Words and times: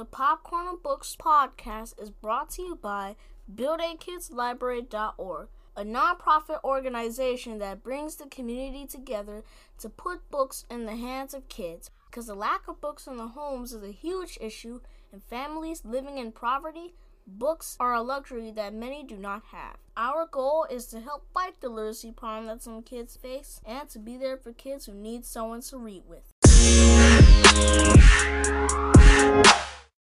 The 0.00 0.06
Popcorn 0.06 0.78
Books 0.82 1.14
podcast 1.14 2.00
is 2.00 2.08
brought 2.08 2.48
to 2.52 2.62
you 2.62 2.74
by 2.74 3.16
BuildAKidsLibrary.org, 3.54 5.48
a 5.76 5.84
nonprofit 5.84 6.64
organization 6.64 7.58
that 7.58 7.82
brings 7.82 8.16
the 8.16 8.24
community 8.24 8.86
together 8.86 9.44
to 9.78 9.90
put 9.90 10.30
books 10.30 10.64
in 10.70 10.86
the 10.86 10.96
hands 10.96 11.34
of 11.34 11.50
kids. 11.50 11.90
Because 12.06 12.28
the 12.28 12.34
lack 12.34 12.66
of 12.66 12.80
books 12.80 13.06
in 13.06 13.18
the 13.18 13.28
homes 13.28 13.74
is 13.74 13.82
a 13.82 13.92
huge 13.92 14.38
issue, 14.40 14.80
and 15.12 15.22
families 15.22 15.84
living 15.84 16.16
in 16.16 16.32
poverty, 16.32 16.94
books 17.26 17.76
are 17.78 17.92
a 17.92 18.00
luxury 18.00 18.50
that 18.52 18.72
many 18.72 19.04
do 19.04 19.18
not 19.18 19.42
have. 19.52 19.76
Our 19.98 20.26
goal 20.26 20.66
is 20.70 20.86
to 20.86 21.00
help 21.00 21.26
fight 21.34 21.60
the 21.60 21.68
literacy 21.68 22.12
problem 22.12 22.46
that 22.46 22.62
some 22.62 22.82
kids 22.82 23.18
face 23.18 23.60
and 23.66 23.86
to 23.90 23.98
be 23.98 24.16
there 24.16 24.38
for 24.38 24.54
kids 24.54 24.86
who 24.86 24.94
need 24.94 25.26
someone 25.26 25.60
to 25.60 25.76
read 25.76 26.04
with. 26.08 26.32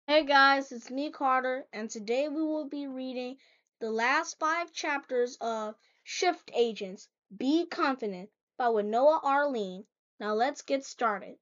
Hey 0.08 0.24
guys, 0.24 0.70
it's 0.70 0.88
me 0.88 1.10
Carter, 1.10 1.66
and 1.72 1.90
today 1.90 2.28
we 2.28 2.40
will 2.40 2.68
be 2.68 2.86
reading 2.86 3.38
the 3.80 3.90
last 3.90 4.38
five 4.38 4.72
chapters 4.72 5.36
of 5.40 5.74
Shift 6.04 6.48
Agents 6.54 7.08
Be 7.36 7.66
Confident 7.66 8.30
by 8.56 8.68
Winona 8.68 9.18
Arlene. 9.24 9.86
Now 10.20 10.34
let's 10.34 10.62
get 10.62 10.84
started. 10.84 11.38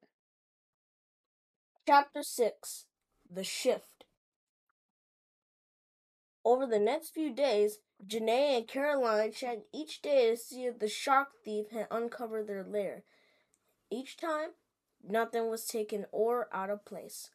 Chapter 1.86 2.22
6 2.22 2.86
The 3.30 3.44
Shift 3.44 4.06
Over 6.42 6.64
the 6.64 6.78
next 6.78 7.10
few 7.10 7.34
days, 7.34 7.80
Janae 8.02 8.56
and 8.56 8.66
Caroline 8.66 9.32
checked 9.32 9.66
each 9.74 10.00
day 10.00 10.30
to 10.30 10.38
see 10.38 10.64
if 10.64 10.78
the 10.78 10.88
shark 10.88 11.28
thief 11.44 11.68
had 11.70 11.86
uncovered 11.90 12.46
their 12.46 12.64
lair. 12.64 13.04
Each 13.90 14.16
time, 14.16 14.52
nothing 15.06 15.50
was 15.50 15.66
taken 15.66 16.06
or 16.10 16.48
out 16.50 16.70
of 16.70 16.86
place. 16.86 17.28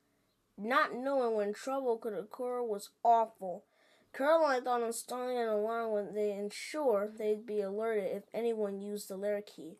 Not 0.62 0.94
knowing 0.94 1.36
when 1.36 1.54
trouble 1.54 1.98
could 1.98 2.14
occur 2.14 2.62
was 2.62 2.90
awful. 3.02 3.64
Caroline 4.14 4.64
thought 4.64 4.82
installing 4.82 5.38
an 5.38 5.48
alarm 5.48 5.92
would 5.92 6.18
ensure 6.18 7.08
they'd 7.08 7.46
be 7.46 7.62
alerted 7.62 8.18
if 8.18 8.24
anyone 8.34 8.82
used 8.82 9.08
the 9.08 9.16
lair 9.16 9.42
key. 9.42 9.78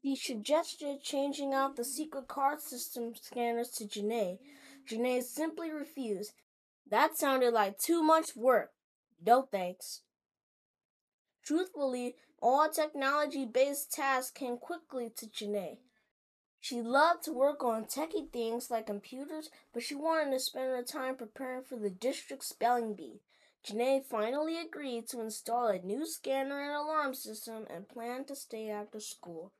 He 0.00 0.14
suggested 0.14 1.02
changing 1.02 1.52
out 1.52 1.74
the 1.74 1.84
secret 1.84 2.28
card 2.28 2.60
system 2.60 3.14
scanners 3.20 3.70
to 3.70 3.84
Janae. 3.84 4.38
Janae 4.88 5.24
simply 5.24 5.72
refused. 5.72 6.34
That 6.88 7.18
sounded 7.18 7.52
like 7.52 7.76
too 7.78 8.02
much 8.02 8.36
work. 8.36 8.70
No 9.24 9.42
thanks. 9.42 10.02
Truthfully, 11.42 12.14
all 12.40 12.68
technology 12.68 13.44
based 13.44 13.92
tasks 13.92 14.30
came 14.30 14.56
quickly 14.56 15.10
to 15.16 15.26
Janae. 15.26 15.78
She 16.60 16.82
loved 16.82 17.24
to 17.24 17.32
work 17.32 17.64
on 17.64 17.86
techie 17.86 18.30
things 18.30 18.70
like 18.70 18.86
computers, 18.86 19.50
but 19.72 19.82
she 19.82 19.94
wanted 19.94 20.32
to 20.32 20.40
spend 20.40 20.66
her 20.66 20.82
time 20.82 21.16
preparing 21.16 21.62
for 21.62 21.76
the 21.76 21.88
district 21.88 22.44
spelling 22.44 22.94
bee. 22.94 23.22
Janae 23.64 24.04
finally 24.04 24.58
agreed 24.58 25.08
to 25.08 25.20
install 25.20 25.68
a 25.68 25.78
new 25.78 26.06
scanner 26.06 26.60
and 26.60 26.72
alarm 26.72 27.14
system 27.14 27.66
and 27.68 27.88
planned 27.88 28.28
to 28.28 28.36
stay 28.36 28.68
after 28.70 29.00
school. 29.00 29.52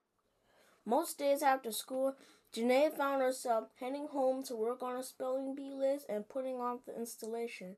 Most 0.85 1.19
days 1.19 1.43
after 1.43 1.73
school, 1.73 2.17
Janae 2.55 2.95
found 2.95 3.23
herself 3.23 3.69
heading 3.79 4.09
home 4.09 4.43
to 4.45 4.57
work 4.57 4.83
on 4.83 4.97
a 4.97 5.03
spelling 5.03 5.55
bee 5.55 5.73
list 5.73 6.07
and 6.09 6.29
putting 6.29 6.57
off 6.57 6.85
the 6.87 6.97
installation. 6.97 7.77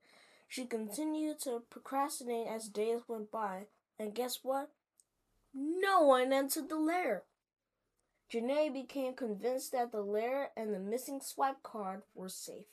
She 0.49 0.65
continued 0.65 1.41
to 1.41 1.63
procrastinate 1.71 2.47
as 2.47 2.69
days 2.69 3.03
went 3.09 3.31
by, 3.31 3.67
and 3.99 4.15
guess 4.15 4.41
what? 4.43 4.71
No 5.55 6.03
one 6.03 6.33
entered 6.33 6.69
the 6.69 6.77
lair. 6.77 7.23
Janae 8.33 8.73
became 8.73 9.13
convinced 9.13 9.73
that 9.73 9.93
the 9.93 10.01
lair 10.01 10.51
and 10.57 10.73
the 10.73 10.79
missing 10.79 11.21
swipe 11.21 11.63
card 11.63 12.03
were 12.15 12.31
safe. 12.31 12.65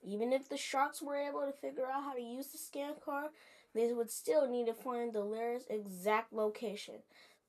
Even 0.00 0.32
if 0.32 0.48
the 0.48 0.56
sharks 0.56 1.02
were 1.02 1.16
able 1.16 1.40
to 1.40 1.52
figure 1.52 1.90
out 1.90 2.04
how 2.04 2.14
to 2.14 2.22
use 2.22 2.48
the 2.48 2.58
scan 2.58 2.92
card, 3.04 3.30
they 3.74 3.92
would 3.92 4.10
still 4.12 4.48
need 4.48 4.66
to 4.66 4.74
find 4.74 5.12
the 5.12 5.24
lair's 5.24 5.64
exact 5.68 6.32
location. 6.32 7.02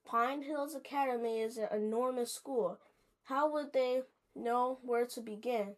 Pine 0.04 0.42
Hills 0.42 0.74
Academy 0.74 1.40
is 1.40 1.58
an 1.58 1.68
enormous 1.72 2.32
school. 2.32 2.78
How 3.24 3.48
would 3.52 3.72
they 3.72 4.02
know 4.34 4.78
where 4.82 5.06
to 5.06 5.20
begin? 5.20 5.76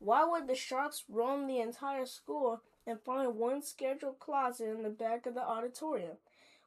Why 0.00 0.24
would 0.24 0.48
the 0.48 0.56
sharks 0.56 1.04
roam 1.08 1.46
the 1.46 1.60
entire 1.60 2.06
school 2.06 2.62
and 2.84 3.00
find 3.00 3.36
one 3.36 3.62
scheduled 3.62 4.18
closet 4.18 4.70
in 4.70 4.82
the 4.82 4.90
back 4.90 5.24
of 5.26 5.34
the 5.34 5.46
auditorium? 5.46 6.16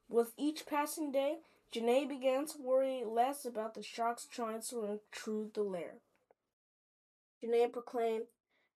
With 0.08 0.34
each 0.38 0.66
passing 0.66 1.12
day, 1.12 1.40
Janae 1.74 2.10
began 2.10 2.48
to 2.48 2.62
worry 2.62 3.04
less 3.06 3.46
about 3.46 3.76
the 3.76 3.84
sharks 3.84 4.26
trying 4.26 4.62
to 4.70 4.86
intrude 4.86 5.54
the 5.54 5.62
lair. 5.62 5.96
Janae 7.44 7.72
proclaimed, 7.72 8.26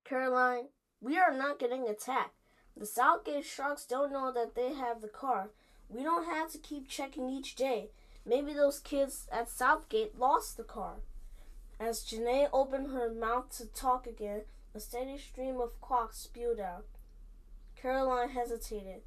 Caroline, 0.05 0.65
we 1.01 1.17
are 1.17 1.33
not 1.33 1.59
getting 1.59 1.87
attacked. 1.87 2.35
The 2.77 2.85
Southgate 2.85 3.45
sharks 3.45 3.85
don't 3.85 4.11
know 4.11 4.31
that 4.31 4.55
they 4.55 4.73
have 4.73 5.01
the 5.01 5.07
car. 5.07 5.49
We 5.89 6.03
don't 6.03 6.25
have 6.25 6.51
to 6.51 6.57
keep 6.57 6.87
checking 6.87 7.29
each 7.29 7.55
day. 7.55 7.89
Maybe 8.25 8.53
those 8.53 8.79
kids 8.79 9.27
at 9.31 9.49
Southgate 9.49 10.17
lost 10.17 10.57
the 10.57 10.63
car. 10.63 10.97
As 11.79 12.05
Janae 12.05 12.49
opened 12.53 12.91
her 12.91 13.11
mouth 13.11 13.49
to 13.57 13.65
talk 13.65 14.07
again, 14.07 14.43
a 14.73 14.79
steady 14.79 15.17
stream 15.17 15.59
of 15.59 15.79
quacks 15.81 16.19
spewed 16.19 16.59
out. 16.59 16.85
Caroline 17.75 18.29
hesitated. 18.29 19.01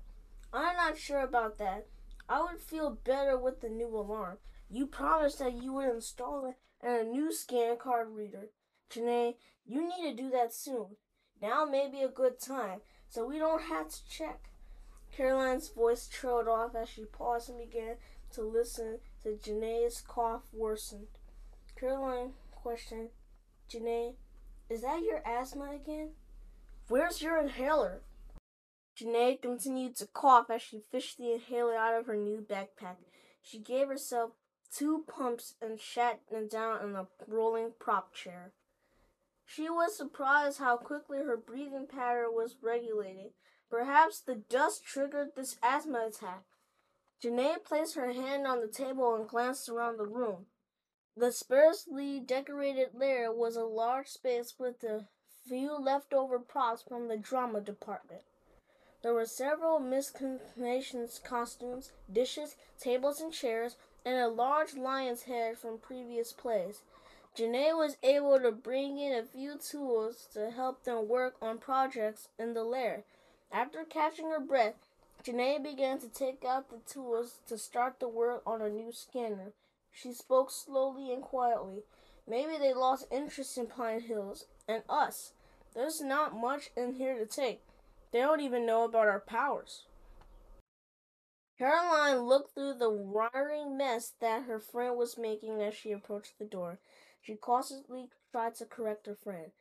I'm 0.52 0.76
not 0.76 0.98
sure 0.98 1.20
about 1.20 1.58
that. 1.58 1.86
I 2.28 2.42
would 2.42 2.60
feel 2.60 2.98
better 3.04 3.38
with 3.38 3.60
the 3.60 3.68
new 3.68 3.88
alarm. 3.88 4.38
You 4.68 4.86
promised 4.86 5.38
that 5.38 5.62
you 5.62 5.72
would 5.74 5.88
install 5.88 6.46
it 6.46 6.56
and 6.80 6.96
a 6.96 7.10
new 7.10 7.32
scan 7.32 7.76
card 7.76 8.08
reader. 8.10 8.50
Janae, 8.90 9.34
you 9.64 9.82
need 9.82 10.16
to 10.16 10.22
do 10.22 10.30
that 10.30 10.52
soon. 10.52 10.96
Now 11.40 11.64
may 11.64 11.88
be 11.90 12.02
a 12.02 12.08
good 12.08 12.40
time, 12.40 12.80
so 13.08 13.26
we 13.26 13.38
don't 13.38 13.62
have 13.62 13.88
to 13.90 14.08
check. 14.08 14.50
Caroline's 15.16 15.68
voice 15.68 16.08
trailed 16.08 16.48
off 16.48 16.74
as 16.74 16.88
she 16.88 17.04
paused 17.04 17.48
and 17.48 17.58
began 17.58 17.96
to 18.32 18.42
listen 18.42 18.98
to 19.22 19.30
Janae's 19.30 20.00
cough 20.00 20.42
worsened. 20.52 21.06
Caroline 21.78 22.32
questioned, 22.50 23.10
Janae, 23.70 24.14
is 24.68 24.82
that 24.82 25.02
your 25.02 25.22
asthma 25.26 25.70
again? 25.72 26.10
Where's 26.88 27.22
your 27.22 27.40
inhaler? 27.40 28.02
Janae 28.98 29.40
continued 29.40 29.96
to 29.96 30.06
cough 30.06 30.48
as 30.48 30.62
she 30.62 30.80
fished 30.80 31.18
the 31.18 31.32
inhaler 31.32 31.76
out 31.76 31.98
of 31.98 32.06
her 32.06 32.16
new 32.16 32.40
backpack. 32.40 32.96
She 33.42 33.58
gave 33.58 33.88
herself 33.88 34.32
two 34.72 35.04
pumps 35.06 35.54
and 35.60 35.78
sat 35.78 36.20
down 36.50 36.82
in 36.82 36.96
a 36.96 37.06
rolling 37.26 37.72
prop 37.78 38.14
chair. 38.14 38.52
She 39.44 39.68
was 39.68 39.96
surprised 39.96 40.58
how 40.58 40.76
quickly 40.76 41.18
her 41.18 41.36
breathing 41.36 41.86
pattern 41.86 42.32
was 42.32 42.56
regulated. 42.62 43.32
Perhaps 43.70 44.20
the 44.20 44.34
dust 44.34 44.84
triggered 44.84 45.36
this 45.36 45.56
asthma 45.62 46.06
attack. 46.08 46.44
Janae 47.22 47.64
placed 47.64 47.96
her 47.96 48.12
hand 48.12 48.46
on 48.46 48.60
the 48.60 48.68
table 48.68 49.14
and 49.14 49.28
glanced 49.28 49.68
around 49.68 49.98
the 49.98 50.06
room. 50.06 50.46
The 51.16 51.32
sparsely 51.32 52.20
decorated 52.20 52.88
lair 52.94 53.32
was 53.32 53.56
a 53.56 53.64
large 53.64 54.08
space 54.08 54.54
with 54.58 54.82
a 54.84 55.06
few 55.46 55.76
leftover 55.78 56.38
props 56.38 56.82
from 56.82 57.08
the 57.08 57.16
drama 57.16 57.60
department. 57.60 58.22
There 59.06 59.14
were 59.14 59.24
several 59.24 59.78
miscombinations 59.78 61.22
costumes, 61.22 61.92
dishes, 62.12 62.56
tables, 62.80 63.20
and 63.20 63.32
chairs, 63.32 63.76
and 64.04 64.18
a 64.18 64.26
large 64.26 64.74
lion's 64.74 65.22
head 65.22 65.58
from 65.58 65.78
previous 65.78 66.32
plays. 66.32 66.82
Janae 67.36 67.78
was 67.78 67.98
able 68.02 68.40
to 68.40 68.50
bring 68.50 68.98
in 68.98 69.12
a 69.12 69.22
few 69.22 69.58
tools 69.58 70.26
to 70.32 70.50
help 70.50 70.82
them 70.82 71.06
work 71.06 71.36
on 71.40 71.58
projects 71.58 72.26
in 72.36 72.52
the 72.52 72.64
lair. 72.64 73.04
After 73.52 73.84
catching 73.84 74.28
her 74.28 74.40
breath, 74.40 74.88
Janae 75.22 75.62
began 75.62 76.00
to 76.00 76.08
take 76.08 76.44
out 76.44 76.68
the 76.68 76.80
tools 76.92 77.38
to 77.46 77.56
start 77.56 78.00
the 78.00 78.08
work 78.08 78.42
on 78.44 78.60
a 78.60 78.68
new 78.68 78.90
scanner. 78.90 79.52
She 79.92 80.12
spoke 80.14 80.50
slowly 80.50 81.12
and 81.12 81.22
quietly. 81.22 81.84
Maybe 82.26 82.58
they 82.58 82.74
lost 82.74 83.06
interest 83.12 83.56
in 83.56 83.68
Pine 83.68 84.00
Hills 84.00 84.46
and 84.66 84.82
us. 84.88 85.30
There's 85.74 86.00
not 86.00 86.36
much 86.36 86.70
in 86.76 86.94
here 86.94 87.16
to 87.16 87.24
take. 87.24 87.62
They 88.12 88.20
don't 88.20 88.40
even 88.40 88.66
know 88.66 88.84
about 88.84 89.08
our 89.08 89.20
powers. 89.20 89.84
Caroline 91.58 92.20
looked 92.20 92.54
through 92.54 92.74
the 92.74 92.90
wiring 92.90 93.76
mess 93.78 94.12
that 94.20 94.44
her 94.44 94.58
friend 94.58 94.96
was 94.96 95.16
making 95.16 95.62
as 95.62 95.74
she 95.74 95.90
approached 95.90 96.38
the 96.38 96.44
door. 96.44 96.78
She 97.22 97.34
cautiously 97.34 98.10
tried 98.30 98.54
to 98.56 98.66
correct 98.66 99.06
her 99.06 99.14
friend. 99.14 99.52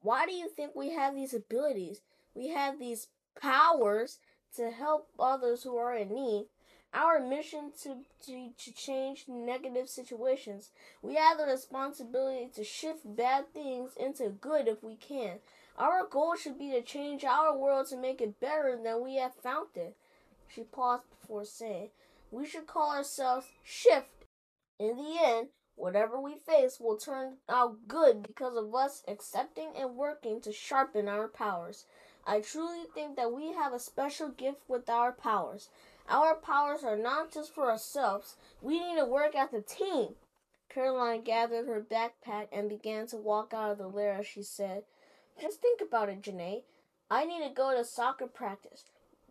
Why 0.00 0.24
do 0.26 0.32
you 0.32 0.48
think 0.48 0.74
we 0.74 0.94
have 0.94 1.14
these 1.14 1.34
abilities? 1.34 2.00
We 2.34 2.48
have 2.48 2.78
these 2.78 3.08
powers 3.40 4.18
to 4.56 4.70
help 4.70 5.08
others 5.18 5.62
who 5.62 5.76
are 5.76 5.94
in 5.94 6.14
need. 6.14 6.46
Our 6.94 7.20
mission 7.20 7.72
to, 7.82 7.98
to, 8.26 8.50
to 8.56 8.72
change 8.72 9.26
negative 9.28 9.88
situations. 9.88 10.70
We 11.02 11.16
have 11.16 11.36
the 11.36 11.44
responsibility 11.44 12.48
to 12.54 12.64
shift 12.64 13.00
bad 13.04 13.52
things 13.52 13.90
into 13.98 14.30
good 14.30 14.68
if 14.68 14.82
we 14.82 14.96
can. 14.96 15.40
Our 15.78 16.06
goal 16.06 16.36
should 16.36 16.58
be 16.58 16.70
to 16.70 16.80
change 16.80 17.22
our 17.22 17.56
world 17.56 17.88
to 17.88 17.96
make 17.96 18.22
it 18.22 18.40
better 18.40 18.78
than 18.82 19.02
we 19.02 19.16
have 19.16 19.34
found 19.34 19.68
it. 19.74 19.94
She 20.48 20.62
paused 20.62 21.04
before 21.10 21.44
saying, 21.44 21.90
We 22.30 22.46
should 22.46 22.66
call 22.66 22.92
ourselves 22.92 23.48
Shift. 23.62 24.24
In 24.78 24.96
the 24.96 25.18
end, 25.22 25.48
whatever 25.74 26.18
we 26.18 26.36
face 26.36 26.80
will 26.80 26.96
turn 26.96 27.36
out 27.48 27.86
good 27.88 28.22
because 28.22 28.56
of 28.56 28.74
us 28.74 29.02
accepting 29.06 29.72
and 29.76 29.96
working 29.96 30.40
to 30.42 30.52
sharpen 30.52 31.08
our 31.08 31.28
powers. 31.28 31.84
I 32.26 32.40
truly 32.40 32.84
think 32.94 33.16
that 33.16 33.32
we 33.32 33.52
have 33.52 33.74
a 33.74 33.78
special 33.78 34.30
gift 34.30 34.62
with 34.68 34.88
our 34.88 35.12
powers. 35.12 35.68
Our 36.08 36.36
powers 36.36 36.84
are 36.84 36.96
not 36.96 37.32
just 37.32 37.54
for 37.54 37.70
ourselves, 37.70 38.36
we 38.62 38.80
need 38.80 38.96
to 38.98 39.04
work 39.04 39.34
as 39.34 39.52
a 39.52 39.60
team. 39.60 40.14
Caroline 40.68 41.22
gathered 41.22 41.66
her 41.66 41.80
backpack 41.80 42.48
and 42.50 42.68
began 42.68 43.06
to 43.08 43.16
walk 43.16 43.52
out 43.52 43.72
of 43.72 43.78
the 43.78 43.88
lair 43.88 44.12
as 44.12 44.26
she 44.26 44.42
said, 44.42 44.84
Just 45.40 45.60
think 45.60 45.80
about 45.80 46.08
it, 46.08 46.22
Janae. 46.22 46.62
I 47.10 47.24
need 47.24 47.46
to 47.46 47.54
go 47.54 47.76
to 47.76 47.84
soccer 47.84 48.26
practice. 48.26 48.84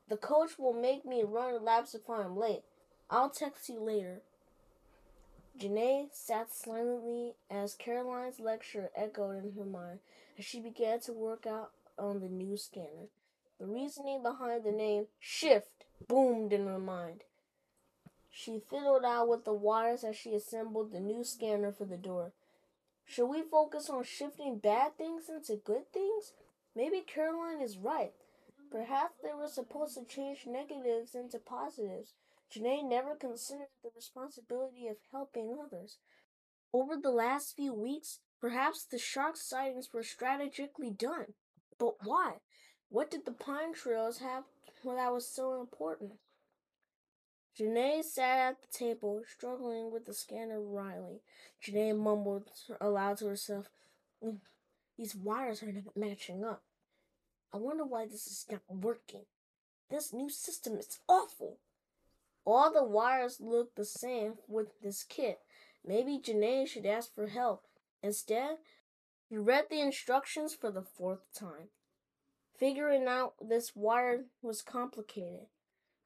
The 0.07 0.17
coach 0.17 0.59
will 0.59 0.73
make 0.73 1.05
me 1.05 1.23
run 1.23 1.63
laps 1.63 1.95
if 1.95 2.09
I'm 2.09 2.37
late. 2.37 2.63
I'll 3.09 3.29
text 3.29 3.69
you 3.69 3.79
later. 3.79 4.21
Janae 5.59 6.09
sat 6.11 6.51
silently 6.53 7.33
as 7.49 7.75
Caroline's 7.75 8.39
lecture 8.39 8.89
echoed 8.95 9.43
in 9.43 9.53
her 9.53 9.65
mind 9.65 9.99
as 10.37 10.45
she 10.45 10.59
began 10.59 10.99
to 11.01 11.13
work 11.13 11.47
out 11.47 11.71
on 11.97 12.19
the 12.19 12.27
new 12.27 12.57
scanner. 12.57 13.09
The 13.59 13.65
reasoning 13.65 14.21
behind 14.21 14.63
the 14.63 14.71
name 14.71 15.07
Shift 15.19 15.85
boomed 16.07 16.51
in 16.51 16.67
her 16.67 16.79
mind. 16.79 17.23
She 18.29 18.59
fiddled 18.59 19.05
out 19.05 19.29
with 19.29 19.45
the 19.45 19.53
wires 19.53 20.03
as 20.03 20.17
she 20.17 20.35
assembled 20.35 20.91
the 20.91 20.99
new 20.99 21.23
scanner 21.23 21.71
for 21.71 21.85
the 21.85 21.97
door. 21.97 22.33
Should 23.05 23.27
we 23.27 23.43
focus 23.43 23.89
on 23.89 24.03
shifting 24.03 24.57
bad 24.57 24.97
things 24.97 25.29
into 25.29 25.55
good 25.55 25.91
things? 25.93 26.33
Maybe 26.75 27.01
Caroline 27.01 27.61
is 27.61 27.77
right. 27.77 28.11
Perhaps 28.71 29.15
they 29.23 29.33
were 29.33 29.47
supposed 29.47 29.95
to 29.95 30.03
change 30.03 30.45
negatives 30.45 31.15
into 31.15 31.39
positives. 31.39 32.13
Janae 32.53 32.87
never 32.87 33.15
considered 33.15 33.67
the 33.83 33.89
responsibility 33.95 34.87
of 34.87 34.97
helping 35.11 35.57
others. 35.63 35.97
Over 36.73 36.97
the 36.97 37.11
last 37.11 37.55
few 37.55 37.73
weeks, 37.73 38.19
perhaps 38.41 38.83
the 38.83 38.97
shark 38.97 39.37
sightings 39.37 39.89
were 39.93 40.03
strategically 40.03 40.89
done. 40.89 41.35
But 41.79 41.95
why? 42.03 42.39
What 42.89 43.09
did 43.09 43.25
the 43.25 43.31
pine 43.31 43.73
trails 43.73 44.19
have 44.19 44.43
that 44.83 45.13
was 45.13 45.27
so 45.27 45.59
important? 45.61 46.13
Janae 47.57 48.03
sat 48.03 48.49
at 48.49 48.61
the 48.61 48.67
table, 48.67 49.21
struggling 49.25 49.91
with 49.91 50.05
the 50.05 50.13
scanner 50.13 50.59
Riley. 50.59 51.21
Janae 51.63 51.97
mumbled 51.97 52.49
aloud 52.81 53.17
to 53.19 53.27
herself, 53.27 53.69
mm, 54.23 54.39
These 54.97 55.15
wires 55.15 55.63
are 55.63 55.71
not 55.71 55.95
matching 55.95 56.43
up. 56.43 56.63
I 57.53 57.57
wonder 57.57 57.85
why 57.85 58.05
this 58.05 58.27
is 58.27 58.45
not 58.51 58.61
working. 58.67 59.25
This 59.89 60.11
new 60.11 60.29
system 60.29 60.77
is 60.77 60.99
awful. 61.07 61.59
All 62.43 62.71
the 62.71 62.83
wires 62.83 63.39
look 63.39 63.75
the 63.75 63.85
same 63.85 64.35
with 64.47 64.81
this 64.81 65.03
kit. 65.03 65.39
Maybe 65.85 66.19
Janae 66.19 66.67
should 66.67 66.85
ask 66.85 67.13
for 67.13 67.27
help. 67.27 67.63
Instead, 68.03 68.57
she 69.29 69.37
read 69.37 69.65
the 69.69 69.79
instructions 69.79 70.53
for 70.53 70.71
the 70.71 70.83
fourth 70.83 71.21
time. 71.33 71.69
Figuring 72.57 73.07
out 73.07 73.33
this 73.41 73.75
wire 73.75 74.25
was 74.41 74.61
complicated. 74.61 75.47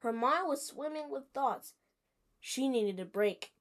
Her 0.00 0.12
mind 0.12 0.48
was 0.48 0.66
swimming 0.66 1.10
with 1.10 1.24
thoughts. 1.34 1.74
She 2.40 2.68
needed 2.68 2.98
a 3.00 3.04
break. 3.04 3.52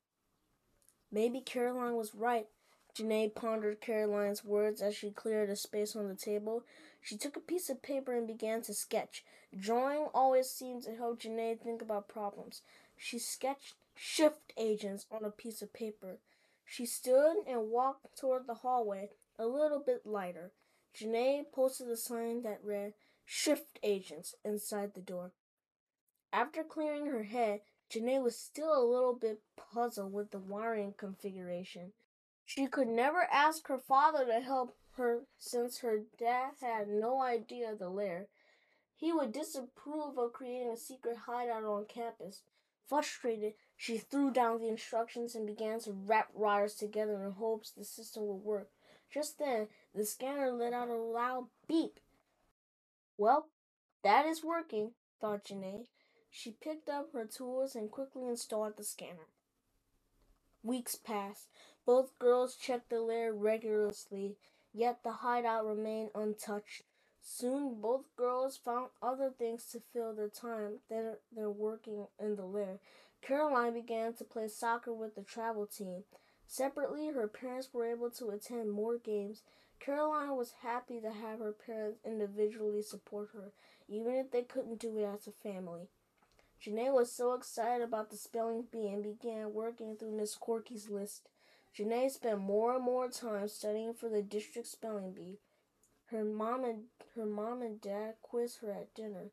Maybe 1.12 1.42
Caroline 1.42 1.96
was 1.96 2.16
right. 2.16 2.48
Janae 2.96 3.34
pondered 3.34 3.82
Caroline's 3.82 4.44
words 4.44 4.82
as 4.82 4.96
she 4.96 5.12
cleared 5.12 5.50
a 5.50 5.56
space 5.56 5.96
on 5.96 6.08
the 6.08 6.16
table. 6.16 6.64
She 7.02 7.18
took 7.18 7.38
a 7.38 7.42
piece 7.42 7.70
of 7.70 7.82
paper 7.82 8.14
and 8.16 8.28
began 8.28 8.62
to 8.64 8.74
sketch. 8.74 9.24
Drawing 9.58 10.08
always 10.14 10.50
seemed 10.50 10.84
to 10.84 10.96
help 10.96 11.22
Janae 11.22 11.60
think 11.60 11.82
about 11.82 12.08
problems. 12.08 12.62
She 12.98 13.20
sketched 13.20 13.76
shift 13.96 14.54
agents 14.58 15.06
on 15.12 15.24
a 15.24 15.32
piece 15.32 15.62
of 15.62 15.74
paper. 15.74 16.20
She 16.66 16.86
stood 16.86 17.38
and 17.48 17.70
walked 17.70 18.18
toward 18.18 18.48
the 18.48 18.56
hallway, 18.56 19.10
a 19.38 19.46
little 19.46 19.80
bit 19.80 20.06
lighter. 20.06 20.52
Janae 20.96 21.52
posted 21.52 21.90
a 21.90 21.98
sign 21.98 22.44
that 22.44 22.64
read 22.64 22.94
Shift 23.26 23.80
Agents 23.84 24.36
inside 24.44 24.94
the 24.94 25.02
door. 25.02 25.32
After 26.32 26.64
clearing 26.64 27.08
her 27.08 27.24
head, 27.24 27.62
Janae 27.90 28.22
was 28.22 28.38
still 28.38 28.76
a 28.76 28.86
little 28.86 29.14
bit 29.14 29.42
puzzled 29.56 30.14
with 30.14 30.32
the 30.32 30.40
wiring 30.40 30.94
configuration. 30.96 31.94
She 32.46 32.68
could 32.68 32.88
never 32.88 33.24
ask 33.32 33.68
her 33.68 33.80
father 33.80 34.26
to 34.26 34.40
help 34.40 34.76
her 34.98 35.22
since 35.38 35.80
her 35.80 36.02
dad 36.18 36.52
had 36.62 36.88
no 36.88 37.22
idea 37.22 37.72
of 37.72 37.80
the 37.80 37.90
lair. 37.90 38.28
He 38.96 39.12
would 39.12 39.32
disapprove 39.32 40.18
of 40.18 40.34
creating 40.34 40.72
a 40.72 40.78
secret 40.78 41.18
hideout 41.26 41.64
on 41.64 41.86
campus. 41.86 42.42
Frustrated, 42.86 43.54
she 43.78 43.98
threw 43.98 44.32
down 44.32 44.60
the 44.60 44.68
instructions 44.68 45.36
and 45.36 45.48
began 45.48 45.80
to 45.82 45.92
wrap 45.92 46.30
wires 46.34 46.76
together 46.76 47.24
in 47.24 47.32
hopes 47.32 47.72
the 47.72 47.86
system 47.86 48.28
would 48.28 48.44
work. 48.44 48.70
Just 49.12 49.40
then, 49.40 49.68
the 49.96 50.06
scanner 50.06 50.52
let 50.52 50.74
out 50.74 50.90
a 50.90 50.96
loud 50.96 51.48
beep. 51.68 52.00
Well, 53.18 53.48
that 54.04 54.26
is 54.26 54.44
working, 54.44 54.92
thought 55.22 55.46
Janae. 55.46 55.86
She 56.32 56.52
picked 56.52 56.90
up 56.90 57.12
her 57.14 57.26
tools 57.26 57.76
and 57.76 57.92
quickly 57.92 58.28
installed 58.28 58.78
the 58.78 58.84
scanner. 58.84 59.28
Weeks 60.64 60.96
passed. 60.96 61.48
Both 61.86 62.18
girls 62.20 62.56
checked 62.56 62.90
the 62.90 63.02
lair 63.02 63.34
regularly, 63.34 64.38
yet 64.74 65.04
the 65.04 65.12
hideout 65.12 65.66
remained 65.66 66.12
untouched. 66.14 66.84
Soon 67.22 67.82
both 67.82 68.16
girls 68.16 68.58
found 68.58 68.90
other 69.02 69.30
things 69.30 69.66
to 69.72 69.82
fill 69.94 70.14
their 70.14 70.30
time 70.30 70.80
than 70.90 71.18
their 71.32 71.50
working 71.50 72.08
in 72.20 72.36
the 72.36 72.46
lair. 72.46 72.80
Caroline 73.22 73.74
began 73.74 74.14
to 74.14 74.24
play 74.24 74.48
soccer 74.48 74.94
with 74.94 75.16
the 75.16 75.24
travel 75.24 75.66
team. 75.66 76.04
Separately, 76.48 77.08
her 77.10 77.28
parents 77.28 77.74
were 77.74 77.86
able 77.86 78.10
to 78.12 78.30
attend 78.30 78.72
more 78.72 78.98
games. 78.98 79.44
Caroline 79.80 80.36
was 80.36 80.54
happy 80.62 81.00
to 81.00 81.12
have 81.12 81.40
her 81.40 81.54
parents 81.54 82.00
individually 82.06 82.82
support 82.82 83.30
her, 83.34 83.52
even 83.88 84.16
if 84.16 84.32
they 84.32 84.44
couldn't 84.44 84.80
do 84.80 84.98
it 84.98 85.04
as 85.04 85.28
a 85.28 85.32
family. 85.32 85.90
Janae 86.62 86.94
was 86.94 87.12
so 87.12 87.34
excited 87.34 87.84
about 87.84 88.10
the 88.10 88.18
spelling 88.18 88.66
bee 88.70 88.90
and 88.90 89.02
began 89.02 89.54
working 89.54 89.96
through 89.96 90.18
Miss 90.18 90.36
Corky's 90.36 90.90
list. 90.90 91.30
Janae 91.78 92.12
spent 92.12 92.40
more 92.40 92.76
and 92.76 92.84
more 92.84 93.08
time 93.10 93.48
studying 93.48 93.94
for 93.94 94.10
the 94.10 94.22
district 94.22 94.68
spelling 94.68 95.14
bee. 95.14 95.40
Her 96.08 96.26
mom 96.26 96.66
and 96.66 96.86
her 97.16 97.26
mom 97.26 97.62
and 97.62 97.80
dad 97.80 98.16
quizzed 98.22 98.60
her 98.62 98.72
at 98.72 98.94
dinner. 98.94 99.32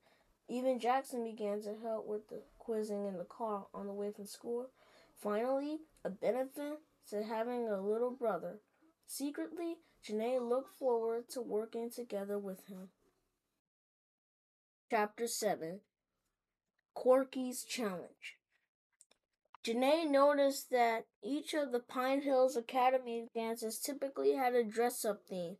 Even 0.48 0.78
Jackson 0.78 1.24
began 1.24 1.62
to 1.62 1.74
help 1.82 2.06
with 2.06 2.28
the 2.28 2.42
quizzing 2.58 3.06
in 3.06 3.16
the 3.16 3.24
car 3.24 3.66
on 3.74 3.86
the 3.86 3.92
way 3.92 4.12
from 4.12 4.26
school. 4.26 4.68
Finally, 5.16 5.78
a 6.04 6.10
benefit 6.10 6.78
to 7.10 7.24
having 7.24 7.66
a 7.68 7.80
little 7.80 8.10
brother. 8.10 8.60
Secretly, 9.06 9.78
Janae 10.06 10.40
looked 10.40 10.78
forward 10.78 11.28
to 11.30 11.40
working 11.40 11.90
together 11.90 12.38
with 12.38 12.66
him. 12.68 12.90
Chapter 14.90 15.26
7 15.26 15.80
Corky's 16.96 17.62
Challenge 17.62 18.38
Janae 19.62 20.10
noticed 20.10 20.70
that 20.70 21.04
each 21.22 21.52
of 21.52 21.70
the 21.70 21.78
Pine 21.78 22.22
Hills 22.22 22.56
Academy 22.56 23.28
dances 23.34 23.78
typically 23.78 24.32
had 24.32 24.54
a 24.54 24.64
dress 24.64 25.04
up 25.04 25.20
theme. 25.28 25.58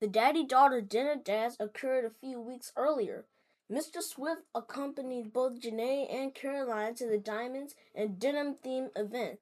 The 0.00 0.06
daddy 0.06 0.46
daughter 0.46 0.80
dinner 0.80 1.16
dance 1.16 1.56
occurred 1.58 2.04
a 2.04 2.10
few 2.10 2.40
weeks 2.40 2.72
earlier. 2.76 3.26
Mr. 3.70 4.00
Swift 4.00 4.42
accompanied 4.54 5.32
both 5.32 5.60
Janae 5.60 6.06
and 6.14 6.32
Caroline 6.32 6.94
to 6.94 7.06
the 7.06 7.18
Diamonds 7.18 7.74
and 7.92 8.20
Denim 8.20 8.54
theme 8.54 8.90
event. 8.94 9.40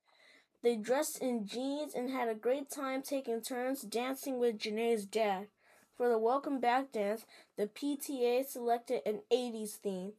They 0.62 0.75
dressed 0.75 1.18
in 1.18 1.46
jeans 1.46 1.94
and 1.94 2.08
had 2.08 2.28
a 2.30 2.34
great 2.34 2.70
time 2.70 3.02
taking 3.02 3.42
turns 3.42 3.82
dancing 3.82 4.38
with 4.38 4.58
Janae's 4.58 5.04
dad. 5.04 5.49
For 5.99 6.08
the 6.08 6.18
welcome 6.18 6.61
back 6.61 6.92
dance, 6.92 7.26
the 7.56 7.66
PTA 7.66 8.46
selected 8.46 9.02
an 9.06 9.20
80s 9.30 9.73
theme. 9.73 10.14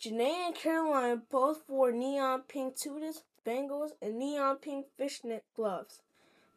Janae 0.00 0.46
and 0.46 0.54
Caroline 0.54 1.22
both 1.28 1.68
wore 1.68 1.90
neon 1.90 2.42
pink 2.42 2.76
tutus, 2.76 3.22
bangles, 3.44 3.92
and 4.00 4.16
neon 4.16 4.56
pink 4.56 4.86
fishnet 4.96 5.44
gloves. 5.56 6.02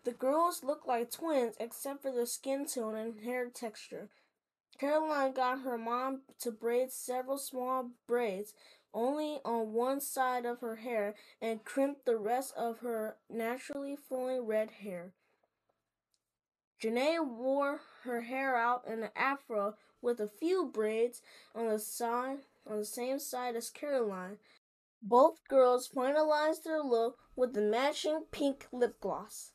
The 0.04 0.12
girls 0.12 0.64
looked 0.64 0.88
like 0.88 1.10
twins 1.10 1.56
except 1.60 2.04
for 2.04 2.12
their 2.12 2.28
skin 2.28 2.68
tone 2.68 2.96
and 2.96 3.20
hair 3.22 3.50
texture. 3.50 4.10
Caroline 4.80 5.34
got 5.34 5.62
her 5.62 5.78
mom 5.78 6.22
to 6.40 6.52
braid 6.52 6.92
several 6.92 7.40
small 7.40 7.90
braids 8.08 8.54
only 8.94 9.40
on 9.44 9.74
one 9.74 10.02
side 10.02 10.46
of 10.46 10.60
her 10.60 10.78
hair 10.78 11.16
and 11.42 11.66
crimped 11.66 12.06
the 12.06 12.18
rest 12.18 12.54
of 12.56 12.80
her 12.80 13.16
naturally 13.30 13.96
flowing 13.96 14.46
red 14.46 14.70
hair. 14.84 15.14
Janae 16.82 17.26
wore 17.26 17.82
her 18.04 18.22
hair 18.22 18.56
out 18.56 18.84
in 18.88 19.04
an 19.04 19.10
afro 19.16 19.76
with 20.02 20.20
a 20.20 20.28
few 20.28 20.66
braids 20.66 21.22
on 21.56 21.68
the 21.68 21.80
side 21.80 22.40
on 22.68 22.78
the 22.78 22.86
same 22.86 23.20
side 23.20 23.56
as 23.56 23.70
Caroline. 23.70 24.38
Both 25.02 25.48
girls 25.48 25.90
finalized 25.90 26.64
their 26.64 26.82
look 26.82 27.20
with 27.36 27.54
the 27.54 27.62
matching 27.62 28.26
pink 28.32 28.68
lip 28.72 29.00
gloss. 29.00 29.52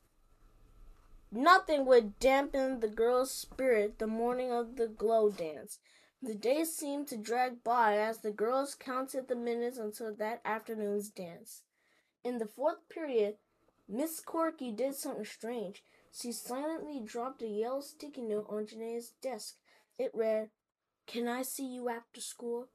Nothing 1.31 1.87
would 1.87 2.19
dampen 2.19 2.81
the 2.81 2.89
girls' 2.89 3.33
spirit 3.33 3.99
the 3.99 4.07
morning 4.07 4.53
of 4.53 4.77
the 4.77 4.89
glow 4.89 5.31
dance. 5.31 5.79
The 6.23 6.35
days 6.35 6.75
seemed 6.75 7.09
to 7.09 7.17
drag 7.17 7.63
by 7.63 7.99
as 7.99 8.19
the 8.19 8.31
girls 8.31 8.75
counted 8.75 9.29
the 9.29 9.37
minutes 9.37 9.77
until 9.77 10.15
that 10.15 10.41
afternoon's 10.45 11.11
dance. 11.11 11.63
In 12.25 12.39
the 12.39 12.47
fourth 12.47 12.89
period, 12.89 13.37
Miss 13.89 14.21
Corky 14.21 14.73
did 14.73 14.95
something 14.95 15.25
strange. 15.25 15.85
She 16.13 16.33
silently 16.33 17.01
dropped 17.01 17.43
a 17.43 17.47
yellow 17.47 17.81
sticky 17.81 18.23
note 18.23 18.47
on 18.49 18.67
Janae's 18.67 19.11
desk. 19.21 19.57
It 19.99 20.11
read, 20.15 20.51
Can 21.07 21.29
I 21.29 21.43
see 21.43 21.67
you 21.67 21.89
after 21.89 22.21
school? 22.21 22.69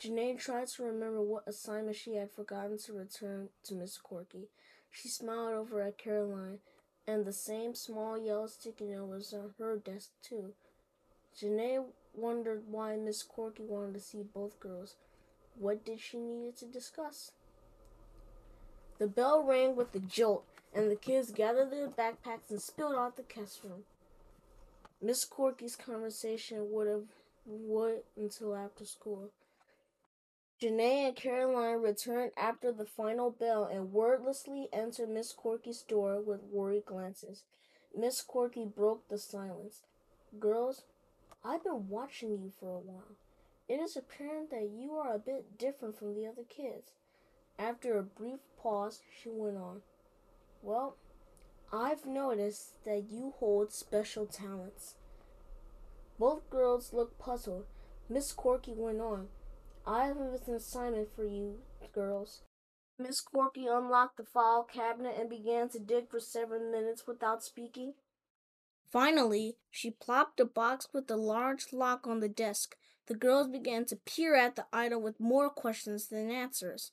Janae 0.00 0.38
tried 0.38 0.68
to 0.68 0.82
remember 0.82 1.22
what 1.22 1.48
assignment 1.48 1.96
she 1.96 2.16
had 2.16 2.30
forgotten 2.30 2.76
to 2.78 2.92
return 2.92 3.48
to 3.64 3.74
Miss 3.74 3.96
Corky. 3.96 4.48
She 4.90 5.08
smiled 5.08 5.54
over 5.54 5.80
at 5.80 5.96
Caroline, 5.96 6.58
and 7.06 7.24
the 7.24 7.32
same 7.32 7.74
small 7.74 8.18
yellow 8.18 8.46
sticky 8.46 8.86
note 8.86 9.08
was 9.08 9.32
on 9.32 9.54
her 9.58 9.76
desk, 9.76 10.10
too. 10.22 10.52
Janae 11.40 11.84
wondered 12.14 12.64
why 12.68 12.96
Miss 12.96 13.22
Corky 13.22 13.62
wanted 13.62 13.94
to 13.94 14.00
see 14.00 14.22
both 14.22 14.60
girls. 14.60 14.96
What 15.58 15.84
did 15.84 16.00
she 16.00 16.18
need 16.18 16.56
to 16.58 16.66
discuss? 16.66 17.32
The 18.98 19.06
bell 19.06 19.42
rang 19.42 19.76
with 19.76 19.94
a 19.94 19.98
jolt, 19.98 20.44
and 20.74 20.90
the 20.90 20.96
kids 20.96 21.30
gathered 21.30 21.70
their 21.70 21.88
backpacks 21.88 22.50
and 22.50 22.60
spilled 22.60 22.96
out 22.96 23.16
the 23.16 23.22
classroom. 23.22 23.84
Miss 25.00 25.24
Corky's 25.24 25.76
conversation 25.76 26.70
would 26.70 26.86
have 26.86 27.04
wait 27.46 28.04
until 28.16 28.56
after 28.56 28.84
school. 28.84 29.30
Janae 30.60 31.08
and 31.08 31.16
Caroline 31.16 31.82
returned 31.82 32.32
after 32.34 32.72
the 32.72 32.86
final 32.86 33.30
bell 33.30 33.64
and 33.70 33.92
wordlessly 33.92 34.68
entered 34.72 35.10
Miss 35.10 35.32
Corky's 35.32 35.82
door 35.82 36.18
with 36.20 36.44
worried 36.44 36.86
glances. 36.86 37.44
Miss 37.94 38.22
Corky 38.22 38.64
broke 38.64 39.06
the 39.08 39.18
silence. 39.18 39.82
Girls, 40.40 40.84
I've 41.44 41.62
been 41.62 41.88
watching 41.90 42.30
you 42.30 42.52
for 42.58 42.70
a 42.70 42.78
while. 42.78 43.16
It 43.68 43.80
is 43.80 43.96
apparent 43.96 44.50
that 44.50 44.70
you 44.74 44.92
are 44.92 45.14
a 45.14 45.18
bit 45.18 45.58
different 45.58 45.98
from 45.98 46.14
the 46.14 46.26
other 46.26 46.44
kids. 46.48 46.92
After 47.58 47.98
a 47.98 48.02
brief 48.02 48.40
pause, 48.58 49.02
she 49.22 49.28
went 49.28 49.58
on. 49.58 49.82
Well, 50.62 50.96
I've 51.70 52.06
noticed 52.06 52.82
that 52.84 53.10
you 53.10 53.34
hold 53.38 53.72
special 53.72 54.24
talents. 54.24 54.94
Both 56.18 56.48
girls 56.48 56.94
looked 56.94 57.18
puzzled. 57.18 57.66
Miss 58.08 58.32
Corky 58.32 58.72
went 58.72 59.00
on. 59.00 59.28
I 59.86 60.06
have 60.06 60.16
an 60.16 60.54
assignment 60.54 61.14
for 61.14 61.24
you, 61.24 61.58
girls. 61.92 62.42
Miss 62.98 63.20
Corky 63.20 63.66
unlocked 63.66 64.16
the 64.16 64.24
file 64.24 64.64
cabinet 64.64 65.14
and 65.18 65.30
began 65.30 65.68
to 65.68 65.78
dig 65.78 66.10
for 66.10 66.18
several 66.18 66.72
minutes 66.72 67.06
without 67.06 67.44
speaking. 67.44 67.94
Finally, 68.90 69.56
she 69.70 69.90
plopped 69.90 70.40
a 70.40 70.44
box 70.44 70.88
with 70.92 71.10
a 71.10 71.16
large 71.16 71.66
lock 71.72 72.06
on 72.06 72.20
the 72.20 72.28
desk. 72.28 72.76
The 73.06 73.14
girls 73.14 73.48
began 73.48 73.84
to 73.86 73.96
peer 73.96 74.34
at 74.34 74.56
the 74.56 74.66
item 74.72 75.02
with 75.02 75.20
more 75.20 75.50
questions 75.50 76.08
than 76.08 76.30
answers. 76.30 76.92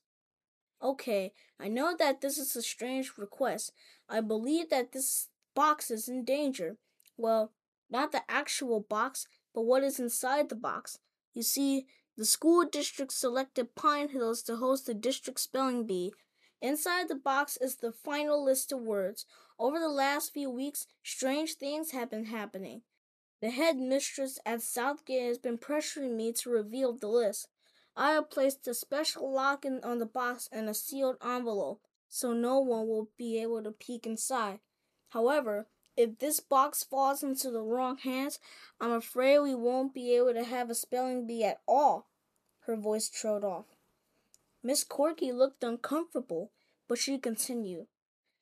Okay, 0.82 1.32
I 1.60 1.70
know 1.70 1.96
that 1.98 2.22
this 2.22 2.38
is 2.38 2.56
a 2.56 2.62
strange 2.62 3.14
request. 3.18 3.72
I 4.08 4.22
believe 4.22 4.70
that 4.70 4.92
this 4.92 5.30
box 5.56 5.90
is 5.90 6.08
in 6.08 6.26
danger. 6.26 6.78
Well, 7.18 7.54
not 7.90 8.12
the 8.12 8.22
actual 8.30 8.82
box, 8.82 9.28
but 9.56 9.62
what 9.62 9.84
is 9.84 10.00
inside 10.00 10.50
the 10.50 10.56
box. 10.56 11.00
You 11.34 11.42
see, 11.42 11.88
the 12.18 12.26
school 12.26 12.64
district 12.66 13.12
selected 13.12 13.76
Pine 13.76 14.10
Hills 14.10 14.44
to 14.44 14.58
host 14.58 14.86
the 14.86 14.94
district 14.94 15.40
spelling 15.40 15.86
bee. 15.86 16.14
Inside 16.62 17.08
the 17.08 17.16
box 17.16 17.58
is 17.58 17.78
the 17.78 17.92
final 17.92 18.44
list 18.44 18.72
of 18.72 18.82
words. 18.82 19.26
Over 19.60 19.80
the 19.80 19.90
last 19.90 20.32
few 20.34 20.50
weeks, 20.50 20.88
strange 21.04 21.56
things 21.56 21.92
have 21.92 22.10
been 22.10 22.26
happening. 22.26 22.82
The 23.42 23.50
headmistress 23.50 24.40
at 24.46 24.62
Southgate 24.62 25.28
has 25.28 25.38
been 25.38 25.58
pressuring 25.58 26.16
me 26.16 26.32
to 26.34 26.50
reveal 26.50 26.94
the 26.94 27.08
list. 27.08 27.50
I 27.96 28.12
have 28.14 28.30
placed 28.30 28.68
a 28.68 28.74
special 28.74 29.32
lock 29.34 29.66
on 29.84 30.00
the 30.00 30.06
box 30.06 30.48
and 30.52 30.70
a 30.70 30.74
sealed 30.74 31.18
envelope, 31.24 31.82
so 32.08 32.34
no 32.34 32.60
one 32.60 32.88
will 32.88 33.10
be 33.18 33.42
able 33.42 33.62
to 33.64 33.72
peek 33.72 34.06
inside. 34.06 34.60
However, 35.10 35.68
if 35.96 36.20
this 36.20 36.40
box 36.40 36.84
falls 36.84 37.24
into 37.24 37.52
the 37.52 37.62
wrong 37.62 37.98
hands, 37.98 38.40
I'm 38.80 38.92
afraid 38.92 39.40
we 39.40 39.56
won't 39.56 39.94
be 39.94 40.16
able 40.16 40.34
to 40.34 40.44
have 40.44 40.70
a 40.70 40.76
spelling 40.76 41.28
bee 41.28 41.44
at 41.44 41.62
all. 41.68 42.10
Her 42.62 42.76
voice 42.76 43.10
trailed 43.10 43.44
off. 43.44 43.66
Miss 44.64 44.84
Corky 44.84 45.32
looked 45.32 45.64
uncomfortable, 45.64 46.52
but 46.88 46.98
she 46.98 47.18
continued. 47.18 47.88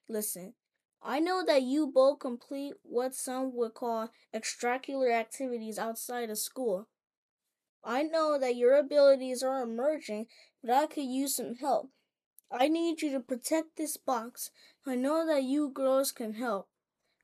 Listen, 0.07 0.53
I 1.01 1.19
know 1.19 1.43
that 1.45 1.63
you 1.63 1.87
both 1.87 2.19
complete 2.19 2.73
what 2.83 3.15
some 3.15 3.55
would 3.55 3.73
call 3.73 4.11
extracurricular 4.33 5.11
activities 5.11 5.79
outside 5.79 6.29
of 6.29 6.37
school. 6.37 6.87
I 7.83 8.03
know 8.03 8.37
that 8.39 8.55
your 8.55 8.77
abilities 8.77 9.41
are 9.41 9.63
emerging, 9.63 10.27
but 10.63 10.71
I 10.71 10.85
could 10.85 11.05
use 11.05 11.35
some 11.35 11.55
help. 11.55 11.89
I 12.51 12.67
need 12.67 13.01
you 13.01 13.11
to 13.13 13.19
protect 13.19 13.77
this 13.77 13.97
box. 13.97 14.51
I 14.85 14.95
know 14.95 15.25
that 15.25 15.43
you 15.43 15.69
girls 15.69 16.11
can 16.11 16.33
help. 16.33 16.67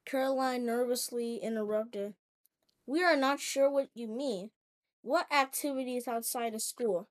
Caroline 0.08 0.66
nervously 0.66 1.36
interrupted. 1.36 2.14
We 2.86 3.04
are 3.04 3.18
not 3.18 3.42
sure 3.42 3.70
what 3.70 3.90
you 3.94 4.08
mean. 4.08 4.52
What 5.02 5.28
activities 5.30 6.08
outside 6.08 6.54
of 6.54 6.62
school? 6.62 7.10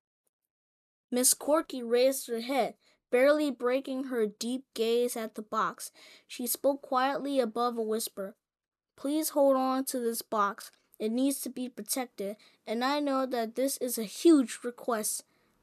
Miss 1.10 1.34
Corky 1.34 1.82
raised 1.82 2.26
her 2.28 2.40
head, 2.40 2.74
barely 3.10 3.50
breaking 3.50 4.04
her 4.04 4.26
deep 4.26 4.64
gaze 4.72 5.14
at 5.14 5.34
the 5.34 5.42
box. 5.42 5.92
She 6.26 6.46
spoke 6.46 6.80
quietly 6.80 7.38
above 7.38 7.76
a 7.76 7.82
whisper. 7.82 8.34
Please 8.96 9.30
hold 9.30 9.56
on 9.56 9.84
to 9.84 10.00
this 10.00 10.22
box. 10.22 10.72
It 10.98 11.12
needs 11.12 11.42
to 11.42 11.50
be 11.50 11.68
protected, 11.68 12.36
and 12.66 12.82
I 12.82 13.00
know 13.00 13.26
that 13.26 13.56
this 13.56 13.76
is 13.76 13.98
a 13.98 14.04
huge 14.04 14.60
request. 14.64 15.22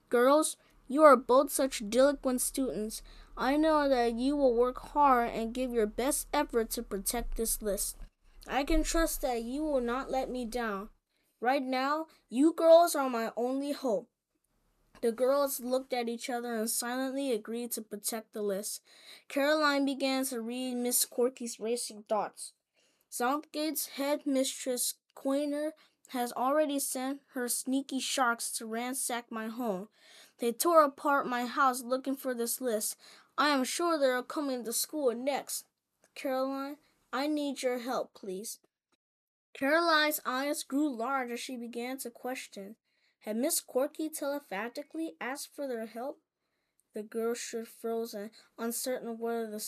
Girls, 0.10 0.56
you 0.88 1.02
are 1.02 1.18
both 1.18 1.52
such 1.52 1.82
diligent 1.90 2.42
students. 2.42 3.02
I 3.38 3.58
know 3.58 3.90
that 3.90 4.14
you 4.14 4.36
will 4.36 4.54
work 4.54 4.80
hard 4.94 5.32
and 5.32 5.54
give 5.54 5.72
your 5.72 5.88
best 5.88 6.28
effort 6.34 6.70
to 6.72 6.84
protect 6.84 7.36
this 7.36 7.62
list. 7.62 7.98
I 8.48 8.64
can 8.64 8.84
trust 8.84 9.22
that 9.22 9.44
you 9.44 9.64
will 9.64 9.82
not 9.82 10.12
let 10.12 10.30
me 10.30 10.46
down. 10.46 10.90
Right 11.42 11.64
now, 11.64 12.08
you 12.30 12.54
girls 12.54 12.96
are 12.96 13.10
my 13.10 13.32
only 13.36 13.72
hope. 13.72 14.08
The 15.02 15.12
girls 15.12 15.60
looked 15.60 15.92
at 15.92 16.08
each 16.08 16.30
other 16.30 16.56
and 16.56 16.70
silently 16.70 17.34
agreed 17.34 17.72
to 17.72 17.82
protect 17.82 18.34
the 18.34 18.42
list. 18.42 18.82
Caroline 19.28 19.84
began 19.84 20.24
to 20.28 20.40
read 20.40 20.76
Miss 20.76 21.04
Corky's 21.04 21.60
racing 21.60 22.04
thoughts. 22.08 22.54
Southgate's 23.10 23.88
headmistress, 23.98 24.96
Quainer 25.16 25.72
has 26.10 26.32
already 26.34 26.80
sent 26.80 27.22
her 27.34 27.50
sneaky 27.50 28.00
sharks 28.00 28.52
to 28.52 28.66
ransack 28.66 29.32
my 29.32 29.48
home. 29.48 29.90
They 30.40 30.52
tore 30.52 30.84
apart 30.84 31.28
my 31.28 31.46
house 31.46 31.84
looking 31.84 32.16
for 32.16 32.34
this 32.34 32.62
list. 32.62 32.96
I 33.38 33.50
am 33.50 33.64
sure 33.64 33.98
they 33.98 34.08
are 34.08 34.24
coming 34.24 34.64
to 34.64 34.74
school 34.74 35.14
next. 35.14 35.66
Caroline, 36.16 36.78
I 37.12 37.28
need 37.28 37.64
your 37.64 37.80
help, 37.80 38.14
please. 38.14 38.60
Caroline's 39.54 40.20
eyes 40.26 40.64
grew 40.64 40.96
large 40.96 41.32
as 41.32 41.40
she 41.40 41.56
began 41.56 41.98
to 42.00 42.10
question. 42.10 42.76
Had 43.22 43.38
Miss 43.38 43.60
Corky 43.60 44.10
telepathically 44.10 45.14
asked 45.22 45.50
for 45.56 45.68
their 45.68 45.86
help? 45.86 46.20
The 46.94 47.02
girl 47.04 47.34
stood 47.34 47.68
frozen, 47.68 48.30
uncertain 48.58 49.18
whether 49.18 49.52
to 49.52 49.60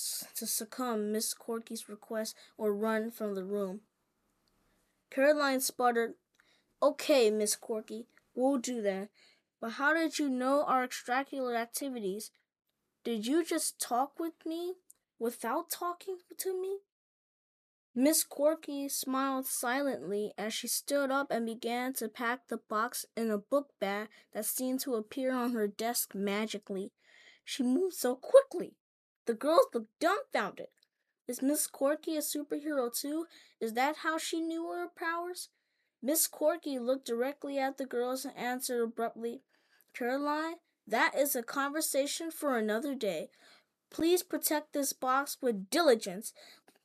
succumb 0.48 1.12
Miss 1.12 1.34
Corky's 1.34 1.90
request 1.90 2.36
or 2.58 2.74
run 2.74 3.10
from 3.10 3.34
the 3.34 3.44
room. 3.44 3.82
Caroline 5.10 5.62
sputtered, 5.62 6.16
Okay, 6.84 7.32
Miss 7.32 7.56
Corky, 7.56 8.06
we'll 8.36 8.58
do 8.58 8.82
that. 8.84 9.10
But 9.60 9.72
how 9.72 9.94
did 9.94 10.20
you 10.20 10.30
know 10.30 10.64
our 10.66 10.88
extracurricular 10.88 11.56
activities? 11.56 12.30
Did 13.06 13.28
you 13.28 13.46
just 13.46 13.80
talk 13.80 14.20
with 14.20 14.34
me 14.48 14.74
without 15.20 15.70
talking 15.70 16.18
to 16.40 16.60
me? 16.60 16.80
Miss 17.94 18.24
Corky 18.24 18.90
smiled 18.90 19.46
silently 19.46 20.34
as 20.40 20.56
she 20.56 20.68
stood 20.68 21.12
up 21.12 21.28
and 21.30 21.46
began 21.46 21.94
to 21.94 22.10
pack 22.10 22.48
the 22.48 22.58
box 22.58 23.06
in 23.16 23.30
a 23.30 23.38
book 23.38 23.70
bag 23.80 24.08
that 24.34 24.48
seemed 24.48 24.80
to 24.82 24.96
appear 24.96 25.32
on 25.32 25.54
her 25.54 25.68
desk 25.68 26.16
magically. 26.16 26.94
She 27.44 27.62
moved 27.62 27.94
so 27.94 28.16
quickly. 28.16 28.74
The 29.28 29.36
girls 29.36 29.68
looked 29.72 30.00
dumbfounded. 30.00 30.70
Is 31.28 31.44
Miss 31.44 31.68
Corky 31.68 32.18
a 32.18 32.22
superhero 32.22 32.92
too? 32.92 33.28
Is 33.62 33.74
that 33.74 33.98
how 33.98 34.18
she 34.18 34.42
knew 34.42 34.68
her 34.72 34.88
powers? 34.88 35.50
Miss 36.02 36.26
Corky 36.26 36.80
looked 36.80 37.06
directly 37.06 37.60
at 37.60 37.78
the 37.78 37.86
girls 37.86 38.26
and 38.26 38.36
answered 38.36 38.82
abruptly, 38.82 39.44
Caroline, 39.94 40.56
that 40.88 41.16
is 41.18 41.36
a 41.36 41.44
conversation 41.44 42.32
for 42.32 42.58
another 42.58 42.96
day. 42.96 43.30
Please 43.90 44.24
protect 44.24 44.74
this 44.74 44.94
box 44.94 45.38
with 45.42 45.70
diligence. 45.70 46.34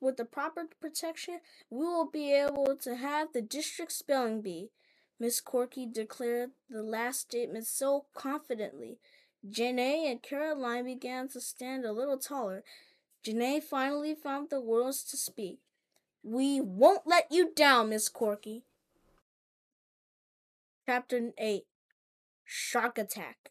with 0.02 0.16
the 0.16 0.24
proper 0.24 0.66
protection, 0.80 1.40
we 1.68 1.84
will 1.84 2.08
be 2.10 2.32
able 2.32 2.74
to 2.74 2.96
have 2.96 3.34
the 3.34 3.42
district 3.42 3.92
spelling 3.92 4.40
bee. 4.40 4.70
Miss 5.18 5.42
Corky 5.42 5.84
declared 5.84 6.52
the 6.70 6.82
last 6.82 7.20
statement 7.20 7.66
so 7.66 8.06
confidently. 8.14 8.98
Janae 9.46 10.10
and 10.10 10.22
Caroline 10.22 10.86
began 10.86 11.28
to 11.28 11.40
stand 11.40 11.84
a 11.84 11.92
little 11.92 12.16
taller. 12.16 12.64
Janae 13.22 13.62
finally 13.62 14.14
found 14.14 14.48
the 14.48 14.60
words 14.60 15.04
to 15.04 15.18
speak. 15.18 15.58
We 16.22 16.60
won't 16.62 17.06
let 17.06 17.26
you 17.30 17.52
down, 17.54 17.90
Miss 17.90 18.08
Corky. 18.08 18.64
Chapter 20.86 21.32
8 21.36 21.64
Shark 22.44 22.96
Attack 22.96 23.49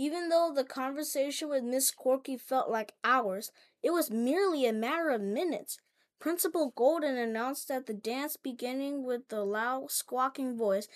Even 0.00 0.30
though 0.30 0.50
the 0.50 0.64
conversation 0.64 1.50
with 1.50 1.62
Miss 1.62 1.90
Corky 1.90 2.38
felt 2.38 2.70
like 2.70 2.94
hours, 3.04 3.52
it 3.82 3.90
was 3.90 4.10
merely 4.10 4.64
a 4.64 4.72
matter 4.72 5.10
of 5.10 5.20
minutes. 5.20 5.76
Principal 6.18 6.72
Golden 6.74 7.18
announced 7.18 7.68
that 7.68 7.84
the 7.84 7.92
dance 7.92 8.38
beginning 8.38 9.04
with 9.04 9.28
the 9.28 9.44
loud 9.44 9.90
squawking 9.90 10.56
voice. 10.56 10.88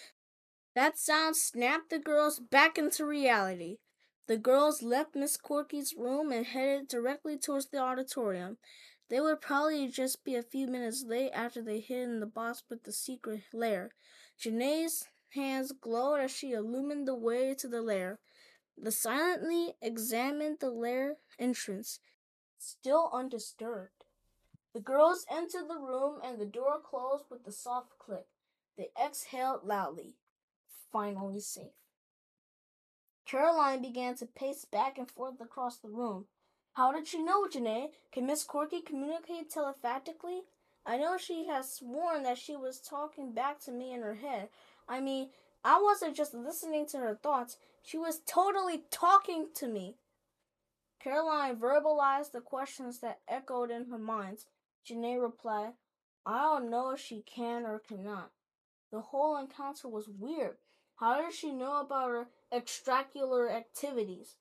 That 0.75 0.99
sound 0.99 1.37
snapped 1.37 1.91
the 1.91 1.99
girls 1.99 2.41
back 2.41 2.79
into 2.79 3.05
reality. 3.05 3.77
The 4.27 4.39
girls 4.39 4.83
left 4.83 5.15
Miss 5.15 5.37
Corky's 5.37 5.95
room 5.95 6.33
and 6.33 6.47
headed 6.47 6.89
directly 6.89 7.37
towards 7.37 7.67
the 7.67 7.81
auditorium. 7.81 8.57
They 9.11 9.21
would 9.21 9.43
probably 9.43 9.87
just 9.89 10.25
be 10.25 10.35
a 10.35 10.43
few 10.43 10.67
minutes 10.67 11.05
late 11.07 11.33
after 11.35 11.61
they 11.61 11.81
hid 11.81 12.09
in 12.09 12.21
the 12.21 12.27
box 12.27 12.63
with 12.71 12.85
the 12.85 12.93
secret 12.93 13.43
lair. 13.53 13.91
Janae's 14.41 15.05
hands 15.35 15.73
glowed 15.79 16.21
as 16.21 16.31
she 16.31 16.53
illumined 16.53 17.07
the 17.07 17.15
way 17.15 17.55
to 17.59 17.69
the 17.69 17.83
lair. 17.83 18.19
They 18.77 18.91
silently 18.91 19.75
examined 19.81 20.59
the 20.61 20.71
lair 20.71 21.17
entrance, 21.39 22.01
still 22.59 23.11
undisturbed. 23.13 24.05
The 24.73 24.81
girls 24.81 25.25
entered 25.31 25.69
the 25.69 25.79
room 25.79 26.21
and 26.25 26.39
the 26.39 26.47
door 26.47 26.81
closed 26.83 27.25
with 27.31 27.47
a 27.47 27.53
soft 27.53 27.99
click. 27.99 28.27
They 28.77 28.89
exhaled 29.01 29.65
loudly. 29.65 30.17
Finally 30.93 31.41
safe. 31.41 31.73
Caroline 33.25 33.81
began 33.81 34.17
to 34.17 34.27
pace 34.27 34.65
back 34.65 34.99
and 34.99 35.11
forth 35.11 35.41
across 35.41 35.79
the 35.79 35.89
room. 35.89 36.27
How 36.75 36.93
did 36.93 37.07
she 37.07 37.23
know, 37.23 37.47
Janae? 37.47 37.91
Can 38.13 38.27
Miss 38.27 38.43
Corky 38.43 38.81
communicate 38.81 39.49
telepathically? 39.49 40.43
I 40.85 40.99
know 40.99 41.17
she 41.17 41.47
has 41.47 41.73
sworn 41.73 42.25
that 42.25 42.37
she 42.37 42.57
was 42.57 42.81
talking 42.81 43.33
back 43.33 43.61
to 43.61 43.71
me 43.71 43.93
in 43.93 44.03
her 44.03 44.17
head. 44.17 44.49
I 44.89 45.01
mean, 45.01 45.31
I 45.65 45.81
wasn't 45.81 46.17
just 46.17 46.35
listening 46.35 46.87
to 46.89 46.99
her 46.99 47.19
thoughts, 47.23 47.57
she 47.85 47.99
was 47.99 48.23
totally 48.27 48.85
talking 48.91 49.49
to 49.55 49.69
me. 49.69 49.97
Caroline 50.99 51.57
verbalized 51.57 52.33
the 52.33 52.41
questions 52.41 53.01
that 53.01 53.21
echoed 53.29 53.71
in 53.71 53.91
her 53.91 53.99
mind. 53.99 54.39
Janae 54.89 55.21
replied, 55.21 55.75
I 56.25 56.41
don't 56.41 56.71
know 56.71 56.93
if 56.93 57.01
she 57.01 57.21
can 57.23 57.67
or 57.67 57.79
cannot. 57.79 58.31
The 58.91 59.03
whole 59.03 59.37
encounter 59.37 59.87
was 59.87 60.09
weird. 60.09 60.57
How 60.97 61.21
did 61.21 61.35
she 61.35 61.53
know 61.53 61.79
about 61.81 62.09
her 62.09 62.29
extracular 62.51 63.55
activities? 63.55 64.37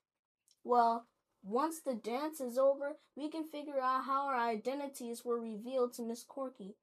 Well, 0.63 1.07
once 1.43 1.81
the 1.81 1.95
dance 1.95 2.39
is 2.39 2.57
over, 2.57 2.95
we 3.17 3.27
can 3.27 3.43
figure 3.43 3.81
out 3.81 4.05
how 4.05 4.27
our 4.27 4.39
identities 4.39 5.25
were 5.25 5.41
revealed 5.41 5.93
to 5.95 6.01
Miss 6.01 6.23
Corky. 6.23 6.77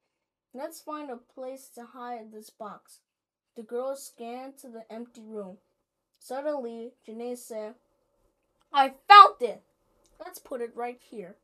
Let's 0.52 0.82
find 0.82 1.10
a 1.10 1.16
place 1.16 1.70
to 1.76 1.86
hide 1.94 2.32
this 2.32 2.50
box. 2.50 2.98
The 3.56 3.62
girls 3.62 4.06
scanned 4.06 4.58
to 4.58 4.68
the 4.68 4.84
empty 4.92 5.22
room. 5.24 5.56
Suddenly, 6.20 6.92
Janae 7.08 7.36
said, 7.36 7.74
I 8.72 8.92
found 9.08 9.40
it! 9.40 9.62
Let's 10.20 10.38
put 10.38 10.60
it 10.60 10.70
right 10.76 11.00
here. 11.10 11.36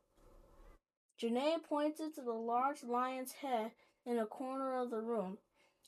Janae 1.19 1.61
pointed 1.63 2.13
to 2.15 2.21
the 2.21 2.31
large 2.31 2.83
lion's 2.83 3.33
head 3.33 3.71
in 4.05 4.19
a 4.19 4.25
corner 4.25 4.77
of 4.79 4.91
the 4.91 5.01
room. 5.01 5.39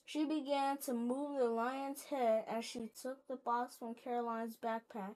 She 0.06 0.26
began 0.26 0.80
to 0.80 0.94
move 0.94 1.38
the 1.38 1.46
lion's 1.46 2.06
head 2.06 2.46
as 2.50 2.66
she 2.66 2.90
took 3.00 3.28
the 3.28 3.36
box 3.36 3.76
from 3.76 3.94
Caroline's 3.94 4.58
backpack. 4.58 5.14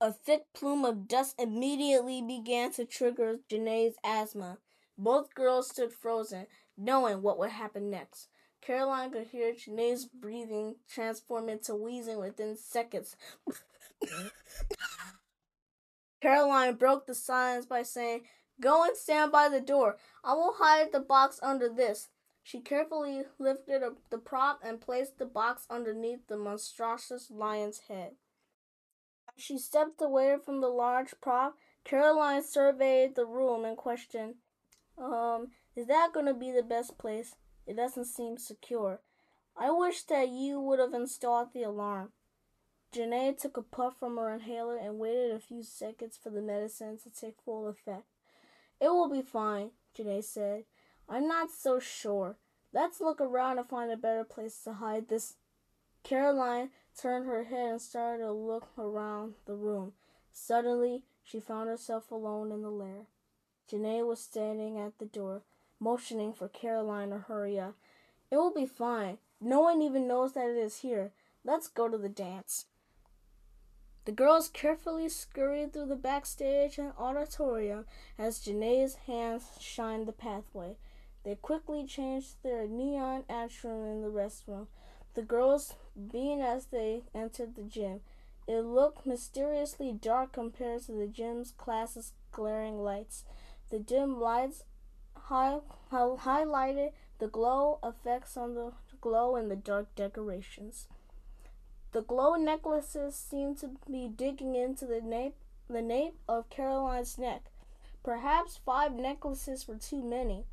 A 0.00 0.12
thick 0.12 0.46
plume 0.54 0.84
of 0.84 1.08
dust 1.08 1.34
immediately 1.38 2.22
began 2.22 2.72
to 2.74 2.84
trigger 2.84 3.40
Janae's 3.50 3.96
asthma. 4.04 4.58
Both 4.96 5.34
girls 5.34 5.68
stood 5.68 5.92
frozen, 5.92 6.46
knowing 6.76 7.22
what 7.22 7.38
would 7.38 7.50
happen 7.50 7.90
next. 7.90 8.28
Caroline 8.60 9.10
could 9.10 9.28
hear 9.28 9.54
Janae's 9.54 10.04
breathing 10.04 10.76
transform 10.88 11.48
into 11.48 11.74
wheezing 11.74 12.18
within 12.18 12.56
seconds. 12.56 13.16
Caroline 16.20 16.74
broke 16.74 17.06
the 17.06 17.14
silence 17.14 17.64
by 17.64 17.82
saying, 17.82 18.22
Go 18.60 18.84
and 18.84 18.94
stand 18.96 19.32
by 19.32 19.48
the 19.48 19.60
door. 19.60 19.96
I 20.22 20.34
will 20.34 20.54
hide 20.58 20.92
the 20.92 21.00
box 21.00 21.40
under 21.42 21.68
this. 21.68 22.08
She 22.42 22.60
carefully 22.60 23.24
lifted 23.38 23.82
up 23.82 23.96
the 24.10 24.18
prop 24.18 24.60
and 24.62 24.80
placed 24.80 25.18
the 25.18 25.26
box 25.26 25.66
underneath 25.70 26.26
the 26.26 26.36
monstrous 26.36 27.30
lion's 27.30 27.80
head. 27.88 28.12
As 29.36 29.42
She 29.42 29.58
stepped 29.58 30.02
away 30.02 30.36
from 30.44 30.60
the 30.60 30.68
large 30.68 31.14
prop. 31.22 31.56
Caroline 31.84 32.42
surveyed 32.42 33.14
the 33.14 33.24
room 33.24 33.64
and 33.64 33.76
questioned, 33.76 34.34
Um, 34.98 35.48
is 35.74 35.86
that 35.86 36.12
going 36.12 36.26
to 36.26 36.34
be 36.34 36.50
the 36.50 36.62
best 36.62 36.98
place? 36.98 37.34
It 37.70 37.76
doesn't 37.76 38.06
seem 38.06 38.36
secure. 38.36 39.00
I 39.56 39.70
wish 39.70 40.02
that 40.02 40.28
you 40.28 40.60
would 40.60 40.80
have 40.80 40.92
installed 40.92 41.52
the 41.54 41.62
alarm. 41.62 42.10
Janae 42.92 43.40
took 43.40 43.56
a 43.56 43.62
puff 43.62 43.94
from 44.00 44.16
her 44.16 44.34
inhaler 44.34 44.76
and 44.76 44.98
waited 44.98 45.30
a 45.30 45.38
few 45.38 45.62
seconds 45.62 46.18
for 46.20 46.30
the 46.30 46.42
medicine 46.42 46.98
to 46.98 47.10
take 47.10 47.36
full 47.44 47.68
effect. 47.68 48.06
It 48.80 48.88
will 48.88 49.08
be 49.08 49.22
fine, 49.22 49.70
Janae 49.96 50.24
said. 50.24 50.64
I'm 51.08 51.28
not 51.28 51.52
so 51.52 51.78
sure. 51.78 52.38
Let's 52.72 53.00
look 53.00 53.20
around 53.20 53.58
and 53.58 53.68
find 53.68 53.92
a 53.92 53.96
better 53.96 54.24
place 54.24 54.58
to 54.64 54.72
hide 54.72 55.08
this. 55.08 55.36
Caroline 56.02 56.70
turned 57.00 57.26
her 57.26 57.44
head 57.44 57.70
and 57.70 57.80
started 57.80 58.24
to 58.24 58.32
look 58.32 58.66
around 58.76 59.34
the 59.46 59.54
room. 59.54 59.92
Suddenly, 60.32 61.04
she 61.22 61.38
found 61.38 61.68
herself 61.68 62.10
alone 62.10 62.50
in 62.50 62.62
the 62.62 62.70
lair. 62.70 63.06
Janae 63.70 64.04
was 64.04 64.18
standing 64.18 64.76
at 64.76 64.98
the 64.98 65.06
door, 65.06 65.42
motioning 65.80 66.32
for 66.32 66.48
Caroline 66.48 67.10
to 67.10 67.18
hurry 67.18 67.58
up. 67.58 67.74
It 68.30 68.36
will 68.36 68.52
be 68.54 68.66
fine. 68.66 69.18
No 69.40 69.60
one 69.60 69.82
even 69.82 70.06
knows 70.06 70.34
that 70.34 70.48
it 70.48 70.56
is 70.56 70.78
here. 70.78 71.12
Let's 71.44 71.66
go 71.68 71.88
to 71.88 71.98
the 71.98 72.08
dance. 72.08 72.66
The 74.04 74.12
girls 74.12 74.48
carefully 74.48 75.08
scurried 75.08 75.72
through 75.72 75.86
the 75.86 75.96
backstage 75.96 76.78
and 76.78 76.92
auditorium 76.98 77.86
as 78.18 78.38
Janae's 78.38 78.94
hands 79.06 79.44
shined 79.60 80.06
the 80.06 80.12
pathway. 80.12 80.76
They 81.24 81.34
quickly 81.34 81.86
changed 81.86 82.42
their 82.42 82.66
neon 82.66 83.24
atrium 83.28 83.84
in 83.86 84.02
the 84.02 84.08
restroom 84.08 84.68
the 85.14 85.22
girls 85.22 85.74
being 86.12 86.40
as 86.40 86.66
they 86.66 87.02
entered 87.14 87.54
the 87.54 87.62
gym. 87.62 88.00
It 88.46 88.60
looked 88.62 89.06
mysteriously 89.06 89.92
dark 89.92 90.32
compared 90.32 90.82
to 90.82 90.92
the 90.92 91.06
gym's 91.06 91.52
class's 91.52 92.12
glaring 92.32 92.82
lights. 92.82 93.24
The 93.70 93.78
dim 93.78 94.20
lights 94.20 94.64
high, 95.30 95.60
highlighted 95.92 96.90
the 97.20 97.28
glow 97.28 97.78
effects 97.84 98.36
on 98.36 98.54
the 98.54 98.72
glow 99.00 99.36
in 99.36 99.48
the 99.48 99.56
dark 99.56 99.94
decorations. 99.94 100.88
The 101.92 102.02
glow 102.02 102.34
necklaces 102.34 103.14
seemed 103.14 103.58
to 103.58 103.70
be 103.90 104.08
digging 104.08 104.56
into 104.56 104.86
the 104.86 105.00
nape, 105.00 105.36
the 105.68 105.82
nape 105.82 106.16
of 106.28 106.50
Caroline's 106.50 107.16
neck. 107.16 107.42
Perhaps 108.02 108.60
five 108.64 108.92
necklaces 108.92 109.68
were 109.68 109.76
too 109.76 110.02
many. 110.02 110.44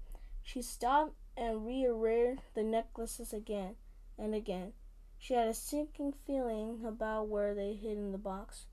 She 0.44 0.62
stopped 0.62 1.13
and 1.36 1.66
rearranged 1.66 2.42
the 2.54 2.63
necklaces 2.63 3.34
again 3.34 3.76
and 4.18 4.36
again. 4.36 4.74
She 5.18 5.34
had 5.34 5.48
a 5.48 5.54
sinking 5.54 6.13
feeling 6.26 6.84
about 6.86 7.28
where 7.28 7.56
they 7.56 7.74
hid 7.74 7.98
in 7.98 8.12
the 8.12 8.18
box. 8.18 8.66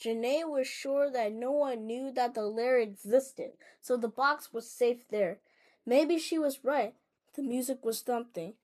Janae 0.00 0.48
was 0.48 0.66
sure 0.66 1.10
that 1.10 1.32
no 1.32 1.50
one 1.50 1.86
knew 1.86 2.10
that 2.12 2.34
the 2.34 2.46
lair 2.46 2.78
existed, 2.78 3.52
so 3.80 3.96
the 3.96 4.08
box 4.08 4.52
was 4.52 4.70
safe 4.70 5.08
there. 5.08 5.38
Maybe 5.86 6.18
she 6.18 6.38
was 6.38 6.64
right. 6.64 6.94
The 7.34 7.42
music 7.42 7.84
was 7.84 8.00
thumping. 8.00 8.54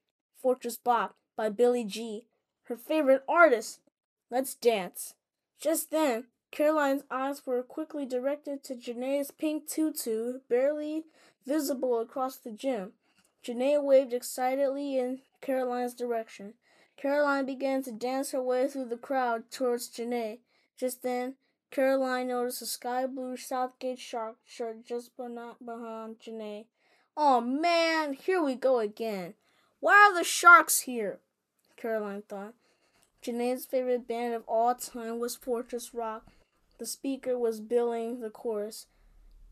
Fortress 0.40 0.76
Bop 0.76 1.16
by 1.36 1.48
Billy 1.48 1.84
G, 1.84 2.26
her 2.64 2.76
favorite 2.76 3.22
artist. 3.28 3.80
Let's 4.30 4.54
dance. 4.54 5.14
Just 5.60 5.90
then, 5.90 6.24
Caroline's 6.50 7.04
eyes 7.10 7.46
were 7.46 7.62
quickly 7.62 8.04
directed 8.04 8.62
to 8.64 8.74
Janae's 8.74 9.30
pink 9.30 9.68
tutu, 9.68 10.40
barely 10.48 11.04
visible 11.46 12.00
across 12.00 12.36
the 12.36 12.50
gym. 12.50 12.92
Janae 13.44 13.82
waved 13.82 14.12
excitedly 14.12 14.98
in 14.98 15.20
Caroline's 15.40 15.94
direction. 15.94 16.54
Caroline 16.96 17.46
began 17.46 17.82
to 17.82 17.92
dance 17.92 18.32
her 18.32 18.42
way 18.42 18.68
through 18.68 18.84
the 18.86 18.96
crowd 18.96 19.50
towards 19.50 19.88
Janae. 19.88 20.38
Just 20.82 21.04
then, 21.04 21.34
Caroline 21.70 22.26
noticed 22.26 22.60
a 22.60 22.66
sky 22.66 23.06
blue 23.06 23.36
Southgate 23.36 24.00
shark 24.00 24.38
shirt 24.44 24.84
just 24.84 25.16
behind 25.16 26.18
Janae. 26.18 26.64
Oh 27.16 27.40
man, 27.40 28.14
here 28.14 28.42
we 28.42 28.56
go 28.56 28.80
again. 28.80 29.34
Why 29.78 29.92
are 29.92 30.18
the 30.18 30.24
sharks 30.24 30.80
here? 30.80 31.20
Caroline 31.76 32.24
thought. 32.28 32.54
Janae's 33.22 33.64
favorite 33.64 34.08
band 34.08 34.34
of 34.34 34.42
all 34.48 34.74
time 34.74 35.20
was 35.20 35.36
Fortress 35.36 35.94
Rock. 35.94 36.26
The 36.78 36.86
speaker 36.86 37.38
was 37.38 37.60
billing 37.60 38.18
the 38.18 38.28
chorus. 38.28 38.86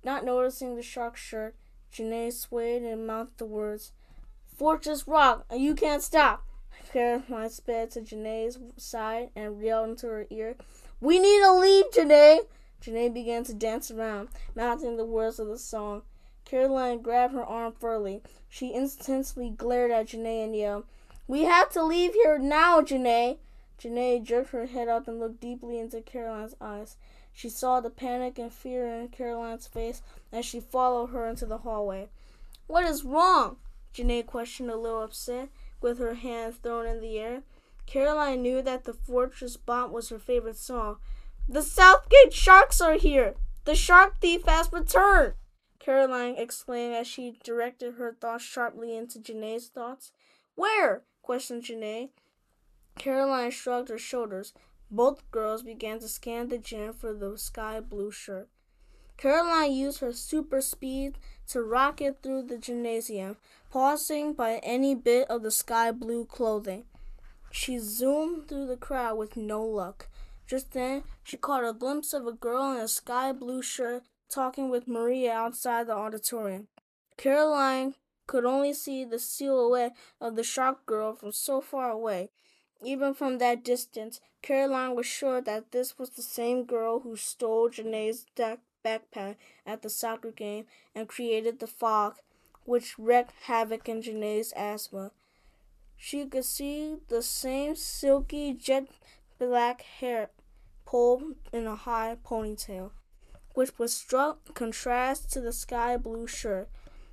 Not 0.03 0.25
noticing 0.25 0.75
the 0.75 0.83
shark 0.83 1.16
shirt, 1.16 1.55
Janae 1.95 2.33
swayed 2.33 2.83
and 2.83 3.07
mouthed 3.07 3.38
the 3.38 3.47
words, 3.47 3.93
Fortress 4.53 5.07
Rock, 5.07 5.47
and 5.49 5.62
you 5.62 5.77
can't 5.77 6.03
stop. 6.03 6.43
Caroline 6.93 7.51
sped 7.51 7.93
to 7.93 8.01
Janae's 8.01 8.59
side 8.77 9.31
and 9.37 9.62
yelled 9.62 9.90
into 9.90 10.09
her 10.09 10.27
ear, 10.31 10.57
We 11.00 11.18
need 11.18 11.40
to 11.40 11.52
leave, 11.54 11.90
Janae! 11.92 12.40
Janae 12.82 13.12
began 13.12 13.44
to 13.44 13.54
dance 13.54 13.90
around, 13.90 14.28
mouthing 14.54 14.96
the 14.96 15.04
words 15.04 15.38
of 15.38 15.48
the 15.48 15.58
song. 15.58 16.02
Caroline 16.44 17.00
grabbed 17.00 17.32
her 17.32 17.44
arm 17.44 17.72
firmly. 17.72 18.22
She 18.48 18.68
instantly 18.68 19.50
glared 19.50 19.90
at 19.90 20.08
Janae 20.08 20.44
and 20.44 20.54
yelled, 20.54 20.84
We 21.26 21.42
have 21.42 21.70
to 21.70 21.82
leave 21.82 22.12
here 22.12 22.38
now, 22.38 22.82
Janae! 22.82 23.38
Janae 23.78 24.22
jerked 24.22 24.50
her 24.50 24.66
head 24.66 24.88
up 24.88 25.08
and 25.08 25.18
looked 25.18 25.40
deeply 25.40 25.78
into 25.78 26.02
Caroline's 26.02 26.54
eyes. 26.60 26.96
She 27.32 27.48
saw 27.48 27.80
the 27.80 27.88
panic 27.88 28.38
and 28.38 28.52
fear 28.52 28.86
in 28.86 29.08
Caroline's 29.08 29.66
face 29.66 30.02
as 30.30 30.44
she 30.44 30.60
followed 30.60 31.06
her 31.06 31.26
into 31.26 31.46
the 31.46 31.58
hallway. 31.58 32.08
What 32.66 32.84
is 32.84 33.04
wrong? 33.04 33.56
Janae 33.94 34.26
questioned 34.26 34.70
a 34.70 34.76
little 34.76 35.02
upset, 35.02 35.48
with 35.80 35.98
her 35.98 36.14
hands 36.14 36.56
thrown 36.56 36.86
in 36.86 37.00
the 37.00 37.18
air. 37.18 37.42
Caroline 37.90 38.40
knew 38.40 38.62
that 38.62 38.85
the 38.85 38.92
Fortress 38.92 39.57
Bomb 39.57 39.90
was 39.90 40.11
her 40.11 40.18
favorite 40.20 40.57
song. 40.57 40.98
The 41.48 41.61
Southgate 41.61 42.33
Sharks 42.33 42.81
are 42.81 42.94
here! 42.94 43.35
The 43.64 43.74
shark 43.74 44.20
thief 44.20 44.46
has 44.46 44.72
returned! 44.72 45.35
Caroline 45.81 46.37
exclaimed 46.38 46.94
as 46.94 47.09
she 47.09 47.40
directed 47.42 47.94
her 47.94 48.16
thoughts 48.20 48.44
sharply 48.44 48.96
into 48.96 49.18
Janae's 49.18 49.66
thoughts. 49.66 50.12
Where? 50.55 51.03
questioned 51.20 51.64
Janae. 51.64 52.11
Caroline 52.96 53.50
shrugged 53.50 53.88
her 53.88 53.98
shoulders. 53.98 54.55
Both 54.88 55.29
girls 55.33 55.64
began 55.64 55.98
to 55.98 56.07
scan 56.07 56.48
the 56.48 56.59
gym 56.59 56.92
for 56.92 57.12
the 57.12 57.37
sky 57.38 57.81
blue 57.81 58.12
shirt. 58.12 58.48
Caroline 59.16 59.72
used 59.72 59.98
her 59.98 60.12
super 60.12 60.61
speed 60.61 61.18
to 61.48 61.61
rocket 61.61 62.18
through 62.22 62.42
the 62.44 62.57
gymnasium, 62.57 63.37
pausing 63.68 64.33
by 64.33 64.61
any 64.62 64.94
bit 64.94 65.29
of 65.29 65.42
the 65.42 65.50
sky 65.50 65.90
blue 65.90 66.24
clothing. 66.24 66.85
She 67.50 67.78
zoomed 67.78 68.48
through 68.48 68.66
the 68.66 68.76
crowd 68.76 69.18
with 69.18 69.36
no 69.36 69.64
luck. 69.64 70.08
Just 70.46 70.72
then, 70.72 71.04
she 71.22 71.36
caught 71.36 71.64
a 71.64 71.72
glimpse 71.72 72.12
of 72.12 72.26
a 72.26 72.32
girl 72.32 72.72
in 72.72 72.78
a 72.78 72.88
sky 72.88 73.32
blue 73.32 73.62
shirt 73.62 74.04
talking 74.28 74.70
with 74.70 74.88
Maria 74.88 75.32
outside 75.32 75.88
the 75.88 75.94
auditorium. 75.94 76.68
Caroline 77.16 77.94
could 78.26 78.44
only 78.44 78.72
see 78.72 79.04
the 79.04 79.18
silhouette 79.18 79.96
of 80.20 80.36
the 80.36 80.44
shark 80.44 80.86
girl 80.86 81.14
from 81.14 81.32
so 81.32 81.60
far 81.60 81.90
away. 81.90 82.30
Even 82.82 83.12
from 83.12 83.38
that 83.38 83.64
distance, 83.64 84.20
Caroline 84.42 84.94
was 84.94 85.06
sure 85.06 85.40
that 85.40 85.72
this 85.72 85.98
was 85.98 86.10
the 86.10 86.22
same 86.22 86.64
girl 86.64 87.00
who 87.00 87.16
stole 87.16 87.68
Janae's 87.68 88.24
backpack 88.36 89.36
at 89.66 89.82
the 89.82 89.90
soccer 89.90 90.30
game 90.30 90.66
and 90.94 91.08
created 91.08 91.58
the 91.58 91.66
fog, 91.66 92.16
which 92.64 92.98
wreaked 92.98 93.32
havoc 93.42 93.88
in 93.88 94.00
Janae's 94.00 94.52
asthma. 94.52 95.10
She 96.02 96.24
could 96.24 96.46
see 96.46 96.96
the 97.08 97.22
same 97.22 97.76
silky 97.76 98.54
jet 98.54 98.88
black 99.38 99.82
hair 99.82 100.30
pulled 100.86 101.34
in 101.52 101.66
a 101.66 101.76
high 101.76 102.16
ponytail 102.24 102.92
which 103.52 103.78
was 103.78 103.92
struck 103.92 104.54
contrast 104.54 105.30
to 105.32 105.40
the 105.42 105.52
sky 105.52 105.98
blue 105.98 106.26
shirt. 106.26 106.70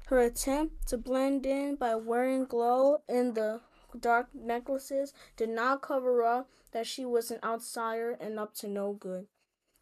Her 0.07 0.21
attempt 0.21 0.87
to 0.87 0.97
blend 0.97 1.45
in 1.45 1.75
by 1.75 1.95
wearing 1.95 2.45
glow 2.45 3.01
in 3.09 3.33
the 3.33 3.59
dark 3.99 4.27
necklaces 4.33 5.13
did 5.35 5.49
not 5.49 5.81
cover 5.81 6.23
up 6.23 6.49
that 6.71 6.87
she 6.87 7.03
was 7.03 7.29
an 7.29 7.39
outsider 7.43 8.11
and 8.21 8.39
up 8.39 8.53
to 8.55 8.69
no 8.69 8.93
good. 8.93 9.27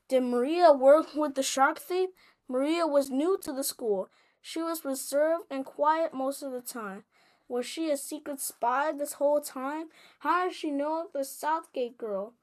Did 0.07 0.23
Maria 0.23 0.71
work 0.71 1.13
with 1.15 1.35
the 1.35 1.43
shark 1.43 1.77
thief? 1.77 2.09
Maria 2.47 2.87
was 2.87 3.11
new 3.11 3.37
to 3.43 3.53
the 3.53 3.63
school. 3.63 4.09
She 4.41 4.63
was 4.63 4.83
reserved 4.83 5.43
and 5.51 5.63
quiet 5.63 6.13
most 6.13 6.41
of 6.41 6.51
the 6.51 6.61
time. 6.61 7.03
Was 7.47 7.65
she 7.65 7.89
a 7.89 7.97
secret 7.97 8.39
spy 8.39 8.91
this 8.91 9.13
whole 9.13 9.39
time? 9.39 9.89
How 10.19 10.45
did 10.45 10.55
she 10.55 10.71
know 10.71 11.07
the 11.13 11.23
Southgate 11.23 11.97
girl? 11.97 12.33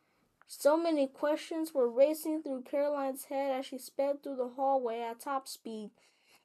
So 0.47 0.77
many 0.77 1.07
questions 1.07 1.73
were 1.73 1.88
racing 1.88 2.43
through 2.43 2.62
Caroline's 2.62 3.25
head 3.25 3.59
as 3.59 3.67
she 3.67 3.79
sped 3.79 4.23
through 4.23 4.37
the 4.37 4.51
hallway 4.57 5.01
at 5.01 5.21
top 5.21 5.49
speed. 5.49 5.91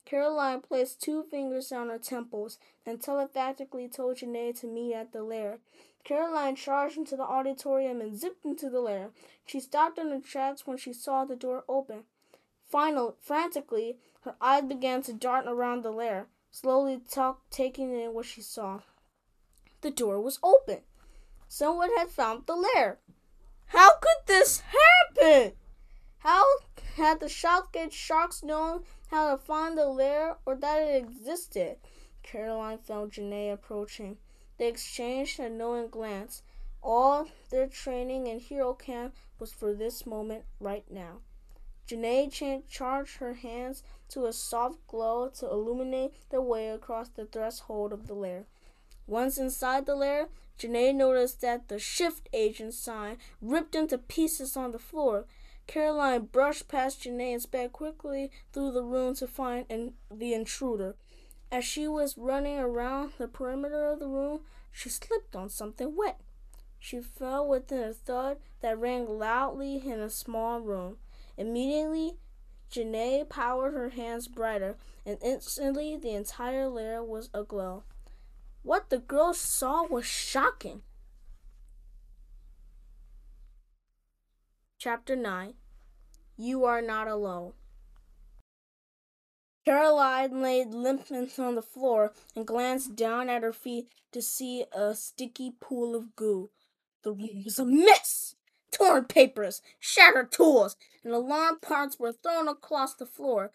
Caroline 0.06 0.62
placed 0.62 1.02
two 1.02 1.24
fingers 1.24 1.72
on 1.72 1.90
her 1.90 2.00
temples 2.00 2.58
and 2.86 3.02
telepathically 3.02 3.90
told 3.90 4.18
Janae 4.18 4.58
to 4.62 4.68
meet 4.68 4.94
at 4.94 5.12
the 5.12 5.22
lair. 5.22 5.60
Caroline 6.06 6.56
charged 6.56 6.98
into 6.98 7.18
the 7.18 7.24
auditorium 7.24 8.00
and 8.00 8.18
zipped 8.18 8.46
into 8.46 8.70
the 8.70 8.80
lair. 8.80 9.10
She 9.46 9.60
stopped 9.60 10.00
in 10.00 10.10
her 10.10 10.22
tracks 10.22 10.66
when 10.66 10.78
she 10.78 10.94
saw 10.94 11.26
the 11.26 11.36
door 11.36 11.66
open. 11.68 12.04
Finally, 12.70 13.16
frantically, 13.20 13.98
her 14.22 14.36
eyes 14.40 14.64
began 14.64 15.02
to 15.02 15.14
dart 15.14 15.46
around 15.48 15.84
the 15.84 15.92
lair, 15.92 16.28
slowly 16.60 17.00
talk, 17.08 17.48
taking 17.52 17.94
in 17.94 18.14
what 18.16 18.26
she 18.26 18.42
saw. 18.42 18.80
The 19.82 19.92
door 19.92 20.20
was 20.20 20.40
open. 20.42 20.80
Someone 21.48 21.96
had 21.96 22.10
found 22.10 22.48
the 22.48 22.56
lair. 22.56 22.98
How 23.68 23.98
could 23.98 24.26
this 24.26 24.62
happen? 24.62 25.54
How 26.20 26.44
had 26.96 27.20
the 27.20 27.30
Southgate 27.30 27.94
Sharks 27.94 28.42
known 28.42 28.86
how 29.12 29.30
to 29.30 29.38
find 29.38 29.78
the 29.78 29.86
lair 29.86 30.38
or 30.48 30.56
that 30.56 30.82
it 30.82 30.96
existed? 30.96 31.78
Caroline 32.24 32.80
felt 32.80 33.12
Janae 33.12 33.54
approaching. 33.54 34.18
They 34.58 34.68
exchanged 34.68 35.40
a 35.40 35.50
knowing 35.50 35.90
glance. 35.90 36.42
All 36.82 37.28
their 37.52 37.68
training 37.68 38.26
in 38.26 38.40
hero 38.40 38.74
camp 38.74 39.14
was 39.38 39.54
for 39.54 39.76
this 39.76 40.08
moment 40.08 40.46
right 40.60 40.86
now. 40.90 41.20
Janae 41.88 42.64
charged 42.68 43.18
her 43.18 43.36
hands 43.36 43.84
to 44.10 44.26
a 44.26 44.34
soft 44.34 44.86
glow 44.88 45.30
to 45.30 45.50
illuminate 45.50 46.14
the 46.30 46.42
way 46.42 46.70
across 46.70 47.10
the 47.10 47.26
threshold 47.26 47.92
of 47.92 48.08
the 48.08 48.14
lair. 48.14 48.46
Once 49.06 49.38
inside 49.38 49.86
the 49.86 49.96
lair, 49.96 50.28
Janae 50.60 50.94
noticed 50.94 51.42
that 51.42 51.68
the 51.68 51.80
shift 51.80 52.28
agent 52.34 52.74
sign 52.74 53.18
ripped 53.42 53.76
into 53.76 53.98
pieces 53.98 54.58
on 54.58 54.72
the 54.72 54.80
floor. 54.80 55.26
Caroline 55.68 56.26
brushed 56.26 56.68
past 56.68 57.04
Janae 57.04 57.34
and 57.34 57.42
sped 57.42 57.72
quickly 57.72 58.32
through 58.52 58.72
the 58.72 58.84
room 58.84 59.16
to 59.16 59.28
find 59.28 59.66
in- 59.70 59.94
the 60.10 60.34
intruder. 60.34 60.96
As 61.52 61.64
she 61.64 61.88
was 61.88 62.18
running 62.18 62.58
around 62.58 63.14
the 63.18 63.28
perimeter 63.28 63.90
of 63.90 64.00
the 64.00 64.08
room, 64.08 64.42
she 64.72 64.90
slipped 64.90 65.36
on 65.36 65.50
something 65.50 65.96
wet. 65.96 66.20
She 66.80 67.02
fell 67.02 67.48
within 67.48 67.84
a 67.84 67.94
thud 67.94 68.38
that 68.62 68.80
rang 68.80 69.08
loudly 69.08 69.78
in 69.86 70.00
a 70.00 70.10
small 70.10 70.60
room. 70.60 70.98
Immediately, 71.38 72.18
Janae 72.72 73.28
powered 73.28 73.74
her 73.74 73.90
hands 73.90 74.28
brighter, 74.28 74.78
and 75.06 75.18
instantly 75.22 75.96
the 75.96 76.12
entire 76.12 76.68
lair 76.68 77.04
was 77.04 77.30
aglow. 77.34 77.84
What 78.64 78.90
the 78.90 78.98
girls 78.98 79.40
saw 79.40 79.86
was 79.86 80.06
shocking. 80.06 80.82
Chapter 84.78 85.16
9 85.16 85.56
You 86.38 86.66
Are 86.66 86.82
Not 86.82 87.08
Alone. 87.08 87.54
Caroline 89.68 90.42
lay 90.42 90.64
limp 90.64 91.12
on 91.12 91.56
the 91.56 91.62
floor 91.62 92.14
and 92.38 92.48
glanced 92.48 92.96
down 92.96 93.28
at 93.28 93.44
her 93.44 93.52
feet 93.52 93.90
to 94.14 94.22
see 94.22 94.64
a 94.72 94.96
sticky 94.96 95.52
pool 95.60 95.94
of 95.94 96.16
goo. 96.16 96.52
The 97.04 97.12
room 97.12 97.44
was 97.44 97.60
a 97.60 97.66
mess. 97.66 98.37
Torn 98.72 99.06
papers, 99.06 99.62
shattered 99.80 100.32
tools, 100.32 100.76
and 101.04 101.14
alarm 101.14 101.60
parts 101.60 102.00
were 102.00 102.12
thrown 102.12 102.48
across 102.48 102.94
the 102.94 103.06
floor. 103.06 103.52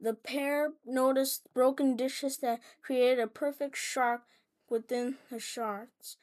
The 0.00 0.14
pair 0.14 0.72
noticed 0.86 1.52
broken 1.54 1.96
dishes 1.96 2.38
that 2.38 2.60
created 2.82 3.18
a 3.18 3.26
perfect 3.26 3.76
shark 3.76 4.22
within 4.68 5.16
the 5.30 5.38
shards. 5.38 6.16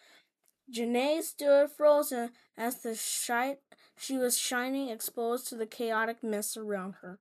Janae 0.72 1.22
stood 1.22 1.72
frozen 1.72 2.32
as 2.58 2.82
the 2.82 2.96
shite 2.96 3.60
she 3.98 4.18
was 4.18 4.38
shining 4.38 4.90
exposed 4.90 5.48
to 5.48 5.56
the 5.56 5.66
chaotic 5.66 6.24
mess 6.24 6.56
around 6.56 6.96
her. 7.02 7.20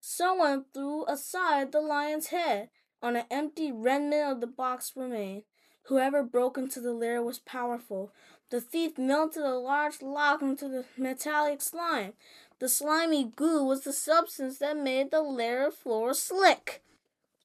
Someone 0.00 0.66
threw 0.74 1.06
aside 1.06 1.72
the 1.72 1.80
lion's 1.80 2.26
head. 2.26 2.68
On 3.02 3.16
an 3.16 3.24
empty 3.30 3.70
remnant 3.70 4.32
of 4.32 4.40
the 4.40 4.46
box 4.46 4.92
remained. 4.96 5.42
Whoever 5.84 6.22
broke 6.22 6.56
into 6.56 6.80
the 6.80 6.94
lair 6.94 7.22
was 7.22 7.38
powerful. 7.38 8.12
The 8.50 8.60
thief 8.60 8.98
melted 8.98 9.42
a 9.42 9.54
large 9.54 10.02
lock 10.02 10.42
into 10.42 10.68
the 10.68 10.84
metallic 10.96 11.60
slime. 11.60 12.12
The 12.58 12.68
slimy 12.68 13.32
goo 13.36 13.64
was 13.64 13.82
the 13.82 13.92
substance 13.92 14.58
that 14.58 14.76
made 14.76 15.10
the 15.10 15.22
lair 15.22 15.70
floor 15.70 16.14
slick. 16.14 16.82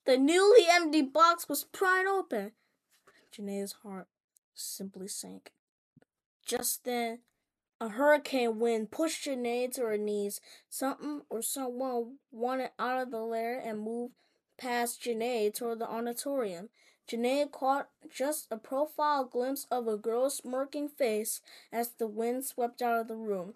The 0.04 0.16
newly 0.16 0.66
empty 0.70 1.02
box 1.02 1.48
was 1.48 1.64
pried 1.64 2.06
open. 2.06 2.52
Janae's 3.32 3.72
heart 3.82 4.06
simply 4.54 5.08
sank. 5.08 5.52
Just 6.44 6.84
then, 6.84 7.20
a 7.80 7.88
hurricane 7.88 8.58
wind 8.58 8.90
pushed 8.90 9.26
Janae 9.26 9.72
to 9.74 9.82
her 9.82 9.96
knees. 9.96 10.40
Something 10.68 11.22
or 11.30 11.42
someone 11.42 12.18
wanted 12.30 12.70
out 12.78 13.00
of 13.00 13.10
the 13.10 13.20
lair 13.20 13.58
and 13.58 13.80
moved 13.80 14.14
past 14.58 15.02
Janae 15.02 15.54
toward 15.54 15.78
the 15.78 15.88
auditorium. 15.88 16.68
Janae 17.10 17.50
caught 17.50 17.88
just 18.08 18.46
a 18.50 18.56
profile 18.56 19.24
glimpse 19.24 19.66
of 19.70 19.88
a 19.88 19.96
girl's 19.96 20.36
smirking 20.36 20.88
face 20.88 21.40
as 21.72 21.88
the 21.88 22.06
wind 22.06 22.44
swept 22.44 22.80
out 22.80 23.00
of 23.00 23.08
the 23.08 23.16
room. 23.16 23.54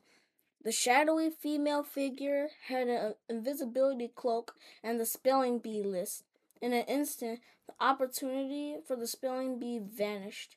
The 0.64 0.72
shadowy 0.72 1.30
female 1.30 1.82
figure 1.82 2.48
had 2.68 2.88
an 2.88 3.14
invisibility 3.28 4.08
cloak 4.08 4.56
and 4.82 4.98
the 4.98 5.06
spelling 5.06 5.58
bee 5.58 5.82
list. 5.82 6.24
In 6.60 6.72
an 6.72 6.84
instant, 6.86 7.40
the 7.66 7.74
opportunity 7.80 8.78
for 8.86 8.96
the 8.96 9.06
spelling 9.06 9.58
bee 9.58 9.78
vanished. 9.78 10.56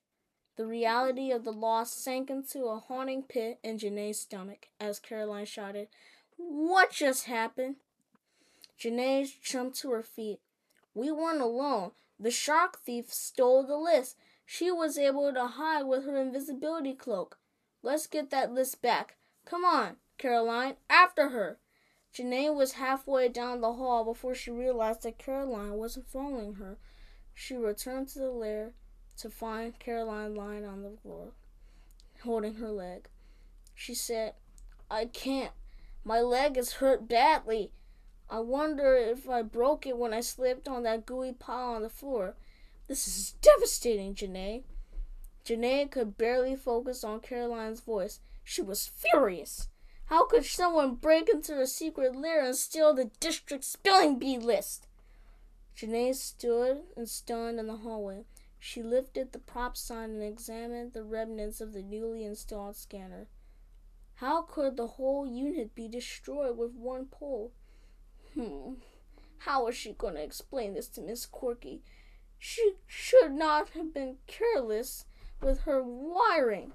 The 0.56 0.66
reality 0.66 1.32
of 1.32 1.44
the 1.44 1.52
loss 1.52 1.94
sank 1.94 2.32
into 2.32 2.66
a 2.66 2.80
haunting 2.80 3.22
pit 3.22 3.60
in 3.64 3.78
Janae's 3.78 4.22
stomach 4.22 4.70
as 4.80 5.00
Caroline 5.00 5.46
shouted, 5.46 5.90
What 6.38 6.92
just 6.92 7.26
happened? 7.26 7.76
Janae 8.82 9.30
jumped 9.44 9.78
to 9.80 9.92
her 9.92 10.04
feet. 10.04 10.40
We 10.96 11.12
weren't 11.12 11.42
alone. 11.42 11.92
The 12.20 12.32
shark 12.32 12.80
thief 12.80 13.14
stole 13.14 13.64
the 13.64 13.78
list. 13.78 14.18
She 14.46 14.72
was 14.72 14.98
able 14.98 15.34
to 15.34 15.46
hide 15.46 15.84
with 15.84 16.06
her 16.06 16.18
invisibility 16.18 16.94
cloak. 16.94 17.38
Let's 17.84 18.08
get 18.08 18.30
that 18.32 18.52
list 18.52 18.82
back. 18.82 19.18
Come 19.46 19.64
on, 19.64 19.98
Caroline, 20.18 20.76
after 20.90 21.30
her. 21.30 21.60
Janae 22.14 22.54
was 22.54 22.74
halfway 22.74 23.30
down 23.30 23.62
the 23.62 23.74
hall 23.74 24.04
before 24.04 24.34
she 24.34 24.50
realized 24.50 25.04
that 25.04 25.20
Caroline 25.20 25.74
wasn't 25.74 26.08
following 26.08 26.56
her. 26.56 26.78
She 27.36 27.56
returned 27.56 28.08
to 28.10 28.20
the 28.20 28.32
lair 28.32 28.74
to 29.18 29.30
find 29.30 29.78
Caroline 29.78 30.34
lying 30.34 30.66
on 30.66 30.82
the 30.82 30.98
floor, 31.02 31.34
holding 32.24 32.56
her 32.56 32.72
leg. 32.72 33.10
She 33.76 33.94
said, 33.94 34.34
I 34.90 35.06
can't. 35.06 35.54
My 36.04 36.22
leg 36.22 36.58
is 36.58 36.74
hurt 36.74 37.08
badly. 37.08 37.74
I 38.30 38.40
wonder 38.40 38.96
if 38.96 39.30
I 39.30 39.42
broke 39.42 39.88
it 39.88 39.98
when 39.98 40.14
I 40.14 40.20
slipped 40.20 40.68
on 40.68 40.84
that 40.84 41.06
gooey 41.06 41.32
pile 41.32 41.76
on 41.76 41.84
the 41.84 41.90
floor. 41.90 42.36
This 42.88 43.08
is 43.08 43.32
devastating, 43.42 44.16
Janae. 44.16 44.64
Janae 45.46 45.90
could 45.90 46.18
barely 46.18 46.56
focus 46.56 47.04
on 47.04 47.22
Caroline's 47.22 47.80
voice. 47.80 48.20
She 48.44 48.62
was 48.62 48.86
furious. 48.88 49.70
How 50.06 50.26
could 50.26 50.46
someone 50.46 50.96
break 50.96 51.30
into 51.30 51.60
a 51.60 51.68
secret 51.68 52.16
lair 52.16 52.46
and 52.46 52.56
steal 52.56 52.94
the 52.94 53.12
district 53.20 53.64
spelling 53.64 54.20
bee 54.20 54.38
list? 54.38 54.88
Janae 55.78 56.16
stood 56.16 56.84
and 56.96 57.08
stunned 57.08 57.60
in 57.60 57.68
the 57.68 57.78
hallway. 57.78 58.26
She 58.60 58.84
lifted 58.84 59.32
the 59.32 59.40
prop 59.40 59.78
sign 59.78 60.10
and 60.12 60.24
examined 60.24 60.94
the 60.94 61.04
remnants 61.04 61.62
of 61.62 61.74
the 61.74 61.84
newly 61.84 62.26
installed 62.26 62.76
scanner. 62.76 63.28
How 64.16 64.42
could 64.42 64.76
the 64.76 64.88
whole 64.88 65.28
unit 65.28 65.76
be 65.76 65.88
destroyed 65.88 66.58
with 66.58 66.74
one 66.74 67.06
pull? 67.06 67.52
Hmm. 68.38 68.74
How 69.40 69.66
was 69.66 69.76
she 69.76 69.94
going 69.94 70.14
to 70.14 70.24
explain 70.24 70.76
this 70.76 70.88
to 70.90 71.02
Miss 71.02 71.26
Corky? 71.26 71.82
She 72.38 72.74
should 72.86 73.32
not 73.32 73.70
have 73.70 73.94
been 73.94 74.18
careless 74.28 75.06
with 75.42 75.62
her 75.62 75.84
wiring. 75.84 76.74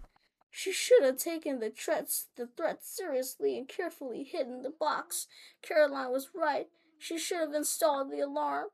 She 0.51 0.72
should 0.72 1.05
have 1.05 1.18
taken 1.18 1.61
the 1.61 1.70
threats 1.70 2.27
the 2.37 2.48
threat 2.48 2.85
seriously 2.85 3.57
and 3.57 3.68
carefully 3.68 4.25
hidden 4.25 4.62
the 4.62 4.70
box. 4.70 5.29
Caroline 5.62 6.11
was 6.11 6.31
right. 6.35 6.66
She 6.98 7.16
should 7.16 7.38
have 7.38 7.55
installed 7.55 8.11
the 8.11 8.20
alarm. 8.20 8.68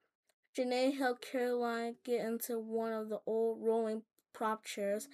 Janae 0.57 0.97
helped 0.97 1.31
Caroline 1.31 1.97
get 2.05 2.25
into 2.25 2.59
one 2.59 2.93
of 2.93 3.11
the 3.11 3.21
old 3.27 3.63
rolling 3.63 4.03
prop 4.33 4.65
chairs 4.65 5.09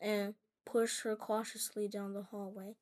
and 0.00 0.34
pushed 0.64 1.02
her 1.02 1.14
cautiously 1.14 1.88
down 1.88 2.14
the 2.14 2.22
hallway. 2.22 2.74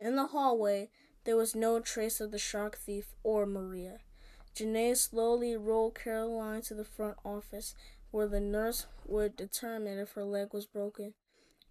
In 0.00 0.14
the 0.14 0.28
hallway, 0.28 0.90
there 1.28 1.36
was 1.36 1.54
no 1.54 1.78
trace 1.78 2.22
of 2.22 2.30
the 2.30 2.38
shark 2.38 2.78
thief 2.78 3.12
or 3.22 3.44
Maria. 3.44 3.98
Janae 4.56 4.96
slowly 4.96 5.54
rolled 5.58 5.94
Caroline 5.94 6.62
to 6.62 6.72
the 6.72 6.86
front 6.86 7.18
office, 7.22 7.74
where 8.10 8.26
the 8.26 8.40
nurse 8.40 8.86
would 9.04 9.36
determine 9.36 9.98
if 9.98 10.12
her 10.12 10.24
leg 10.24 10.54
was 10.54 10.64
broken. 10.64 11.12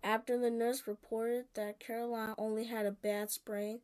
After 0.04 0.38
the 0.38 0.52
nurse 0.52 0.84
reported 0.86 1.46
that 1.56 1.80
Caroline 1.80 2.36
only 2.38 2.66
had 2.66 2.86
a 2.86 2.92
bad 2.92 3.32
sprain, 3.32 3.80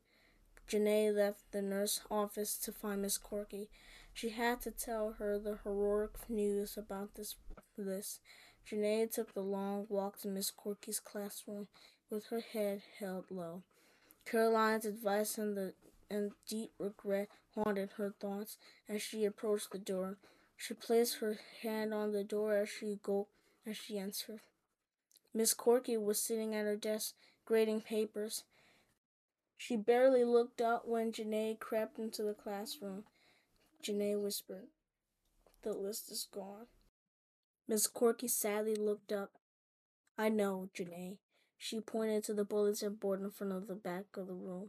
Janae 0.70 1.12
left 1.12 1.50
the 1.50 1.60
nurse 1.60 2.02
office 2.08 2.56
to 2.58 2.70
find 2.70 3.02
Miss 3.02 3.18
Corky. 3.18 3.68
She 4.12 4.28
had 4.28 4.60
to 4.60 4.70
tell 4.70 5.16
her 5.18 5.40
the 5.40 5.58
heroic 5.64 6.30
news 6.30 6.76
about 6.76 7.16
this 7.16 7.34
list. 7.76 8.20
Janae 8.64 9.12
took 9.12 9.34
the 9.34 9.42
long 9.42 9.86
walk 9.88 10.20
to 10.20 10.28
Miss 10.28 10.52
Corky's 10.52 11.00
classroom 11.00 11.66
with 12.10 12.26
her 12.26 12.42
head 12.52 12.82
held 13.00 13.24
low. 13.28 13.64
Caroline's 14.24 14.84
advice 14.84 15.38
and 15.38 15.56
the 15.56 15.74
and 16.10 16.32
deep 16.48 16.72
regret 16.78 17.28
haunted 17.54 17.92
her 17.92 18.14
thoughts 18.20 18.56
as 18.88 19.02
she 19.02 19.24
approached 19.24 19.72
the 19.72 19.78
door. 19.78 20.18
She 20.56 20.74
placed 20.74 21.18
her 21.18 21.38
hand 21.62 21.92
on 21.92 22.12
the 22.12 22.24
door 22.24 22.56
as 22.56 22.68
she 22.68 22.98
gulped 23.02 23.32
as 23.66 23.76
she 23.76 23.98
entered. 23.98 24.40
Miss 25.32 25.52
Corky 25.52 25.96
was 25.96 26.20
sitting 26.20 26.54
at 26.54 26.64
her 26.64 26.76
desk, 26.76 27.14
grading 27.44 27.80
papers. 27.80 28.44
She 29.56 29.76
barely 29.76 30.24
looked 30.24 30.60
up 30.60 30.86
when 30.86 31.12
Janae 31.12 31.58
crept 31.58 31.98
into 31.98 32.22
the 32.22 32.34
classroom. 32.34 33.04
Janae 33.82 34.20
whispered, 34.20 34.68
The 35.62 35.72
list 35.72 36.10
is 36.10 36.28
gone. 36.30 36.66
Miss 37.66 37.86
Corky 37.86 38.28
sadly 38.28 38.76
looked 38.76 39.10
up. 39.10 39.32
I 40.16 40.28
know, 40.28 40.68
Janae. 40.76 41.16
She 41.64 41.80
pointed 41.80 42.24
to 42.24 42.34
the 42.34 42.44
bulletin 42.44 42.96
board 42.96 43.22
in 43.22 43.30
front 43.30 43.54
of 43.54 43.68
the 43.68 43.74
back 43.74 44.04
of 44.18 44.26
the 44.26 44.34
room. 44.34 44.68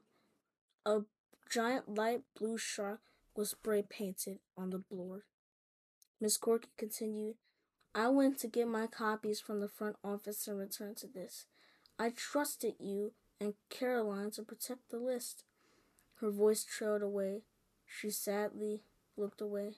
A 0.86 1.01
giant 1.49 1.93
light 1.93 2.21
blue 2.39 2.58
shark 2.58 3.01
was 3.36 3.49
spray 3.49 3.81
painted 3.81 4.39
on 4.58 4.69
the 4.69 4.77
board. 4.77 5.23
Miss 6.21 6.38
Corky 6.38 6.69
continued, 6.77 7.36
I 7.93 8.08
went 8.08 8.39
to 8.39 8.47
get 8.47 8.69
my 8.69 8.88
copies 8.88 9.41
from 9.41 9.60
the 9.60 9.67
front 9.67 9.97
office 10.05 10.47
and 10.47 10.58
returned 10.58 10.95
to 10.99 11.08
this. 11.08 11.47
I 11.99 12.12
trusted 12.12 12.75
you 12.79 13.12
and 13.41 13.55
Caroline 13.69 14.31
to 14.31 14.43
protect 14.43 14.89
the 14.89 14.97
list. 14.97 15.43
Her 16.21 16.29
voice 16.31 16.63
trailed 16.63 17.01
away. 17.01 17.41
She 17.86 18.10
sadly 18.10 18.84
looked 19.17 19.41
away. 19.41 19.73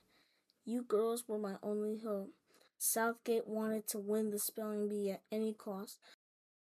You 0.66 0.84
girls 0.84 1.28
were 1.28 1.40
my 1.40 1.56
only 1.64 1.98
hope. 1.98 2.30
Southgate 2.78 3.48
wanted 3.48 3.88
to 3.88 3.98
win 3.98 4.30
the 4.30 4.38
spelling 4.38 4.88
bee 4.88 5.10
at 5.10 5.24
any 5.32 5.52
cost. 5.52 5.98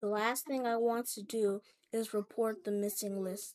The 0.00 0.08
last 0.08 0.46
thing 0.46 0.66
I 0.66 0.76
want 0.76 1.08
to 1.08 1.22
do 1.22 1.60
is 1.92 2.14
report 2.14 2.64
the 2.64 2.70
missing 2.70 3.22
list. 3.22 3.54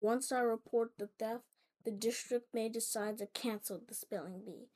Once 0.00 0.30
I 0.30 0.40
report 0.40 0.92
the 0.98 1.08
theft, 1.18 1.44
the 1.84 1.90
district 1.90 2.54
may 2.54 2.68
decide 2.68 3.18
to 3.18 3.26
cancel 3.26 3.80
the 3.86 3.94
spelling 3.94 4.42
bee. 4.44 4.68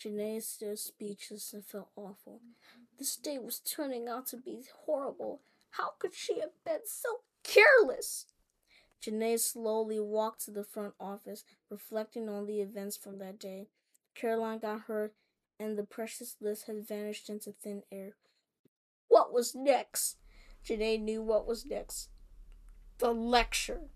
Janae 0.00 0.42
stood 0.42 0.78
speechless 0.78 1.52
and 1.52 1.64
felt 1.64 1.88
awful. 1.96 2.40
This 2.98 3.16
day 3.16 3.38
was 3.38 3.58
turning 3.58 4.08
out 4.08 4.26
to 4.28 4.36
be 4.36 4.62
horrible. 4.84 5.40
How 5.70 5.92
could 5.98 6.14
she 6.14 6.38
have 6.40 6.52
been 6.64 6.80
so 6.84 7.20
careless? 7.42 8.26
Janae 9.02 9.40
slowly 9.40 9.98
walked 9.98 10.44
to 10.44 10.50
the 10.50 10.64
front 10.64 10.94
office, 11.00 11.44
reflecting 11.70 12.28
on 12.28 12.46
the 12.46 12.60
events 12.60 12.96
from 12.96 13.18
that 13.18 13.38
day. 13.38 13.68
Caroline 14.14 14.60
got 14.60 14.82
hurt, 14.82 15.14
and 15.58 15.76
the 15.76 15.82
precious 15.82 16.36
list 16.40 16.66
had 16.66 16.86
vanished 16.86 17.28
into 17.28 17.52
thin 17.52 17.82
air. 17.90 18.14
What 19.08 19.32
was 19.32 19.54
next? 19.54 20.16
Janae 20.66 21.00
knew 21.00 21.22
what 21.22 21.46
was 21.46 21.66
next. 21.66 22.08
The 22.98 23.12
lecture. 23.12 23.90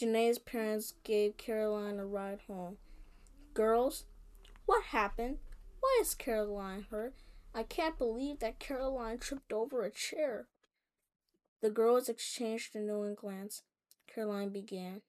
Janae's 0.00 0.38
parents 0.38 0.94
gave 1.04 1.36
Caroline 1.36 1.98
a 1.98 2.06
ride 2.06 2.40
home. 2.46 2.78
Girls, 3.52 4.04
what 4.66 4.84
happened? 4.84 5.38
Why 5.80 5.98
is 6.00 6.14
Caroline 6.14 6.86
hurt? 6.90 7.14
I 7.54 7.64
can't 7.64 7.98
believe 7.98 8.38
that 8.38 8.60
Caroline 8.60 9.18
tripped 9.18 9.52
over 9.52 9.82
a 9.82 9.90
chair. 9.90 10.46
The 11.60 11.70
girls 11.70 12.08
exchanged 12.08 12.74
a 12.74 12.78
knowing 12.78 13.14
glance. 13.14 13.62
Caroline 14.06 14.50
began. 14.50 15.02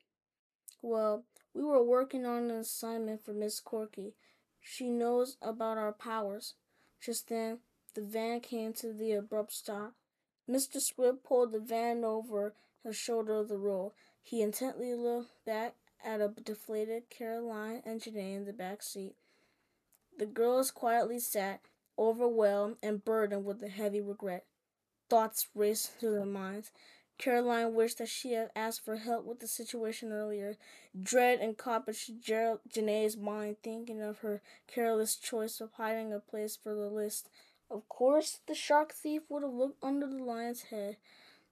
Well, 0.81 1.25
we 1.53 1.63
were 1.63 1.83
working 1.83 2.25
on 2.25 2.49
an 2.49 2.57
assignment 2.57 3.23
for 3.23 3.33
Miss 3.33 3.59
Corky. 3.59 4.15
She 4.59 4.89
knows 4.89 5.37
about 5.41 5.77
our 5.77 5.93
powers. 5.93 6.55
Just 6.99 7.29
then, 7.29 7.59
the 7.93 8.01
van 8.01 8.39
came 8.39 8.73
to 8.73 8.93
the 8.93 9.13
abrupt 9.13 9.53
stop. 9.53 9.93
Mr. 10.49 10.81
Swift 10.81 11.23
pulled 11.23 11.51
the 11.51 11.59
van 11.59 12.03
over 12.03 12.53
the 12.83 12.93
shoulder 12.93 13.35
of 13.35 13.47
the 13.47 13.57
road. 13.57 13.91
He 14.21 14.41
intently 14.41 14.93
looked 14.93 15.45
back 15.45 15.75
at 16.03 16.21
a 16.21 16.29
deflated 16.29 17.09
Caroline 17.09 17.81
and 17.85 18.01
Janae 18.01 18.35
in 18.35 18.45
the 18.45 18.53
back 18.53 18.81
seat. 18.83 19.15
The 20.17 20.25
girls 20.25 20.71
quietly 20.71 21.19
sat, 21.19 21.61
overwhelmed 21.97 22.77
and 22.81 23.03
burdened 23.03 23.45
with 23.45 23.61
a 23.63 23.69
heavy 23.69 24.01
regret. 24.01 24.45
Thoughts 25.09 25.47
raced 25.55 25.99
through 25.99 26.15
their 26.15 26.25
minds. 26.25 26.71
Caroline 27.17 27.75
wished 27.75 27.99
that 27.99 28.09
she 28.09 28.33
had 28.33 28.49
asked 28.55 28.83
for 28.83 28.95
help 28.95 29.25
with 29.25 29.39
the 29.39 29.47
situation 29.47 30.11
earlier. 30.11 30.57
Dread 30.99 31.39
encompassed 31.39 32.19
Gerald, 32.19 32.61
Janae's 32.67 33.15
mind, 33.15 33.57
thinking 33.61 34.01
of 34.01 34.19
her 34.19 34.41
careless 34.65 35.15
choice 35.15 35.61
of 35.61 35.73
hiding 35.73 36.11
a 36.11 36.19
place 36.19 36.55
for 36.55 36.73
the 36.73 36.89
list. 36.89 37.29
Of 37.71 37.87
course, 37.87 38.41
the 38.47 38.53
shark 38.53 38.93
thief 38.93 39.21
would 39.29 39.43
have 39.43 39.53
looked 39.53 39.81
under 39.81 40.05
the 40.05 40.21
lion's 40.21 40.63
head. 40.63 40.97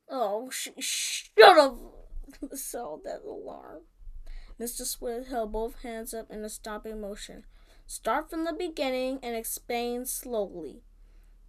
Oh, 0.09 0.49
she 0.49 0.73
should 0.79 1.31
have 1.37 1.77
sounded 2.55 3.05
that 3.05 3.21
alarm. 3.23 3.83
Mr. 4.59 4.85
Swift 4.85 5.29
held 5.29 5.53
both 5.53 5.81
hands 5.81 6.13
up 6.13 6.29
in 6.29 6.43
a 6.43 6.49
stopping 6.49 6.99
motion. 6.99 7.45
Start 7.87 8.29
from 8.29 8.43
the 8.43 8.51
beginning 8.51 9.19
and 9.23 9.33
explain 9.33 10.05
slowly. 10.05 10.81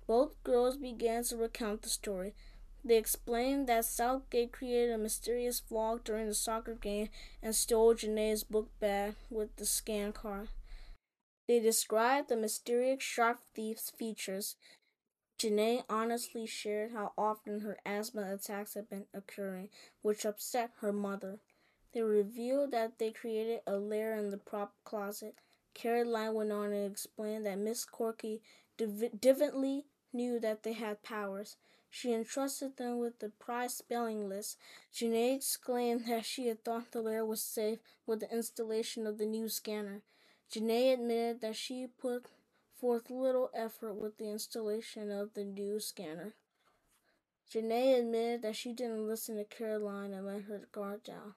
Both 0.06 0.40
girls 0.44 0.76
began 0.76 1.24
to 1.24 1.36
recount 1.36 1.82
the 1.82 1.88
story. 1.88 2.34
They 2.84 2.96
explained 2.96 3.66
that 3.66 3.84
Southgate 3.84 4.52
created 4.52 4.94
a 4.94 4.98
mysterious 4.98 5.60
vlog 5.68 6.04
during 6.04 6.28
the 6.28 6.34
soccer 6.34 6.74
game 6.74 7.08
and 7.42 7.56
stole 7.56 7.94
Janae's 7.94 8.44
book 8.44 8.70
bag 8.78 9.16
with 9.30 9.56
the 9.56 9.66
scan 9.66 10.12
card. 10.12 10.48
They 11.50 11.58
described 11.58 12.28
the 12.28 12.36
mysterious 12.36 13.02
sharp 13.02 13.40
thief's 13.56 13.90
features. 13.90 14.54
Janae 15.36 15.82
honestly 15.88 16.46
shared 16.46 16.92
how 16.92 17.12
often 17.18 17.62
her 17.62 17.76
asthma 17.84 18.32
attacks 18.32 18.74
had 18.74 18.88
been 18.88 19.06
occurring, 19.12 19.68
which 20.00 20.24
upset 20.24 20.70
her 20.78 20.92
mother. 20.92 21.40
They 21.92 22.02
revealed 22.02 22.70
that 22.70 23.00
they 23.00 23.10
created 23.10 23.62
a 23.66 23.78
lair 23.78 24.16
in 24.16 24.30
the 24.30 24.36
prop 24.36 24.74
closet. 24.84 25.34
Caroline 25.74 26.34
went 26.34 26.52
on 26.52 26.70
to 26.70 26.84
explain 26.84 27.42
that 27.42 27.58
Miss 27.58 27.84
Corky 27.84 28.42
div- 28.76 29.20
divinely 29.20 29.86
knew 30.12 30.38
that 30.38 30.62
they 30.62 30.74
had 30.74 31.02
powers. 31.02 31.56
She 31.90 32.12
entrusted 32.12 32.76
them 32.76 33.00
with 33.00 33.18
the 33.18 33.30
prize 33.30 33.76
spelling 33.76 34.28
list. 34.28 34.56
Janae 34.94 35.34
exclaimed 35.34 36.04
that 36.06 36.24
she 36.24 36.46
had 36.46 36.62
thought 36.62 36.92
the 36.92 37.02
lair 37.02 37.26
was 37.26 37.42
safe 37.42 37.80
with 38.06 38.20
the 38.20 38.32
installation 38.32 39.04
of 39.04 39.18
the 39.18 39.26
new 39.26 39.48
scanner. 39.48 40.02
Janae 40.52 40.94
admitted 40.94 41.40
that 41.42 41.54
she 41.54 41.86
put 41.86 42.26
forth 42.80 43.08
little 43.10 43.50
effort 43.54 43.94
with 43.94 44.18
the 44.18 44.28
installation 44.30 45.10
of 45.10 45.34
the 45.34 45.44
new 45.44 45.78
scanner. 45.78 46.34
Janae 47.52 47.98
admitted 47.98 48.42
that 48.42 48.56
she 48.56 48.72
didn't 48.72 49.06
listen 49.06 49.36
to 49.36 49.44
Caroline 49.44 50.12
and 50.12 50.26
let 50.26 50.42
her 50.42 50.68
guard 50.72 51.04
down. 51.04 51.34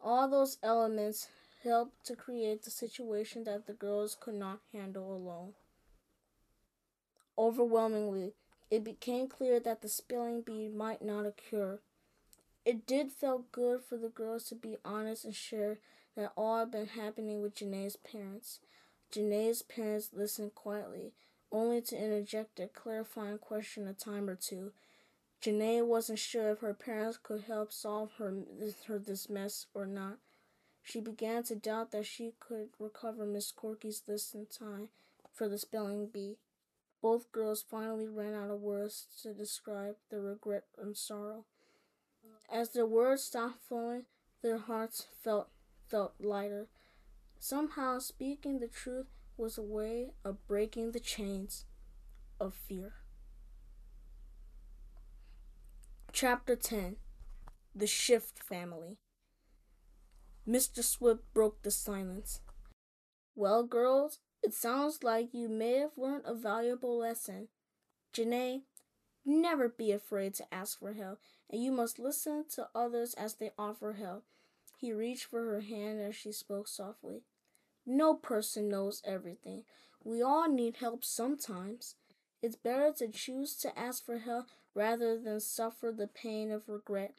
All 0.00 0.28
those 0.28 0.58
elements 0.62 1.28
helped 1.62 2.04
to 2.06 2.16
create 2.16 2.62
the 2.62 2.70
situation 2.70 3.44
that 3.44 3.66
the 3.66 3.72
girls 3.72 4.16
could 4.18 4.34
not 4.34 4.60
handle 4.72 5.14
alone. 5.14 5.52
Overwhelmingly, 7.38 8.34
it 8.70 8.84
became 8.84 9.26
clear 9.26 9.58
that 9.60 9.80
the 9.80 9.88
spelling 9.88 10.42
bee 10.42 10.68
might 10.68 11.02
not 11.02 11.26
occur. 11.26 11.80
It 12.64 12.86
did 12.86 13.12
feel 13.12 13.44
good 13.52 13.82
for 13.82 13.96
the 13.96 14.08
girls 14.08 14.44
to 14.44 14.54
be 14.54 14.76
honest 14.84 15.24
and 15.24 15.34
share 15.34 15.78
that 16.20 16.32
all 16.36 16.58
had 16.58 16.70
been 16.70 16.88
happening 16.88 17.40
with 17.40 17.54
Janae's 17.54 17.96
parents. 17.96 18.60
Janae's 19.10 19.62
parents 19.62 20.10
listened 20.12 20.54
quietly, 20.54 21.12
only 21.50 21.80
to 21.80 21.96
interject 21.96 22.60
a 22.60 22.66
clarifying 22.66 23.38
question 23.38 23.88
a 23.88 23.94
time 23.94 24.28
or 24.28 24.34
two. 24.34 24.72
Janae 25.42 25.82
wasn't 25.82 26.18
sure 26.18 26.50
if 26.50 26.60
her 26.60 26.74
parents 26.74 27.18
could 27.22 27.44
help 27.44 27.72
solve 27.72 28.10
her, 28.18 28.34
her 28.86 28.98
this 28.98 29.30
mess 29.30 29.64
or 29.72 29.86
not. 29.86 30.18
She 30.82 31.00
began 31.00 31.42
to 31.44 31.56
doubt 31.56 31.90
that 31.92 32.04
she 32.04 32.34
could 32.38 32.68
recover 32.78 33.24
Miss 33.24 33.50
Corky's 33.50 34.02
list 34.06 34.34
in 34.34 34.44
time 34.44 34.90
for 35.32 35.48
the 35.48 35.56
spelling 35.56 36.06
bee. 36.06 36.36
Both 37.00 37.32
girls 37.32 37.64
finally 37.66 38.08
ran 38.08 38.34
out 38.34 38.50
of 38.50 38.60
words 38.60 39.06
to 39.22 39.32
describe 39.32 39.96
their 40.10 40.20
regret 40.20 40.64
and 40.78 40.94
sorrow. 40.94 41.46
As 42.52 42.70
their 42.70 42.84
words 42.84 43.22
stopped 43.22 43.62
flowing, 43.66 44.02
their 44.42 44.58
hearts 44.58 45.06
felt 45.22 45.48
felt 45.90 46.14
lighter. 46.20 46.68
Somehow 47.38 47.98
speaking 47.98 48.58
the 48.58 48.68
truth 48.68 49.06
was 49.36 49.58
a 49.58 49.62
way 49.62 50.12
of 50.24 50.46
breaking 50.46 50.92
the 50.92 51.00
chains 51.00 51.64
of 52.38 52.54
fear. 52.54 52.92
Chapter 56.12 56.54
10 56.56 56.96
The 57.74 57.86
Shift 57.86 58.42
Family 58.42 58.98
Mr. 60.48 60.82
Swift 60.82 61.22
broke 61.32 61.62
the 61.62 61.70
silence. 61.70 62.40
Well, 63.34 63.62
girls, 63.62 64.18
it 64.42 64.54
sounds 64.54 65.02
like 65.02 65.32
you 65.32 65.48
may 65.48 65.74
have 65.74 65.96
learned 65.96 66.24
a 66.26 66.34
valuable 66.34 66.98
lesson. 66.98 67.48
Janae, 68.12 68.62
never 69.24 69.68
be 69.68 69.92
afraid 69.92 70.34
to 70.34 70.54
ask 70.54 70.78
for 70.78 70.94
help, 70.94 71.20
and 71.48 71.62
you 71.62 71.70
must 71.70 71.98
listen 71.98 72.44
to 72.54 72.68
others 72.74 73.14
as 73.14 73.34
they 73.34 73.52
offer 73.58 73.94
help. 73.94 74.24
He 74.80 74.94
reached 74.94 75.26
for 75.26 75.44
her 75.44 75.60
hand 75.60 76.00
as 76.00 76.16
she 76.16 76.32
spoke 76.32 76.66
softly. 76.66 77.20
No 77.84 78.14
person 78.14 78.70
knows 78.70 79.02
everything. 79.04 79.64
We 80.02 80.22
all 80.22 80.50
need 80.50 80.76
help 80.76 81.04
sometimes. 81.04 81.96
It's 82.42 82.56
better 82.56 82.90
to 82.96 83.08
choose 83.08 83.56
to 83.56 83.78
ask 83.78 84.06
for 84.06 84.18
help 84.18 84.46
rather 84.74 85.18
than 85.18 85.40
suffer 85.40 85.92
the 85.94 86.06
pain 86.06 86.50
of 86.50 86.66
regret. 86.66 87.12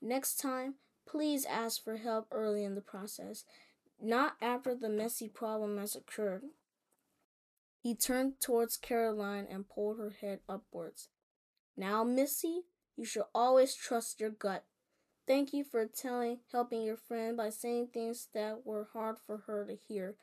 Next 0.00 0.40
time, 0.40 0.76
please 1.06 1.44
ask 1.44 1.84
for 1.84 1.98
help 1.98 2.28
early 2.30 2.64
in 2.64 2.74
the 2.74 2.80
process, 2.80 3.44
not 4.00 4.36
after 4.40 4.74
the 4.74 4.88
messy 4.88 5.28
problem 5.28 5.76
has 5.76 5.94
occurred. 5.94 6.44
He 7.82 7.94
turned 7.94 8.40
towards 8.40 8.78
Caroline 8.78 9.46
and 9.50 9.68
pulled 9.68 9.98
her 9.98 10.14
head 10.20 10.40
upwards. 10.48 11.08
Now, 11.76 12.04
Missy, 12.04 12.62
you 12.96 13.04
should 13.04 13.24
always 13.34 13.74
trust 13.74 14.18
your 14.18 14.30
gut. 14.30 14.64
Thank 15.26 15.52
you 15.52 15.62
for 15.62 15.86
telling, 15.86 16.38
helping 16.50 16.82
your 16.82 16.96
friend 16.96 17.36
by 17.36 17.50
saying 17.50 17.88
things 17.88 18.28
that 18.34 18.66
were 18.66 18.88
hard 18.92 19.16
for 19.24 19.44
her 19.46 19.64
to 19.64 19.76
hear. 19.76 20.16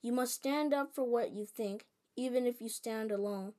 You 0.00 0.12
must 0.12 0.34
stand 0.34 0.72
up 0.72 0.94
for 0.94 1.04
what 1.04 1.32
you 1.32 1.44
think, 1.44 1.86
even 2.16 2.46
if 2.46 2.60
you 2.60 2.68
stand 2.68 3.10
alone. 3.10 3.52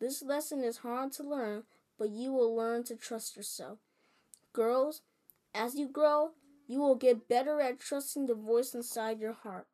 This 0.00 0.22
lesson 0.22 0.64
is 0.64 0.78
hard 0.78 1.12
to 1.12 1.22
learn, 1.22 1.64
but 1.98 2.10
you 2.10 2.32
will 2.32 2.54
learn 2.56 2.82
to 2.84 2.96
trust 2.96 3.36
yourself. 3.36 3.78
Girls, 4.52 5.02
as 5.54 5.76
you 5.76 5.86
grow, 5.86 6.30
you 6.66 6.80
will 6.80 6.96
get 6.96 7.28
better 7.28 7.60
at 7.60 7.78
trusting 7.78 8.26
the 8.26 8.34
voice 8.34 8.74
inside 8.74 9.20
your 9.20 9.34
heart. 9.34 9.66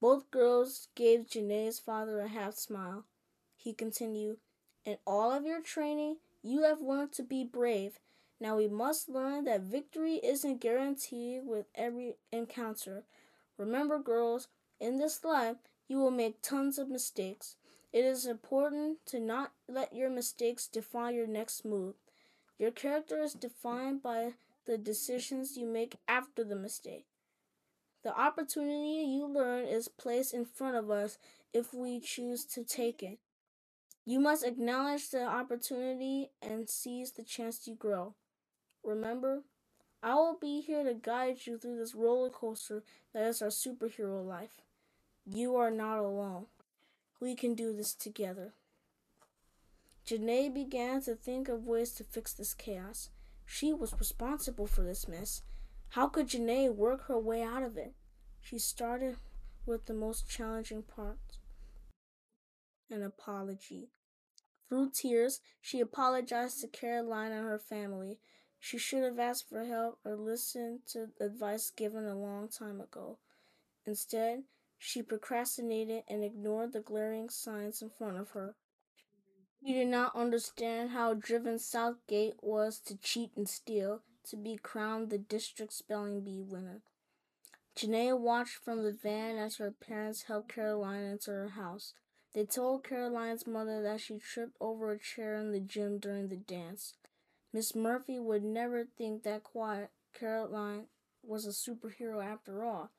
Both 0.00 0.30
girls 0.30 0.88
gave 0.94 1.26
Janae's 1.26 1.78
father 1.78 2.20
a 2.20 2.28
half 2.28 2.54
smile. 2.54 3.04
He 3.56 3.74
continued, 3.74 4.38
In 4.84 4.98
all 5.06 5.32
of 5.32 5.44
your 5.44 5.60
training, 5.60 6.18
you 6.42 6.62
have 6.62 6.80
learned 6.80 7.12
to 7.14 7.22
be 7.22 7.44
brave. 7.44 7.98
Now 8.40 8.56
we 8.56 8.68
must 8.68 9.08
learn 9.08 9.44
that 9.44 9.62
victory 9.62 10.20
isn't 10.22 10.60
guaranteed 10.60 11.42
with 11.44 11.66
every 11.74 12.14
encounter. 12.30 13.04
Remember, 13.56 13.98
girls, 13.98 14.48
in 14.78 14.98
this 14.98 15.24
life, 15.24 15.56
you 15.88 15.98
will 15.98 16.12
make 16.12 16.40
tons 16.40 16.78
of 16.78 16.88
mistakes. 16.88 17.56
It 17.92 18.04
is 18.04 18.26
important 18.26 18.98
to 19.06 19.18
not 19.18 19.52
let 19.68 19.94
your 19.94 20.10
mistakes 20.10 20.68
define 20.68 21.14
your 21.14 21.26
next 21.26 21.64
move. 21.64 21.94
Your 22.58 22.70
character 22.70 23.22
is 23.22 23.32
defined 23.32 24.02
by 24.02 24.34
the 24.66 24.78
decisions 24.78 25.56
you 25.56 25.66
make 25.66 25.96
after 26.06 26.44
the 26.44 26.56
mistake. 26.56 27.06
The 28.04 28.16
opportunity 28.16 29.04
you 29.04 29.26
learn 29.26 29.64
is 29.64 29.88
placed 29.88 30.32
in 30.32 30.44
front 30.44 30.76
of 30.76 30.90
us 30.90 31.18
if 31.52 31.74
we 31.74 31.98
choose 31.98 32.44
to 32.46 32.62
take 32.62 33.02
it. 33.02 33.18
You 34.04 34.20
must 34.20 34.44
acknowledge 34.44 35.10
the 35.10 35.24
opportunity 35.24 36.30
and 36.40 36.68
seize 36.68 37.12
the 37.12 37.24
chance 37.24 37.58
to 37.60 37.72
grow. 37.72 38.14
Remember, 38.88 39.42
I 40.02 40.14
will 40.14 40.38
be 40.40 40.62
here 40.62 40.82
to 40.82 40.94
guide 40.94 41.44
you 41.44 41.58
through 41.58 41.76
this 41.76 41.94
roller 41.94 42.30
coaster 42.30 42.82
that 43.12 43.26
is 43.26 43.42
our 43.42 43.48
superhero 43.48 44.26
life. 44.26 44.62
You 45.26 45.56
are 45.56 45.70
not 45.70 45.98
alone. 45.98 46.46
We 47.20 47.34
can 47.34 47.54
do 47.54 47.74
this 47.74 47.92
together. 47.92 48.54
Janae 50.06 50.54
began 50.54 51.02
to 51.02 51.14
think 51.14 51.50
of 51.50 51.66
ways 51.66 51.92
to 51.96 52.04
fix 52.04 52.32
this 52.32 52.54
chaos. 52.54 53.10
She 53.44 53.74
was 53.74 53.92
responsible 53.98 54.66
for 54.66 54.80
this 54.82 55.06
mess. 55.06 55.42
How 55.90 56.08
could 56.08 56.28
Janae 56.28 56.74
work 56.74 57.08
her 57.08 57.18
way 57.18 57.42
out 57.42 57.62
of 57.62 57.76
it? 57.76 57.92
She 58.40 58.58
started 58.58 59.16
with 59.66 59.84
the 59.84 59.92
most 59.92 60.30
challenging 60.30 60.82
part 60.82 61.18
an 62.90 63.02
apology. 63.02 63.90
Through 64.66 64.92
tears, 64.94 65.40
she 65.60 65.80
apologized 65.80 66.62
to 66.62 66.68
Caroline 66.68 67.32
and 67.32 67.44
her 67.44 67.58
family. 67.58 68.18
She 68.60 68.78
should 68.78 69.02
have 69.04 69.18
asked 69.18 69.48
for 69.48 69.64
help 69.64 69.98
or 70.04 70.16
listened 70.16 70.80
to 70.88 71.10
advice 71.20 71.70
given 71.70 72.04
a 72.04 72.18
long 72.18 72.48
time 72.48 72.80
ago. 72.80 73.18
Instead, 73.86 74.44
she 74.78 75.02
procrastinated 75.02 76.04
and 76.08 76.22
ignored 76.22 76.72
the 76.72 76.80
glaring 76.80 77.28
signs 77.28 77.82
in 77.82 77.90
front 77.90 78.16
of 78.16 78.30
her. 78.30 78.54
She 79.64 79.72
did 79.72 79.88
not 79.88 80.14
understand 80.14 80.90
how 80.90 81.14
driven 81.14 81.58
Southgate 81.58 82.42
was 82.42 82.78
to 82.80 82.96
cheat 82.96 83.32
and 83.36 83.48
steal 83.48 84.02
to 84.24 84.36
be 84.36 84.56
crowned 84.56 85.10
the 85.10 85.18
district 85.18 85.72
spelling 85.72 86.20
bee 86.20 86.42
winner. 86.42 86.82
Janae 87.74 88.18
watched 88.18 88.56
from 88.56 88.82
the 88.82 88.92
van 88.92 89.36
as 89.36 89.56
her 89.56 89.70
parents 89.70 90.24
helped 90.24 90.52
Caroline 90.52 91.04
into 91.04 91.30
her 91.30 91.50
house. 91.50 91.94
They 92.34 92.44
told 92.44 92.84
Caroline's 92.84 93.46
mother 93.46 93.82
that 93.82 94.00
she 94.00 94.18
tripped 94.18 94.56
over 94.60 94.92
a 94.92 94.98
chair 94.98 95.36
in 95.36 95.52
the 95.52 95.60
gym 95.60 95.98
during 95.98 96.28
the 96.28 96.36
dance. 96.36 96.94
Miss 97.52 97.74
Murphy 97.74 98.18
would 98.18 98.44
never 98.44 98.84
think 98.84 99.22
that 99.22 99.42
quiet 99.42 99.90
Caroline 100.12 100.84
was 101.22 101.46
a 101.46 101.50
superhero 101.50 102.24
after 102.24 102.64
all. 102.64 102.90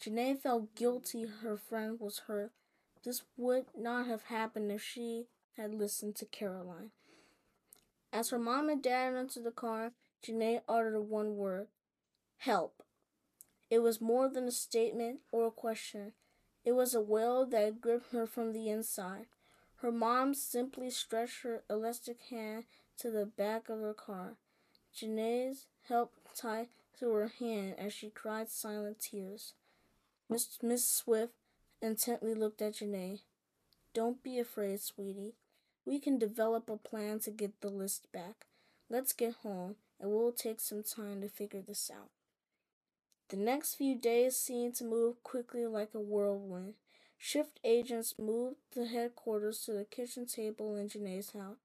Janae 0.00 0.40
felt 0.40 0.74
guilty 0.74 1.24
her 1.24 1.56
friend 1.56 1.98
was 2.00 2.20
hurt. 2.20 2.52
This 3.04 3.22
would 3.36 3.66
not 3.76 4.06
have 4.06 4.24
happened 4.24 4.70
if 4.72 4.82
she 4.82 5.26
had 5.56 5.74
listened 5.74 6.16
to 6.16 6.26
Caroline. 6.26 6.90
As 8.12 8.30
her 8.30 8.38
mom 8.38 8.68
and 8.68 8.82
dad 8.82 9.14
entered 9.14 9.44
the 9.44 9.50
car, 9.50 9.92
Janae 10.22 10.62
uttered 10.68 11.00
one 11.00 11.36
word 11.36 11.68
help. 12.38 12.82
It 13.70 13.80
was 13.80 14.00
more 14.00 14.28
than 14.28 14.44
a 14.44 14.52
statement 14.52 15.20
or 15.30 15.46
a 15.46 15.50
question. 15.50 16.12
It 16.64 16.72
was 16.72 16.94
a 16.94 17.00
will 17.00 17.44
that 17.46 17.80
gripped 17.80 18.12
her 18.12 18.26
from 18.26 18.52
the 18.52 18.70
inside. 18.70 19.26
Her 19.76 19.92
mom 19.92 20.34
simply 20.34 20.90
stretched 20.90 21.42
her 21.42 21.62
elastic 21.68 22.20
hand 22.30 22.64
to 22.98 23.10
the 23.10 23.26
back 23.26 23.68
of 23.68 23.80
her 23.80 23.94
car. 23.94 24.36
Janae's 24.94 25.66
help 25.88 26.12
tie 26.34 26.66
to 26.98 27.10
her 27.12 27.32
hand 27.38 27.74
as 27.78 27.92
she 27.92 28.10
cried 28.10 28.50
silent 28.50 29.00
tears. 29.00 29.54
Miss, 30.28 30.58
Miss 30.62 30.88
Swift 30.88 31.32
intently 31.80 32.34
looked 32.34 32.60
at 32.60 32.74
Janae. 32.74 33.20
Don't 33.94 34.22
be 34.22 34.38
afraid, 34.38 34.80
sweetie. 34.80 35.34
We 35.84 35.98
can 35.98 36.18
develop 36.18 36.68
a 36.68 36.76
plan 36.76 37.20
to 37.20 37.30
get 37.30 37.60
the 37.60 37.70
list 37.70 38.12
back. 38.12 38.46
Let's 38.90 39.12
get 39.12 39.36
home, 39.42 39.76
and 40.00 40.10
we'll 40.10 40.32
take 40.32 40.60
some 40.60 40.82
time 40.82 41.20
to 41.22 41.28
figure 41.28 41.62
this 41.66 41.90
out. 41.94 42.10
The 43.28 43.36
next 43.36 43.74
few 43.74 43.94
days 43.94 44.36
seemed 44.36 44.74
to 44.76 44.84
move 44.84 45.22
quickly 45.22 45.66
like 45.66 45.90
a 45.94 46.00
whirlwind. 46.00 46.74
Shift 47.18 47.60
agents 47.64 48.14
moved 48.18 48.56
the 48.74 48.86
headquarters 48.86 49.64
to 49.64 49.72
the 49.72 49.84
kitchen 49.84 50.26
table 50.26 50.76
in 50.76 50.88
Janae's 50.88 51.32
house. 51.32 51.56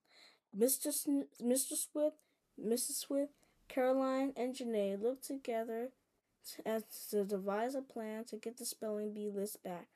Mr. 0.58 0.92
Sn- 0.92 1.28
Mr. 1.42 1.76
Swift, 1.76 2.18
Mrs. 2.60 2.94
Swift, 2.94 3.34
Caroline, 3.68 4.34
and 4.36 4.56
Janae 4.56 5.02
looked 5.02 5.26
together 5.26 5.90
as 6.66 6.84
to 7.10 7.24
devise 7.24 7.76
a 7.76 7.82
plan 7.82 8.26
to 8.26 8.36
get 8.36 8.58
the 8.58 8.66
spelling 8.66 9.14
bee 9.14 9.30
list 9.30 9.64
back. 9.64 9.88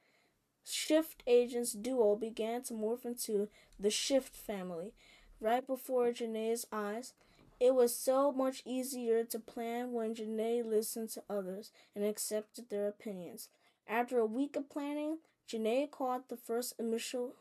Shift 0.63 1.23
agents 1.27 1.73
duo 1.73 2.15
began 2.15 2.61
to 2.63 2.73
morph 2.73 3.05
into 3.05 3.49
the 3.79 3.89
Shift 3.89 4.35
family. 4.35 4.93
Right 5.39 5.65
before 5.65 6.11
Janae's 6.11 6.65
eyes, 6.71 7.13
it 7.59 7.73
was 7.75 7.95
so 7.95 8.31
much 8.31 8.63
easier 8.65 9.23
to 9.23 9.39
plan 9.39 9.93
when 9.93 10.15
Janae 10.15 10.65
listened 10.65 11.09
to 11.11 11.23
others 11.29 11.71
and 11.95 12.03
accepted 12.03 12.69
their 12.69 12.87
opinions. 12.87 13.49
After 13.87 14.19
a 14.19 14.25
week 14.25 14.55
of 14.55 14.69
planning, 14.69 15.19
Janae 15.49 15.89
called 15.89 16.23
the 16.27 16.37
first 16.37 16.73
initial 16.79 17.33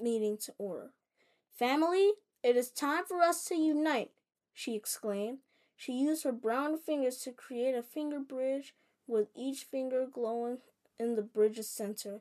meeting 0.00 0.36
to 0.38 0.52
order. 0.58 0.90
Family, 1.56 2.12
it 2.42 2.56
is 2.56 2.70
time 2.70 3.04
for 3.06 3.20
us 3.20 3.44
to 3.46 3.54
unite, 3.54 4.10
she 4.54 4.74
exclaimed. 4.74 5.38
She 5.76 5.92
used 5.92 6.24
her 6.24 6.32
brown 6.32 6.78
fingers 6.78 7.18
to 7.18 7.32
create 7.32 7.74
a 7.74 7.82
finger 7.82 8.20
bridge 8.20 8.74
with 9.06 9.28
each 9.34 9.64
finger 9.64 10.06
glowing 10.10 10.58
in 10.98 11.16
the 11.16 11.22
bridge's 11.22 11.68
center. 11.68 12.20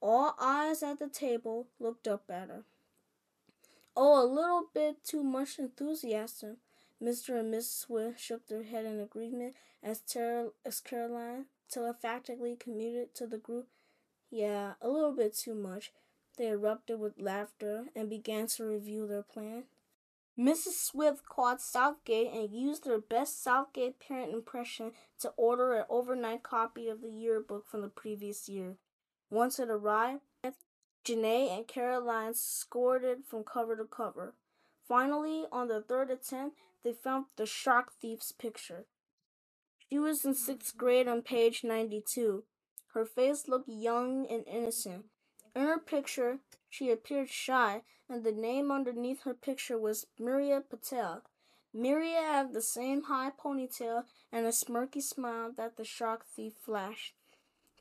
All 0.00 0.34
eyes 0.40 0.82
at 0.82 0.98
the 0.98 1.08
table 1.08 1.68
looked 1.78 2.08
up 2.08 2.24
at 2.30 2.48
her. 2.48 2.64
Oh, 3.96 4.22
a 4.22 4.26
little 4.26 4.68
bit 4.74 5.04
too 5.04 5.22
much 5.22 5.58
enthusiasm. 5.58 6.56
Mr. 7.02 7.38
and 7.38 7.50
Miss 7.50 7.70
Swift 7.70 8.18
shook 8.18 8.48
their 8.48 8.62
head 8.62 8.84
in 8.84 9.00
agreement 9.00 9.54
as, 9.82 10.00
Ter- 10.00 10.52
as 10.64 10.80
Caroline 10.80 11.46
telepathically 11.70 12.56
commuted 12.56 13.14
to 13.14 13.26
the 13.26 13.38
group. 13.38 13.68
Yeah, 14.30 14.74
a 14.80 14.88
little 14.88 15.12
bit 15.12 15.36
too 15.36 15.54
much. 15.54 15.92
They 16.36 16.48
erupted 16.48 16.98
with 16.98 17.20
laughter 17.20 17.86
and 17.94 18.10
began 18.10 18.46
to 18.48 18.64
review 18.64 19.06
their 19.06 19.22
plan. 19.22 19.64
Mrs. 20.38 20.72
Swift 20.72 21.24
called 21.26 21.60
Southgate 21.60 22.32
and 22.32 22.50
used 22.50 22.86
her 22.86 22.98
best 22.98 23.42
Southgate 23.42 24.00
parent 24.00 24.32
impression 24.32 24.92
to 25.20 25.32
order 25.36 25.74
an 25.74 25.84
overnight 25.88 26.42
copy 26.42 26.88
of 26.88 27.02
the 27.02 27.10
yearbook 27.10 27.68
from 27.68 27.82
the 27.82 27.88
previous 27.88 28.48
year. 28.48 28.76
Once 29.30 29.60
it 29.60 29.68
arrived, 29.68 30.22
Janae 31.04 31.56
and 31.56 31.68
Caroline 31.68 32.34
scored 32.34 33.04
it 33.04 33.26
from 33.26 33.44
cover 33.44 33.76
to 33.76 33.84
cover. 33.84 34.34
Finally, 34.88 35.44
on 35.52 35.68
the 35.68 35.82
third 35.82 36.10
attempt, 36.10 36.56
they 36.82 36.92
found 36.92 37.26
the 37.36 37.46
shark 37.46 37.92
thief's 38.00 38.32
picture. 38.32 38.86
She 39.88 39.98
was 39.98 40.24
in 40.24 40.34
sixth 40.34 40.76
grade 40.76 41.06
on 41.06 41.22
page 41.22 41.62
92. 41.62 42.44
Her 42.94 43.04
face 43.04 43.48
looked 43.48 43.68
young 43.68 44.26
and 44.26 44.44
innocent. 44.48 45.04
In 45.54 45.62
her 45.62 45.78
picture, 45.78 46.38
she 46.68 46.90
appeared 46.90 47.30
shy, 47.30 47.82
and 48.08 48.24
the 48.24 48.32
name 48.32 48.72
underneath 48.72 49.22
her 49.22 49.34
picture 49.34 49.78
was 49.78 50.06
Maria 50.18 50.60
Patel. 50.60 51.22
Maria 51.72 52.20
had 52.20 52.52
the 52.52 52.60
same 52.60 53.04
high 53.04 53.30
ponytail 53.30 54.04
and 54.32 54.46
a 54.46 54.50
smirky 54.50 55.02
smile 55.02 55.52
that 55.56 55.76
the 55.76 55.84
shark 55.84 56.24
thief 56.24 56.54
flashed. 56.54 57.14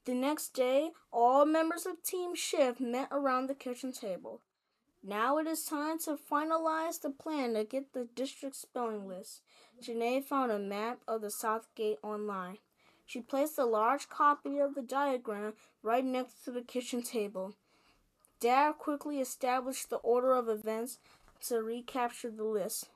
The 0.05 0.13
next 0.13 0.49
day, 0.49 0.91
all 1.11 1.45
members 1.45 1.85
of 1.85 2.03
Team 2.03 2.35
Shift 2.35 2.79
met 2.79 3.07
around 3.11 3.47
the 3.47 3.55
kitchen 3.55 3.91
table. 3.91 4.41
Now 5.03 5.37
it 5.37 5.47
is 5.47 5.65
time 5.65 5.99
to 5.99 6.17
finalize 6.17 7.01
the 7.01 7.09
plan 7.09 7.53
to 7.53 7.63
get 7.63 7.93
the 7.93 8.07
district 8.15 8.55
spelling 8.55 9.07
list. 9.07 9.41
Janae 9.81 10.23
found 10.23 10.51
a 10.51 10.59
map 10.59 10.99
of 11.07 11.21
the 11.21 11.31
South 11.31 11.67
Gate 11.75 11.99
online. 12.03 12.57
She 13.05 13.21
placed 13.21 13.57
a 13.57 13.65
large 13.65 14.09
copy 14.09 14.59
of 14.59 14.75
the 14.75 14.81
diagram 14.81 15.53
right 15.81 16.05
next 16.05 16.45
to 16.45 16.51
the 16.51 16.61
kitchen 16.61 17.01
table. 17.01 17.55
Dad 18.43 18.73
quickly 18.77 19.21
established 19.21 19.89
the 19.89 20.03
order 20.03 20.33
of 20.33 20.49
events 20.49 20.99
to 21.47 21.63
recapture 21.63 22.29
the 22.29 22.43
list. 22.43 22.89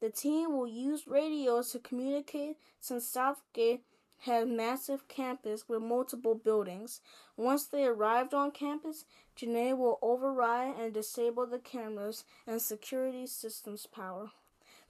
The 0.00 0.10
team 0.10 0.50
will 0.50 0.66
use 0.66 1.06
radios 1.06 1.70
to 1.70 1.78
communicate 1.78 2.56
since 2.80 3.06
Southgate 3.06 3.84
had 4.22 4.48
massive 4.48 5.06
campus 5.06 5.68
with 5.68 5.80
multiple 5.80 6.34
buildings. 6.34 7.02
Once 7.36 7.66
they 7.66 7.84
arrived 7.84 8.34
on 8.34 8.50
campus, 8.50 9.04
Janae 9.38 9.78
will 9.78 10.00
override 10.02 10.74
and 10.76 10.92
disable 10.92 11.46
the 11.46 11.60
cameras 11.60 12.24
and 12.44 12.60
security 12.60 13.28
systems 13.28 13.86
power. 13.86 14.32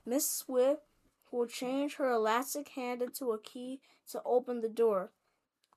Miss 0.07 0.27
Swift 0.27 0.81
will 1.31 1.47
change 1.47 1.97
her 1.97 2.11
elastic 2.11 2.71
hand 2.71 3.03
into 3.03 3.33
a 3.33 3.39
key 3.39 3.81
to 4.13 4.23
open 4.25 4.63
the 4.63 4.71
door. 4.71 5.11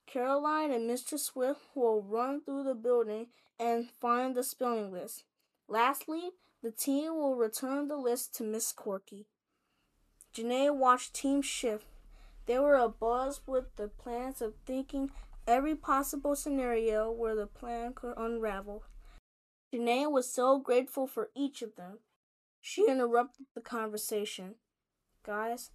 Caroline 0.06 0.70
and 0.70 0.88
Mr. 0.88 1.18
Swift 1.18 1.60
will 1.74 2.00
run 2.00 2.40
through 2.40 2.62
the 2.62 2.74
building 2.74 3.26
and 3.58 3.90
find 4.00 4.34
the 4.34 4.42
spelling 4.42 4.92
list. 4.92 5.24
Lastly, 5.68 6.30
the 6.62 6.70
team 6.70 7.14
will 7.14 7.36
return 7.36 7.88
the 7.88 7.96
list 7.96 8.34
to 8.36 8.44
Miss 8.44 8.72
Corky. 8.72 9.26
Janae 10.34 10.74
watched 10.74 11.14
Team 11.14 11.42
Shift 11.42 11.86
they 12.46 12.58
were 12.58 12.76
abuzz 12.76 13.40
with 13.46 13.74
the 13.76 13.88
plans 13.88 14.42
of 14.42 14.54
thinking 14.66 15.10
every 15.46 15.74
possible 15.74 16.36
scenario 16.36 17.10
where 17.10 17.34
the 17.34 17.46
plan 17.46 17.92
could 17.94 18.14
unravel. 18.16 18.84
Janae 19.72 20.10
was 20.10 20.30
so 20.30 20.58
grateful 20.58 21.06
for 21.06 21.30
each 21.34 21.62
of 21.62 21.76
them. 21.76 21.98
She 22.60 22.86
interrupted 22.88 23.46
the 23.54 23.60
conversation. 23.60 24.56
Guys, 25.24 25.70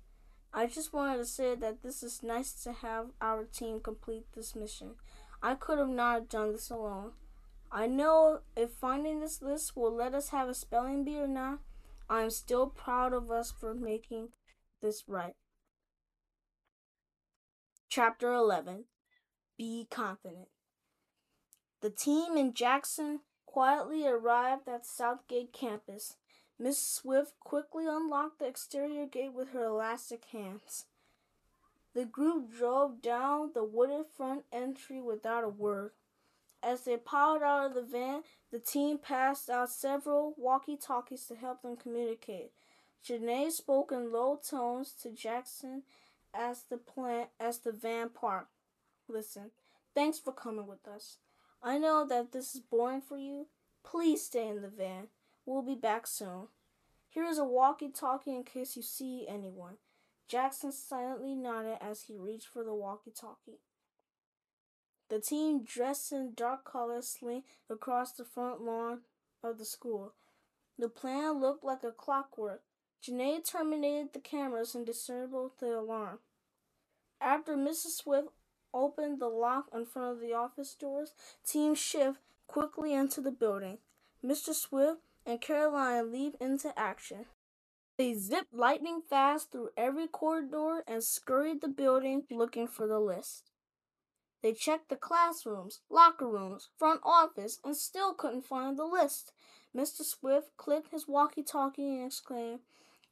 I 0.53 0.67
just 0.67 0.93
wanted 0.93 1.17
to 1.17 1.25
say 1.25 1.55
that 1.55 1.81
this 1.81 2.03
is 2.03 2.23
nice 2.23 2.53
to 2.63 2.71
have 2.71 3.07
our 3.19 3.45
team 3.45 3.79
complete 3.79 4.25
this 4.35 4.55
mission. 4.55 4.95
I 5.41 5.55
could 5.55 5.79
have 5.79 5.89
not 5.89 6.29
done 6.29 6.51
this 6.51 6.69
alone. 6.69 7.13
I 7.71 7.85
know 7.85 8.39
if 8.55 8.71
finding 8.71 9.19
this 9.19 9.41
list 9.41 9.75
will 9.75 9.93
let 9.93 10.15
us 10.15 10.29
have 10.29 10.49
a 10.49 10.53
spelling 10.53 11.03
bee 11.03 11.19
or 11.19 11.27
not, 11.27 11.59
I 12.09 12.23
am 12.23 12.31
still 12.31 12.67
proud 12.67 13.13
of 13.13 13.29
us 13.29 13.51
for 13.51 13.75
making 13.75 14.29
this 14.81 15.03
right. 15.07 15.35
Chapter 17.89 18.33
11 18.33 18.85
Be 19.57 19.87
Confident. 19.89 20.47
The 21.81 21.91
team 21.91 22.37
in 22.37 22.53
Jackson 22.53 23.19
quietly 23.45 24.05
arrived 24.07 24.67
at 24.67 24.85
Southgate 24.85 25.53
campus. 25.53 26.15
Miss 26.57 26.83
Swift 26.83 27.33
quickly 27.39 27.85
unlocked 27.87 28.39
the 28.39 28.47
exterior 28.47 29.05
gate 29.05 29.33
with 29.33 29.49
her 29.49 29.63
elastic 29.63 30.25
hands. 30.25 30.87
The 31.93 32.05
group 32.05 32.51
drove 32.51 33.01
down 33.01 33.51
the 33.53 33.63
wooded 33.63 34.05
front 34.15 34.43
entry 34.51 35.01
without 35.01 35.43
a 35.43 35.49
word. 35.49 35.91
As 36.61 36.81
they 36.81 36.97
piled 36.97 37.41
out 37.41 37.67
of 37.67 37.73
the 37.73 37.81
van, 37.81 38.23
the 38.51 38.59
team 38.59 38.97
passed 38.97 39.49
out 39.49 39.69
several 39.69 40.33
walkie 40.37 40.77
talkies 40.77 41.25
to 41.27 41.35
help 41.35 41.61
them 41.61 41.77
communicate. 41.77 42.51
Janae 43.05 43.51
spoke 43.51 43.91
in 43.91 44.11
low 44.11 44.37
tones 44.37 44.93
to 45.01 45.09
Jackson 45.09 45.83
as 46.33 46.63
the 46.69 46.77
plant 46.77 47.29
as 47.39 47.59
the 47.59 47.71
van 47.71 48.09
parked. 48.09 48.51
Listen, 49.07 49.51
thanks 49.95 50.19
for 50.19 50.33
coming 50.33 50.67
with 50.67 50.87
us. 50.87 51.17
I 51.63 51.77
know 51.77 52.05
that 52.05 52.31
this 52.31 52.55
is 52.55 52.61
boring 52.61 53.01
for 53.01 53.17
you. 53.17 53.47
Please 53.83 54.23
stay 54.23 54.47
in 54.47 54.61
the 54.61 54.67
van. 54.67 55.07
We'll 55.45 55.61
be 55.61 55.75
back 55.75 56.07
soon. 56.07 56.47
Here 57.09 57.25
is 57.25 57.39
a 57.39 57.45
walkie-talkie 57.45 58.35
in 58.35 58.43
case 58.43 58.75
you 58.75 58.83
see 58.83 59.25
anyone. 59.27 59.77
Jackson 60.27 60.71
silently 60.71 61.33
nodded 61.33 61.77
as 61.81 62.03
he 62.03 62.15
reached 62.15 62.47
for 62.47 62.63
the 62.63 62.73
walkie-talkie. 62.73 63.59
The 65.09 65.19
team 65.19 65.63
dressed 65.63 66.11
in 66.11 66.33
dark 66.35 66.63
colors 66.65 67.07
slink 67.07 67.45
across 67.69 68.13
the 68.13 68.23
front 68.23 68.61
lawn 68.61 69.01
of 69.43 69.57
the 69.57 69.65
school. 69.65 70.13
The 70.77 70.87
plan 70.87 71.41
looked 71.41 71.63
like 71.63 71.83
a 71.83 71.91
clockwork. 71.91 72.61
Janae 73.03 73.43
terminated 73.43 74.13
the 74.13 74.19
cameras 74.19 74.75
and 74.75 74.85
disabled 74.85 75.53
the 75.59 75.79
alarm. 75.79 76.19
After 77.19 77.55
Mrs. 77.57 77.97
Swift 77.97 78.29
opened 78.73 79.19
the 79.19 79.29
lock 79.29 79.65
in 79.73 79.85
front 79.85 80.11
of 80.15 80.21
the 80.21 80.33
office 80.33 80.75
doors, 80.75 81.13
Team 81.45 81.73
Shift 81.73 82.19
quickly 82.47 82.93
entered 82.93 83.23
the 83.23 83.31
building. 83.31 83.79
Mr. 84.23 84.53
Swift 84.53 85.01
and 85.25 85.41
Caroline 85.41 86.11
leaped 86.11 86.41
into 86.41 86.77
action. 86.77 87.25
They 87.97 88.13
zipped 88.13 88.53
lightning 88.53 89.01
fast 89.09 89.51
through 89.51 89.71
every 89.75 90.07
corridor 90.07 90.83
and 90.87 91.03
scurried 91.03 91.61
the 91.61 91.67
building 91.67 92.23
looking 92.29 92.67
for 92.67 92.87
the 92.87 92.99
list. 92.99 93.48
They 94.41 94.53
checked 94.53 94.89
the 94.89 94.95
classrooms, 94.95 95.81
locker 95.89 96.27
rooms, 96.27 96.69
front 96.77 97.01
office, 97.03 97.59
and 97.63 97.75
still 97.75 98.13
couldn't 98.13 98.45
find 98.45 98.77
the 98.77 98.85
list. 98.85 99.33
Mr. 99.75 100.03
Swift 100.03 100.55
clicked 100.57 100.91
his 100.91 101.07
walkie 101.07 101.43
talkie 101.43 101.97
and 101.97 102.07
exclaimed, 102.07 102.61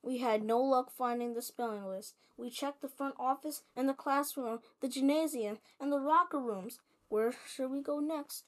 We 0.01 0.19
had 0.19 0.43
no 0.43 0.59
luck 0.59 0.91
finding 0.91 1.33
the 1.33 1.41
spelling 1.41 1.85
list. 1.85 2.15
We 2.37 2.49
checked 2.49 2.81
the 2.81 2.87
front 2.87 3.15
office 3.19 3.63
and 3.75 3.89
the 3.89 3.93
classroom, 3.93 4.59
the 4.79 4.87
gymnasium, 4.87 5.57
and 5.79 5.91
the 5.91 5.97
locker 5.97 6.39
rooms. 6.39 6.79
Where 7.09 7.33
should 7.47 7.71
we 7.71 7.81
go 7.81 7.99
next? 7.99 8.43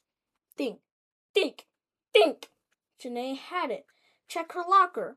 Think, 0.56 0.80
think, 1.34 1.66
think! 2.12 2.50
Janae 3.02 3.36
had 3.36 3.70
it. 3.70 3.86
Check 4.28 4.52
her 4.52 4.62
locker. 4.68 5.16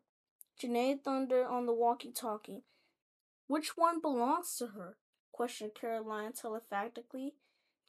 Janae 0.62 1.02
thundered 1.02 1.46
on 1.46 1.66
the 1.66 1.74
walkie 1.74 2.12
talkie. 2.12 2.64
Which 3.48 3.78
one 3.78 4.00
belongs 4.02 4.56
to 4.58 4.68
her? 4.68 4.98
questioned 5.32 5.74
Caroline 5.76 6.32
telepathically. 6.34 7.34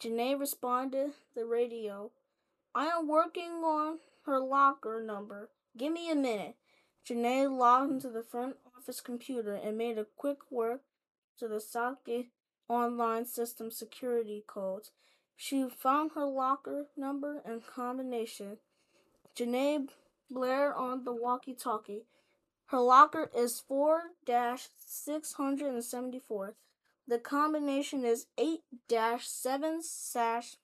Janae 0.01 0.39
responded 0.39 1.13
the 1.35 1.45
radio. 1.45 2.13
I 2.75 2.87
am 2.87 3.09
working 3.09 3.63
on 3.63 3.99
her 4.27 4.41
locker 4.41 5.03
number. 5.03 5.51
Give 5.77 5.93
me 5.93 6.11
a 6.11 6.15
minute. 6.15 6.57
Janae 7.07 7.51
logged 7.51 7.93
into 7.93 8.09
the 8.09 8.23
front 8.23 8.57
office 8.77 9.01
computer 9.01 9.55
and 9.55 9.79
made 9.79 9.99
a 9.99 10.07
quick 10.17 10.51
work 10.51 10.83
to 11.39 11.49
the 11.49 11.61
Southgate 11.61 12.31
online 12.69 13.27
system 13.27 13.71
security 13.71 14.43
codes. 14.47 14.91
She 15.37 15.69
found 15.69 16.13
her 16.15 16.25
locker 16.25 16.87
number 16.97 17.43
and 17.45 17.67
combination. 17.67 18.59
Janae 19.37 19.89
blared 20.31 20.75
on 20.77 21.05
the 21.05 21.13
walkie 21.13 21.55
talkie. 21.55 22.05
Her 22.67 22.81
locker 22.81 23.31
is 23.37 23.61
4 23.61 24.13
674. 24.27 26.55
The 27.07 27.19
combination 27.19 28.05
is 28.05 28.27
8 28.39 28.61
7 29.21 29.81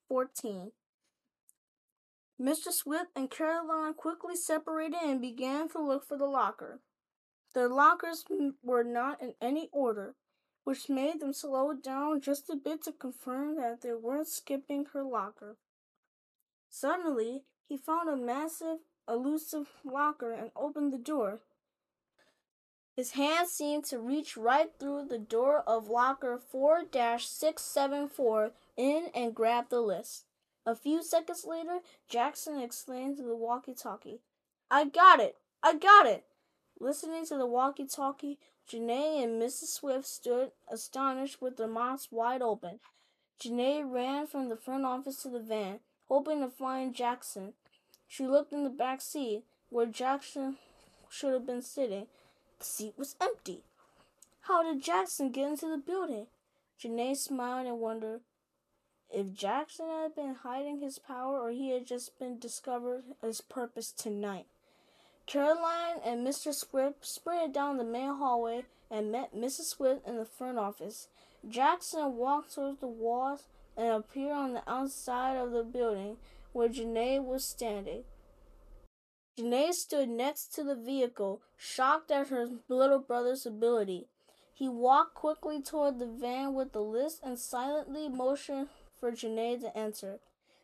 14. 0.09 0.73
Mr. 2.41 2.73
Swift 2.73 3.11
and 3.15 3.31
Caroline 3.31 3.93
quickly 3.93 4.35
separated 4.35 4.97
and 5.05 5.21
began 5.21 5.69
to 5.69 5.79
look 5.79 6.07
for 6.07 6.17
the 6.17 6.25
locker. 6.25 6.81
Their 7.55 7.69
lockers 7.69 8.25
were 8.63 8.85
not 8.85 9.21
in 9.21 9.35
any 9.43 9.69
order, 9.73 10.15
which 10.65 10.89
made 10.89 11.21
them 11.21 11.35
slow 11.35 11.75
down 11.75 12.23
just 12.23 12.49
a 12.49 12.57
bit 12.57 12.85
to 12.85 12.93
confirm 12.93 13.57
that 13.57 13.83
they 13.83 13.93
weren't 13.93 14.29
skipping 14.29 14.87
her 14.93 15.03
locker. 15.03 15.59
Suddenly, 16.71 17.43
he 17.69 17.77
found 17.77 18.09
a 18.09 18.17
massive, 18.17 18.79
elusive 19.07 19.69
locker 19.85 20.33
and 20.33 20.51
opened 20.57 20.93
the 20.93 20.99
door. 20.99 21.41
His 23.01 23.13
hand 23.13 23.49
seemed 23.49 23.87
to 23.87 23.99
reach 23.99 24.37
right 24.37 24.71
through 24.79 25.07
the 25.07 25.17
door 25.17 25.65
of 25.67 25.89
locker 25.89 26.37
4 26.37 26.83
674 27.19 28.53
in 28.77 29.07
and 29.15 29.35
grab 29.35 29.71
the 29.71 29.81
list. 29.81 30.27
A 30.67 30.77
few 30.77 31.03
seconds 31.03 31.47
later, 31.47 31.79
Jackson 32.11 32.61
exclaimed 32.61 33.17
to 33.17 33.23
the 33.23 33.35
walkie 33.35 33.73
talkie, 33.73 34.21
I 34.71 34.85
got 34.85 35.19
it! 35.19 35.39
I 35.63 35.77
got 35.77 36.05
it! 36.05 36.27
Listening 36.79 37.25
to 37.25 37.39
the 37.39 37.47
walkie 37.47 37.87
talkie, 37.87 38.39
Janae 38.71 39.25
and 39.25 39.41
Mrs. 39.41 39.69
Swift 39.69 40.07
stood 40.07 40.51
astonished 40.71 41.41
with 41.41 41.57
their 41.57 41.69
mouths 41.69 42.09
wide 42.11 42.43
open. 42.43 42.81
Janae 43.43 43.83
ran 43.83 44.27
from 44.27 44.51
the 44.51 44.57
front 44.57 44.85
office 44.85 45.23
to 45.23 45.31
the 45.31 45.41
van, 45.41 45.81
hoping 46.09 46.43
to 46.43 46.51
find 46.51 46.95
Jackson. 46.95 47.55
She 48.07 48.27
looked 48.27 48.53
in 48.53 48.63
the 48.63 48.69
back 48.69 49.01
seat, 49.01 49.45
where 49.71 49.87
Jackson 49.87 50.59
should 51.09 51.33
have 51.33 51.47
been 51.47 51.63
sitting. 51.63 52.07
The 52.61 52.67
seat 52.67 52.95
was 52.99 53.17
empty. 53.23 53.63
How 54.43 54.63
did 54.63 54.83
Jackson 54.83 55.31
get 55.31 55.49
into 55.49 55.67
the 55.67 55.79
building? 55.79 56.27
Janae 56.79 57.17
smiled 57.17 57.67
and 57.67 57.81
wondered 57.81 58.21
if 59.11 59.33
Jackson 59.33 59.87
had 59.87 60.15
been 60.15 60.35
hiding 60.35 60.81
his 60.81 60.99
power 60.99 61.41
or 61.41 61.53
he 61.53 61.71
had 61.71 61.87
just 61.87 62.19
been 62.19 62.39
discovered 62.39 63.05
his 63.23 63.41
purpose 63.41 63.91
tonight. 63.91 64.45
Caroline 65.25 66.01
and 66.05 66.27
Mr. 66.27 66.53
Swift 66.53 67.07
sprinted 67.07 67.55
down 67.55 67.79
the 67.79 67.85
main 67.85 68.17
hallway 68.17 68.65
and 68.91 69.11
met 69.11 69.35
Mrs. 69.35 69.71
Swift 69.71 70.07
in 70.07 70.19
the 70.19 70.27
front 70.27 70.59
office. 70.59 71.09
Jackson 71.49 72.17
walked 72.17 72.55
towards 72.55 72.81
the 72.81 72.89
walls 72.89 73.45
and 73.75 73.89
appeared 73.89 74.37
on 74.37 74.53
the 74.53 74.71
outside 74.71 75.37
of 75.37 75.53
the 75.53 75.65
building 75.65 76.19
where 76.53 76.69
Janae 76.69 77.25
was 77.25 77.43
standing. 77.43 78.05
Janae 79.41 79.73
stood 79.73 80.11
next 80.11 80.55
to 80.55 80.65
the 80.65 80.75
vehicle, 80.75 81.41
shocked 81.57 82.11
at 82.11 82.29
her 82.29 82.47
little 82.69 82.99
brother's 82.99 83.47
ability. 83.47 84.07
He 84.53 84.69
walked 84.69 85.15
quickly 85.15 85.63
toward 85.63 85.99
the 85.99 86.07
van 86.07 86.53
with 86.53 86.73
the 86.73 86.83
list 86.83 87.21
and 87.25 87.39
silently 87.39 88.11
motioned 88.11 88.69
for 88.99 89.13
Janae 89.13 89.59
to 89.63 89.77
enter. 89.77 90.19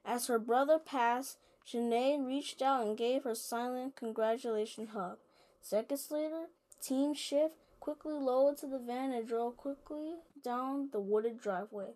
As 0.05 0.27
her 0.27 0.39
brother 0.39 0.79
passed, 0.79 1.39
Janae 1.67 2.25
reached 2.25 2.61
out 2.61 2.87
and 2.87 2.99
gave 2.99 3.25
her 3.25 3.35
silent 3.35 3.97
congratulation 3.97 4.89
hug. 4.89 5.17
Seconds 5.63 6.11
later, 6.11 6.45
Team 6.83 7.15
Shift 7.15 7.55
quickly 7.81 8.13
lowered 8.13 8.59
to 8.59 8.67
the 8.67 8.79
van 8.79 9.11
and 9.11 9.27
drove 9.27 9.57
quickly 9.57 10.17
down 10.45 10.91
the 10.93 11.01
wooded 11.01 11.41
driveway. 11.41 11.95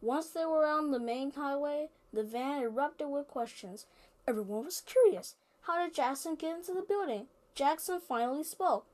Once 0.00 0.30
they 0.30 0.44
were 0.44 0.66
on 0.66 0.90
the 0.90 0.98
main 0.98 1.30
highway, 1.30 1.90
the 2.12 2.24
van 2.24 2.60
erupted 2.60 3.08
with 3.08 3.28
questions. 3.28 3.86
Everyone 4.28 4.64
was 4.64 4.82
curious. 4.86 5.34
How 5.62 5.82
did 5.82 5.94
Jackson 5.94 6.36
get 6.36 6.56
into 6.56 6.72
the 6.72 6.82
building? 6.82 7.26
Jackson 7.56 8.00
finally 8.00 8.44
spoke. 8.44 8.86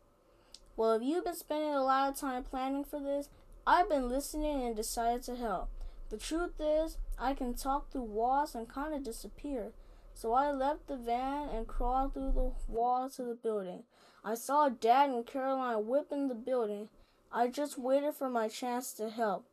Well, 0.74 0.93
if 0.93 1.03
you've 1.03 1.24
been 1.24 1.35
spending 1.35 1.74
a 1.74 1.83
lot 1.83 2.09
of 2.09 2.16
time 2.16 2.45
planning 2.45 2.83
for 2.83 2.99
this, 2.99 3.29
I've 3.66 3.91
been 3.91 4.09
listening 4.09 4.62
and 4.62 4.74
decided 4.74 5.22
to 5.24 5.37
help. 5.37 5.68
The 6.09 6.16
truth 6.16 6.53
is, 6.59 6.97
I 7.18 7.35
can 7.35 7.53
talk 7.53 7.91
through 7.91 8.05
walls 8.05 8.55
and 8.55 8.66
kind 8.66 8.95
of 8.95 9.05
disappear. 9.05 9.72
So 10.14 10.33
I 10.33 10.51
left 10.51 10.89
the 10.89 10.97
van 10.97 11.51
and 11.51 11.66
crawled 11.66 12.14
through 12.14 12.33
the 12.33 12.53
wall 12.66 13.11
to 13.11 13.22
the 13.22 13.35
building. 13.35 13.83
I 14.24 14.35
saw 14.35 14.70
Dad 14.70 15.11
and 15.11 15.26
Caroline 15.26 15.87
whipping 15.87 16.29
the 16.29 16.35
building. 16.35 16.89
I 17.31 17.49
just 17.49 17.79
waited 17.79 18.14
for 18.14 18.31
my 18.31 18.49
chance 18.49 18.95
to 18.95 19.11
help. 19.11 19.45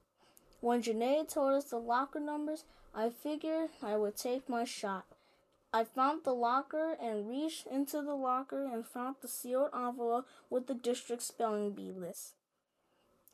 When 0.62 0.82
Janae 0.82 1.28
told 1.28 1.54
us 1.54 1.66
the 1.66 1.78
locker 1.78 2.22
numbers, 2.22 2.64
I 2.94 3.10
figured 3.10 3.72
I 3.84 3.98
would 3.98 4.16
take 4.16 4.48
my 4.48 4.64
shot. 4.64 5.06
I 5.76 5.84
found 5.84 6.24
the 6.24 6.32
locker 6.32 6.96
and 7.02 7.28
reached 7.28 7.68
into 7.68 8.02
the 8.02 8.16
locker 8.16 8.64
and 8.64 8.86
found 8.86 9.18
the 9.20 9.28
sealed 9.28 9.72
envelope 9.74 10.26
with 10.50 10.68
the 10.68 10.74
district 10.74 11.22
spelling 11.22 11.72
bee 11.72 11.92
list. 11.92 12.36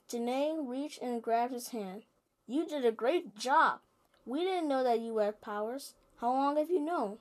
Janae 0.10 0.68
reached 0.68 1.04
and 1.04 1.22
grabbed 1.22 1.54
his 1.54 1.68
hand. 1.68 2.02
You 2.48 2.66
did 2.66 2.84
a 2.84 2.92
great 2.92 3.38
job. 3.38 3.82
We 4.26 4.40
didn't 4.40 4.70
know 4.70 4.84
that 4.84 5.02
you 5.02 5.20
had 5.20 5.40
powers. 5.40 5.94
How 6.20 6.34
long 6.34 6.58
have 6.58 6.72
you 6.72 6.80
known? 6.80 7.20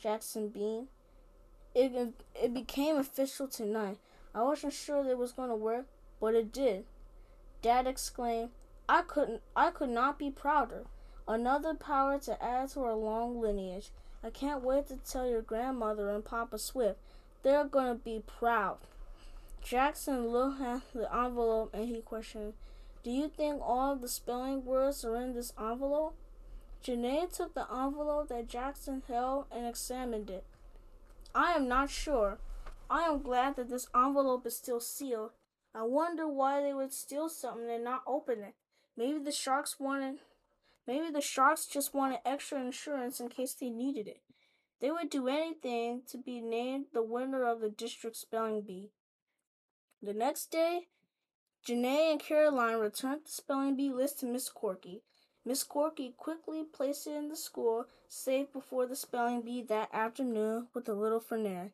Jackson 0.00 0.48
beamed. 0.48 0.88
It, 1.72 2.14
it 2.34 2.52
became 2.52 2.96
official 2.96 3.46
tonight. 3.46 3.98
I 4.34 4.42
wasn't 4.42 4.72
sure 4.72 5.04
that 5.04 5.10
it 5.10 5.18
was 5.18 5.30
going 5.30 5.50
to 5.50 5.54
work, 5.54 5.86
but 6.20 6.34
it 6.34 6.52
did. 6.52 6.86
Dad 7.62 7.86
exclaimed, 7.86 8.50
I 8.88 9.02
couldn't 9.02 9.42
I 9.54 9.70
could 9.70 9.90
not 9.90 10.18
be 10.18 10.28
prouder. 10.28 10.86
Another 11.28 11.72
power 11.72 12.18
to 12.18 12.42
add 12.42 12.70
to 12.70 12.80
our 12.80 12.96
long 12.96 13.40
lineage. 13.40 13.92
I 14.24 14.30
can't 14.30 14.62
wait 14.62 14.88
to 14.88 14.96
tell 14.96 15.28
your 15.28 15.42
grandmother 15.42 16.10
and 16.10 16.24
Papa 16.24 16.58
Swift. 16.58 16.98
They're 17.42 17.64
gonna 17.64 17.94
be 17.94 18.22
proud. 18.26 18.78
Jackson 19.62 20.28
looked 20.28 20.60
at 20.60 20.82
the 20.94 21.14
envelope 21.14 21.70
and 21.74 21.88
he 21.88 22.00
questioned, 22.00 22.54
do 23.02 23.10
you 23.10 23.28
think 23.28 23.60
all 23.62 23.94
the 23.94 24.08
spelling 24.08 24.64
words 24.64 25.04
are 25.04 25.16
in 25.16 25.32
this 25.32 25.52
envelope? 25.60 26.16
Janae 26.84 27.32
took 27.32 27.54
the 27.54 27.66
envelope 27.72 28.28
that 28.28 28.48
Jackson 28.48 29.02
held 29.06 29.46
and 29.50 29.66
examined 29.66 30.30
it. 30.30 30.44
I 31.34 31.52
am 31.52 31.68
not 31.68 31.90
sure. 31.90 32.38
I 32.88 33.02
am 33.02 33.22
glad 33.22 33.56
that 33.56 33.68
this 33.68 33.88
envelope 33.94 34.46
is 34.46 34.56
still 34.56 34.80
sealed. 34.80 35.30
I 35.74 35.82
wonder 35.82 36.26
why 36.26 36.62
they 36.62 36.72
would 36.72 36.92
steal 36.92 37.28
something 37.28 37.68
and 37.68 37.84
not 37.84 38.02
open 38.06 38.40
it. 38.40 38.54
Maybe 38.96 39.18
the 39.18 39.32
sharks 39.32 39.78
wanted 39.78 40.20
maybe 40.86 41.10
the 41.10 41.20
sharks 41.20 41.66
just 41.66 41.94
wanted 41.94 42.20
extra 42.24 42.60
insurance 42.60 43.20
in 43.20 43.28
case 43.28 43.54
they 43.54 43.70
needed 43.70 44.08
it. 44.08 44.20
They 44.80 44.90
would 44.90 45.10
do 45.10 45.28
anything 45.28 46.02
to 46.10 46.18
be 46.18 46.40
named 46.40 46.86
the 46.92 47.02
winner 47.02 47.44
of 47.44 47.60
the 47.60 47.70
district 47.70 48.16
spelling 48.16 48.62
bee. 48.62 48.90
The 50.02 50.12
next 50.12 50.50
day, 50.50 50.88
Janae 51.66 52.12
and 52.12 52.20
Caroline 52.20 52.78
returned 52.78 53.22
the 53.24 53.30
spelling 53.30 53.76
bee 53.76 53.90
list 53.90 54.20
to 54.20 54.26
Miss 54.26 54.48
Corky. 54.48 55.02
Miss 55.44 55.62
Corky 55.62 56.12
quickly 56.16 56.62
placed 56.62 57.06
it 57.06 57.14
in 57.14 57.28
the 57.28 57.36
school 57.36 57.86
safe 58.08 58.52
before 58.52 58.86
the 58.86 58.96
spelling 58.96 59.42
bee 59.42 59.62
that 59.62 59.88
afternoon 59.92 60.68
with 60.74 60.88
a 60.88 60.94
little 60.94 61.20
furnier. 61.20 61.72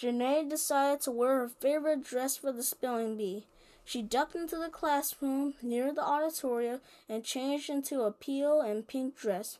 Janae 0.00 0.48
decided 0.48 1.00
to 1.02 1.10
wear 1.10 1.38
her 1.38 1.48
favorite 1.48 2.04
dress 2.04 2.36
for 2.36 2.52
the 2.52 2.62
spelling 2.62 3.16
bee. 3.16 3.46
She 3.86 4.02
ducked 4.02 4.34
into 4.34 4.56
the 4.56 4.68
classroom 4.68 5.54
near 5.62 5.92
the 5.94 6.02
auditorium 6.02 6.80
and 7.08 7.22
changed 7.22 7.70
into 7.70 8.02
a 8.04 8.12
teal 8.20 8.60
and 8.60 8.86
pink 8.86 9.16
dress. 9.16 9.58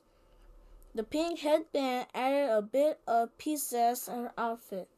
The 0.97 1.05
pink 1.05 1.39
headband 1.39 2.09
added 2.13 2.51
a 2.51 2.61
bit 2.61 2.99
of 3.07 3.39
pizzazz 3.39 4.07
to 4.07 4.11
her 4.11 4.33
outfit. 4.37 4.89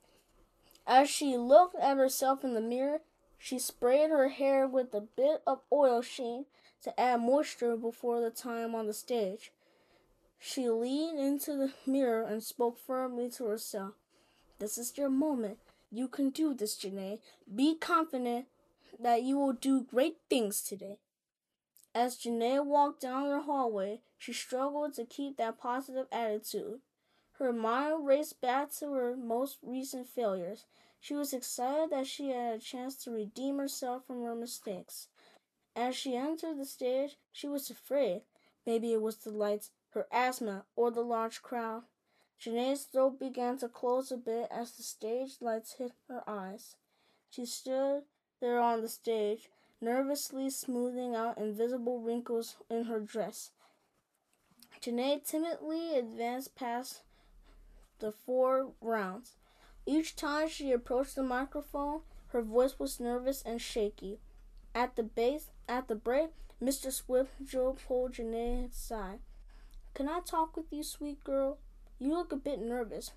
As 0.87 1.11
she 1.11 1.37
looked 1.37 1.77
at 1.77 1.99
herself 1.99 2.43
in 2.43 2.55
the 2.55 2.63
mirror, 2.63 3.03
she 3.37 3.59
sprayed 3.59 4.09
her 4.09 4.31
hair 4.31 4.67
with 4.67 4.95
a 4.95 5.03
bit 5.03 5.43
of 5.47 5.61
oil 5.71 6.01
sheen 6.01 6.47
to 6.83 6.99
add 6.99 7.21
moisture 7.21 7.77
before 7.77 8.23
the 8.23 8.31
time 8.31 8.75
on 8.75 8.87
the 8.87 8.95
stage. 8.95 9.53
She 10.39 10.71
leaned 10.71 11.19
into 11.19 11.55
the 11.55 11.75
mirror 11.87 12.23
and 12.23 12.43
spoke 12.43 12.79
firmly 12.79 13.29
to 13.33 13.45
herself. 13.45 13.93
This 14.59 14.79
is 14.79 14.97
your 14.97 15.11
moment. 15.11 15.59
You 15.91 16.09
can 16.09 16.31
do 16.31 16.55
this, 16.55 16.79
Janae. 16.79 17.19
Be 17.55 17.75
confident 17.75 18.47
that 18.99 19.23
you 19.23 19.39
will 19.39 19.53
do 19.53 19.83
great 19.83 20.17
things 20.29 20.63
today. 20.63 20.99
As 21.95 22.17
Janae 22.17 22.65
walked 22.65 23.01
down 23.01 23.29
the 23.29 23.41
hallway, 23.43 24.01
she 24.19 24.33
struggled 24.33 24.95
to 24.95 25.05
keep 25.05 25.37
that 25.37 25.59
positive 25.59 26.07
attitude. 26.13 26.81
Her 27.39 27.53
mind 27.53 28.07
raced 28.07 28.41
back 28.41 28.73
to 28.79 28.93
her 28.93 29.17
most 29.17 29.59
recent 29.63 30.07
failures. 30.09 30.65
She 31.01 31.15
was 31.15 31.33
excited 31.33 31.91
that 31.91 32.07
she 32.07 32.31
had 32.31 32.55
a 32.57 32.59
chance 32.59 32.97
to 33.05 33.11
redeem 33.11 33.59
herself 33.59 34.07
from 34.07 34.23
her 34.23 34.35
mistakes. 34.35 35.09
As 35.75 35.95
she 35.95 36.17
entered 36.17 36.59
the 36.59 36.65
stage, 36.65 37.17
she 37.33 37.47
was 37.47 37.71
afraid. 37.71 38.23
Maybe 38.67 38.93
it 38.93 39.01
was 39.01 39.17
the 39.19 39.31
lights, 39.31 39.71
her 39.91 40.07
asthma, 40.11 40.65
or 40.75 40.91
the 40.91 41.03
large 41.03 41.41
crowd. 41.41 41.85
Janae's 42.41 42.85
throat 42.85 43.19
began 43.19 43.59
to 43.59 43.69
close 43.69 44.13
a 44.13 44.17
bit 44.17 44.49
as 44.51 44.73
the 44.73 44.83
stage 44.83 45.37
lights 45.41 45.75
hit 45.75 45.93
her 46.09 46.23
eyes. 46.29 46.77
She 47.31 47.47
stood 47.47 48.03
there 48.41 48.61
on 48.61 48.83
the 48.83 48.89
stage, 48.89 49.49
nervously 49.81 50.51
smoothing 50.51 51.15
out 51.15 51.39
invisible 51.39 52.01
wrinkles 52.01 52.57
in 52.71 52.85
her 52.85 53.01
dress. 53.01 53.51
Janae 54.81 55.25
timidly 55.25 55.97
advanced 55.97 56.55
past 56.55 57.03
the 57.99 58.13
four 58.13 58.73
rounds. 58.81 59.33
Each 59.87 60.15
time 60.15 60.49
she 60.49 60.73
approached 60.73 61.17
the 61.17 61.23
microphone, 61.23 62.03
her 62.29 62.43
voice 62.43 62.79
was 62.79 63.01
nervous 63.01 63.43
and 63.43 63.61
shaky. 63.61 64.19
At 64.75 64.97
the 64.97 65.03
base, 65.03 65.51
at 65.69 65.89
the 65.89 65.95
break, 65.95 66.31
Mr. 66.63 66.93
Swiftjoe 66.93 67.79
pulled 67.87 68.13
Janae 68.13 68.71
aside. 68.71 69.21
Can 69.95 70.09
I 70.09 70.21
talk 70.21 70.57
with 70.57 70.67
you, 70.71 70.83
sweet 70.83 71.25
girl? 71.25 71.59
You 71.99 72.13
look 72.13 72.31
a 72.31 72.37
bit 72.37 72.61
nervous. 72.61 73.13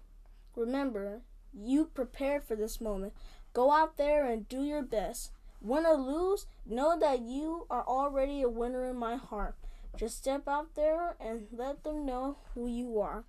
Remember, 0.55 1.21
you 1.53 1.85
prepared 1.85 2.43
for 2.43 2.55
this 2.55 2.81
moment. 2.81 3.13
Go 3.53 3.71
out 3.71 3.97
there 3.97 4.25
and 4.25 4.47
do 4.47 4.63
your 4.63 4.81
best. 4.81 5.31
Win 5.61 5.85
or 5.85 5.95
lose, 5.95 6.47
know 6.65 6.97
that 6.99 7.21
you 7.21 7.67
are 7.69 7.85
already 7.85 8.41
a 8.41 8.49
winner 8.49 8.89
in 8.89 8.97
my 8.97 9.15
heart. 9.15 9.55
Just 9.97 10.17
step 10.17 10.47
out 10.47 10.75
there 10.75 11.15
and 11.19 11.47
let 11.51 11.83
them 11.83 12.05
know 12.05 12.37
who 12.53 12.67
you 12.67 12.99
are. 12.99 13.25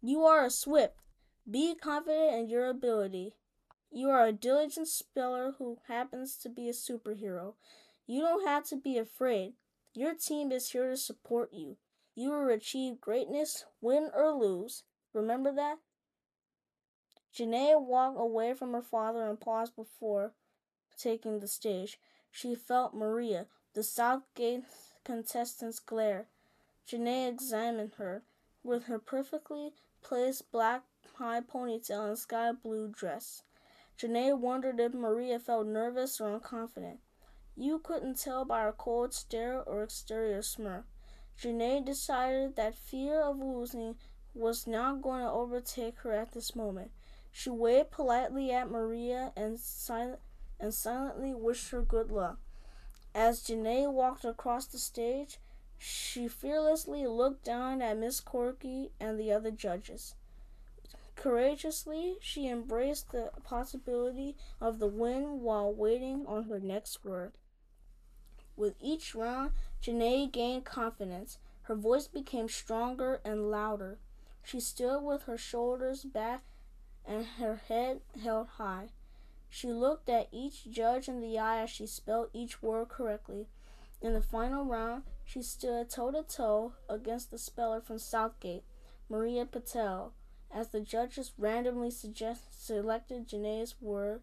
You 0.00 0.22
are 0.22 0.44
a 0.44 0.50
Swift. 0.50 0.94
Be 1.50 1.74
confident 1.74 2.34
in 2.34 2.48
your 2.48 2.66
ability. 2.68 3.34
You 3.90 4.08
are 4.10 4.26
a 4.26 4.32
diligent 4.32 4.88
speller 4.88 5.54
who 5.58 5.78
happens 5.88 6.36
to 6.38 6.48
be 6.48 6.68
a 6.68 6.72
superhero. 6.72 7.54
You 8.06 8.22
don't 8.22 8.46
have 8.46 8.64
to 8.68 8.76
be 8.76 8.96
afraid. 8.96 9.54
Your 9.94 10.14
team 10.14 10.52
is 10.52 10.70
here 10.70 10.90
to 10.90 10.96
support 10.96 11.52
you. 11.52 11.76
You 12.14 12.30
will 12.30 12.48
achieve 12.48 13.00
greatness, 13.00 13.64
win 13.80 14.10
or 14.14 14.32
lose. 14.32 14.84
Remember 15.12 15.52
that? 15.52 15.78
Janae 17.36 17.80
walked 17.80 18.18
away 18.18 18.54
from 18.54 18.72
her 18.72 18.82
father 18.82 19.28
and 19.28 19.40
paused 19.40 19.74
before 19.74 20.32
taking 20.96 21.40
the 21.40 21.48
stage. 21.48 21.98
She 22.30 22.54
felt 22.54 22.94
Maria, 22.94 23.46
the 23.74 23.82
Southgate 23.82 24.64
contestant's 25.04 25.80
glare. 25.80 26.28
Janae 26.88 27.28
examined 27.28 27.94
her. 27.98 28.22
With 28.62 28.84
her 28.84 28.98
perfectly 28.98 29.72
placed 30.02 30.50
black 30.50 30.84
high 31.16 31.40
ponytail 31.40 32.08
and 32.08 32.18
sky 32.18 32.52
blue 32.52 32.88
dress. 32.88 33.42
Janae 33.98 34.38
wondered 34.38 34.80
if 34.80 34.94
Maria 34.94 35.38
felt 35.38 35.66
nervous 35.66 36.20
or 36.20 36.38
unconfident. 36.38 36.98
You 37.56 37.78
couldn't 37.78 38.18
tell 38.18 38.44
by 38.44 38.62
her 38.62 38.72
cold 38.72 39.12
stare 39.12 39.62
or 39.62 39.82
exterior 39.82 40.42
smirk. 40.42 40.86
Janae 41.40 41.84
decided 41.84 42.56
that 42.56 42.74
fear 42.74 43.20
of 43.20 43.38
losing 43.38 43.96
was 44.34 44.66
not 44.66 45.02
going 45.02 45.22
to 45.22 45.30
overtake 45.30 45.98
her 46.00 46.12
at 46.12 46.32
this 46.32 46.56
moment. 46.56 46.90
She 47.36 47.50
waved 47.50 47.90
politely 47.90 48.52
at 48.52 48.70
Maria 48.70 49.32
and, 49.34 49.58
sil- 49.58 50.22
and 50.60 50.72
silently 50.72 51.34
wished 51.34 51.70
her 51.70 51.82
good 51.82 52.12
luck. 52.12 52.38
As 53.12 53.42
Janae 53.42 53.92
walked 53.92 54.24
across 54.24 54.66
the 54.66 54.78
stage, 54.78 55.40
she 55.76 56.28
fearlessly 56.28 57.08
looked 57.08 57.44
down 57.44 57.82
at 57.82 57.98
Miss 57.98 58.20
Corky 58.20 58.92
and 59.00 59.18
the 59.18 59.32
other 59.32 59.50
judges. 59.50 60.14
Courageously, 61.16 62.18
she 62.20 62.46
embraced 62.46 63.10
the 63.10 63.32
possibility 63.42 64.36
of 64.60 64.78
the 64.78 64.86
win 64.86 65.40
while 65.40 65.74
waiting 65.74 66.24
on 66.28 66.44
her 66.44 66.60
next 66.60 67.04
word. 67.04 67.32
With 68.56 68.76
each 68.80 69.12
round, 69.12 69.50
Janae 69.82 70.30
gained 70.30 70.64
confidence. 70.64 71.38
Her 71.62 71.74
voice 71.74 72.06
became 72.06 72.48
stronger 72.48 73.20
and 73.24 73.50
louder. 73.50 73.98
She 74.44 74.60
stood 74.60 75.00
with 75.00 75.24
her 75.24 75.36
shoulders 75.36 76.04
back 76.04 76.44
and 77.06 77.26
her 77.38 77.60
head 77.68 78.00
held 78.22 78.48
high. 78.56 78.88
She 79.48 79.68
looked 79.68 80.08
at 80.08 80.28
each 80.32 80.70
judge 80.70 81.08
in 81.08 81.20
the 81.20 81.38
eye 81.38 81.62
as 81.62 81.70
she 81.70 81.86
spelled 81.86 82.30
each 82.32 82.62
word 82.62 82.88
correctly. 82.88 83.46
In 84.02 84.12
the 84.12 84.20
final 84.20 84.64
round, 84.64 85.04
she 85.24 85.42
stood 85.42 85.88
toe 85.88 86.10
to 86.10 86.22
toe 86.22 86.72
against 86.88 87.30
the 87.30 87.38
speller 87.38 87.80
from 87.80 87.98
Southgate, 87.98 88.64
Maria 89.08 89.46
Patel, 89.46 90.12
as 90.52 90.68
the 90.68 90.80
judges 90.80 91.32
randomly 91.38 91.90
suggest, 91.90 92.66
selected 92.66 93.28
Janae's 93.28 93.74
word 93.80 94.20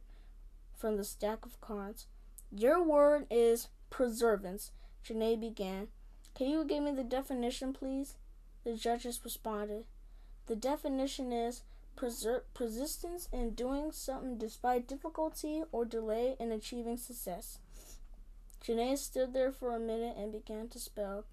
from 0.75 0.97
the 0.97 1.03
stack 1.03 1.45
of 1.45 1.61
cards. 1.61 2.07
Your 2.51 2.83
word 2.83 3.25
is 3.29 3.69
preservance, 3.89 4.71
Janae 5.05 5.39
began. 5.39 5.87
Can 6.35 6.47
you 6.47 6.63
give 6.65 6.83
me 6.83 6.91
the 6.91 7.03
definition, 7.03 7.73
please? 7.73 8.15
The 8.63 8.75
judges 8.75 9.21
responded. 9.23 9.85
The 10.47 10.55
definition 10.55 11.31
is 11.31 11.63
persistence 11.95 13.29
in 13.31 13.51
doing 13.51 13.91
something 13.91 14.37
despite 14.37 14.87
difficulty 14.87 15.63
or 15.71 15.85
delay 15.85 16.35
in 16.39 16.51
achieving 16.51 16.97
success. 16.97 17.59
Janae 18.63 18.97
stood 18.97 19.33
there 19.33 19.51
for 19.51 19.75
a 19.75 19.79
minute 19.79 20.15
and 20.17 20.31
began 20.31 20.67
to 20.69 20.79
spell 20.79 21.25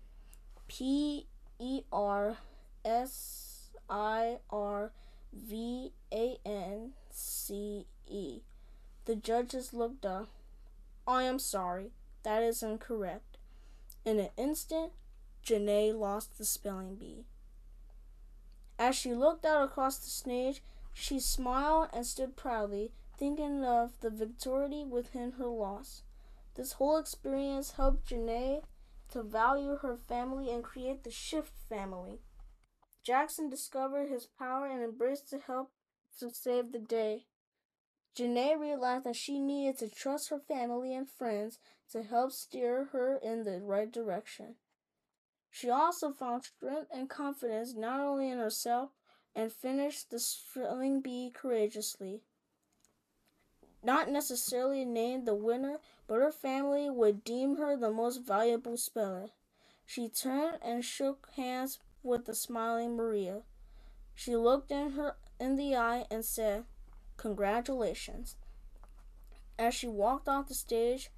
P 0.67 1.27
E 1.59 1.83
R 1.93 2.37
S 2.85 3.71
I 3.89 4.39
R 4.51 4.93
V 5.33 5.93
A 6.13 6.39
N 6.45 6.93
C 7.11 7.87
E. 8.07 8.41
The 9.05 9.17
judges 9.17 9.73
looked 9.73 10.05
up. 10.05 10.29
I 11.07 11.23
am 11.23 11.39
sorry, 11.39 11.93
that 12.23 12.43
is 12.43 12.63
incorrect. 12.63 13.39
In 14.05 14.19
an 14.19 14.29
instant, 14.37 14.93
Janae 15.45 15.99
lost 15.99 16.37
the 16.37 16.45
spelling 16.45 16.97
bee. 16.97 17.25
As 18.79 18.95
she 18.95 19.13
looked 19.13 19.45
out 19.45 19.65
across 19.65 19.99
the 19.99 20.09
stage, 20.09 20.63
she 20.93 21.19
smiled 21.19 21.89
and 21.93 22.07
stood 22.07 22.37
proudly, 22.37 22.93
thinking 23.17 23.65
of 23.65 23.99
the 24.01 24.11
victory 24.11 24.85
within 24.85 25.33
her 25.33 25.47
loss. 25.47 26.03
This 26.55 26.73
whole 26.73 26.97
experience 26.97 27.73
helped 27.73 28.09
Janae 28.09 28.63
to 29.11 29.23
value 29.23 29.77
her 29.77 29.97
family 29.97 30.51
and 30.51 30.63
create 30.63 31.03
the 31.03 31.11
Shift 31.11 31.53
family. 31.69 32.21
Jackson 33.03 33.49
discovered 33.49 34.09
his 34.09 34.27
power 34.27 34.67
and 34.67 34.83
embraced 34.83 35.31
the 35.31 35.39
help 35.39 35.71
to 36.19 36.31
save 36.31 36.73
the 36.73 36.79
day. 36.79 37.27
Janae 38.15 38.59
realized 38.59 39.05
that 39.05 39.17
she 39.17 39.39
needed 39.39 39.79
to 39.79 39.89
trust 39.89 40.29
her 40.29 40.39
family 40.41 40.95
and 40.95 41.09
friends 41.09 41.59
to 41.93 42.03
help 42.03 42.33
steer 42.33 42.87
her 42.93 43.17
in 43.17 43.45
the 43.45 43.61
right 43.61 43.91
direction. 43.91 44.57
She 45.59 45.71
also 45.71 46.13
found 46.13 46.45
strength 46.45 46.87
and 46.95 47.11
confidence 47.11 47.75
not 47.75 47.99
only 47.99 48.31
in 48.31 48.39
herself 48.39 48.91
and 49.35 49.53
finished 49.53 50.09
the 50.09 50.21
spelling 50.21 51.01
bee 51.01 51.33
courageously. 51.35 52.23
Not 53.83 54.09
necessarily 54.09 54.85
named 54.85 55.27
the 55.27 55.35
winner, 55.35 55.81
but 56.07 56.21
her 56.21 56.31
family 56.31 56.89
would 56.89 57.25
deem 57.25 57.57
her 57.57 57.77
the 57.77 57.91
most 57.91 58.19
valuable 58.19 58.77
speller. 58.77 59.31
She 59.85 60.09
turned 60.09 60.59
and 60.63 60.85
shook 60.85 61.29
hands 61.35 61.81
with 62.05 62.27
the 62.27 62.37
smiling 62.37 62.95
Maria. 62.95 63.43
She 64.15 64.37
looked 64.37 64.71
in 64.71 64.93
her 64.93 65.17
in 65.41 65.57
the 65.57 65.75
eye 65.75 66.07
and 66.09 66.25
said, 66.25 66.67
Congratulations. 67.17 68.37
As 69.59 69.75
she 69.75 69.89
walked 69.89 70.29
off 70.29 70.47
the 70.47 70.55
stage, 70.55 71.11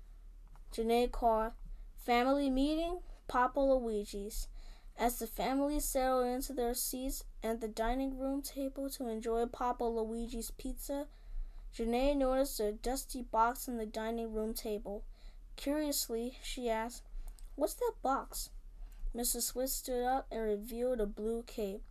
Janae 0.73 1.13
called, 1.13 1.53
Family 1.99 2.49
meeting, 2.49 3.01
Papa 3.31 3.61
Luigi's. 3.61 4.49
As 4.99 5.21
the 5.21 5.27
family 5.29 5.79
settled 5.79 6.27
into 6.27 6.53
their 6.53 6.75
seats 6.75 7.23
at 7.45 7.61
the 7.61 7.69
dining 7.69 8.19
room 8.19 8.43
table 8.43 8.91
to 8.91 9.07
enjoy 9.07 9.47
Papa 9.47 9.85
Luigi's 9.85 10.51
pizza, 10.51 11.07
Janae 11.73 12.17
noticed 12.17 12.59
a 12.59 12.73
dusty 12.73 13.23
box 13.23 13.69
on 13.69 13.77
the 13.77 13.87
dining 13.87 14.33
room 14.33 14.53
table. 14.53 15.05
Curiously, 15.55 16.39
she 16.43 16.69
asked, 16.69 17.05
What's 17.55 17.75
that 17.75 17.93
box? 18.03 18.51
Mrs. 19.17 19.43
Swift 19.43 19.71
stood 19.75 20.05
up 20.05 20.27
and 20.33 20.43
revealed 20.43 21.01
a 21.01 21.07
blue 21.07 21.45
cape. 21.45 21.85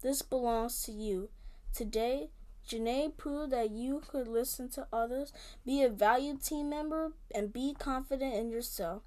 This 0.00 0.22
belongs 0.22 0.82
to 0.84 0.92
you. 0.92 1.28
Today, 1.74 2.30
Janae 2.66 3.14
proved 3.14 3.52
that 3.52 3.70
you 3.70 4.00
could 4.08 4.28
listen 4.28 4.70
to 4.70 4.86
others, 4.90 5.34
be 5.62 5.82
a 5.82 5.90
valued 5.90 6.42
team 6.42 6.70
member, 6.70 7.12
and 7.34 7.52
be 7.52 7.74
confident 7.78 8.32
in 8.32 8.48
yourself. 8.48 9.02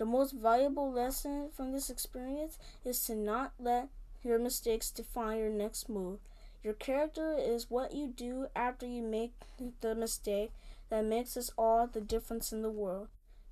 The 0.00 0.06
most 0.06 0.32
valuable 0.32 0.90
lesson 0.90 1.50
from 1.54 1.72
this 1.72 1.90
experience 1.90 2.56
is 2.86 3.04
to 3.04 3.14
not 3.14 3.52
let 3.58 3.90
your 4.22 4.38
mistakes 4.38 4.90
define 4.90 5.36
your 5.36 5.50
next 5.50 5.90
move. 5.90 6.20
Your 6.64 6.72
character 6.72 7.36
is 7.38 7.68
what 7.68 7.92
you 7.92 8.06
do 8.08 8.46
after 8.56 8.86
you 8.86 9.02
make 9.02 9.34
the 9.82 9.94
mistake 9.94 10.52
that 10.88 11.04
makes 11.04 11.36
us 11.36 11.52
all 11.58 11.86
the 11.86 12.00
difference 12.00 12.50
in 12.50 12.62
the 12.62 12.70
world. 12.70 13.08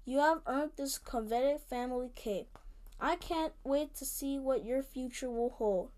You 0.07 0.20
have 0.20 0.40
earned 0.46 0.70
this 0.76 0.96
coveted 0.96 1.61
family 1.61 2.09
cape. 2.14 2.57
I 2.99 3.16
can't 3.16 3.53
wait 3.62 3.94
to 3.96 4.07
see 4.07 4.38
what 4.38 4.64
your 4.64 4.82
future 4.82 5.28
will 5.30 5.51
hold. 5.51 5.90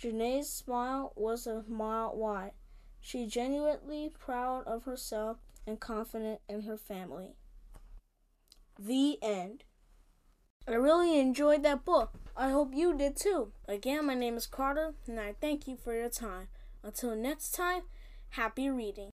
Janae's 0.00 0.48
smile 0.48 1.12
was 1.16 1.44
a 1.44 1.64
mile 1.66 2.14
wide. 2.14 2.52
She 3.00 3.26
genuinely 3.26 4.12
proud 4.16 4.64
of 4.64 4.84
herself 4.84 5.38
and 5.66 5.80
confident 5.80 6.40
in 6.48 6.62
her 6.62 6.76
family. 6.76 7.34
The 8.78 9.18
end. 9.20 9.64
I 10.68 10.74
really 10.74 11.18
enjoyed 11.18 11.62
that 11.62 11.86
book. 11.86 12.12
I 12.36 12.50
hope 12.50 12.74
you 12.74 12.94
did 12.94 13.16
too. 13.16 13.52
Again, 13.66 14.04
my 14.04 14.14
name 14.14 14.36
is 14.36 14.46
Carter, 14.46 14.92
and 15.06 15.18
I 15.18 15.34
thank 15.40 15.66
you 15.66 15.76
for 15.76 15.94
your 15.94 16.10
time. 16.10 16.48
Until 16.82 17.16
next 17.16 17.52
time, 17.52 17.84
happy 18.30 18.68
reading. 18.68 19.06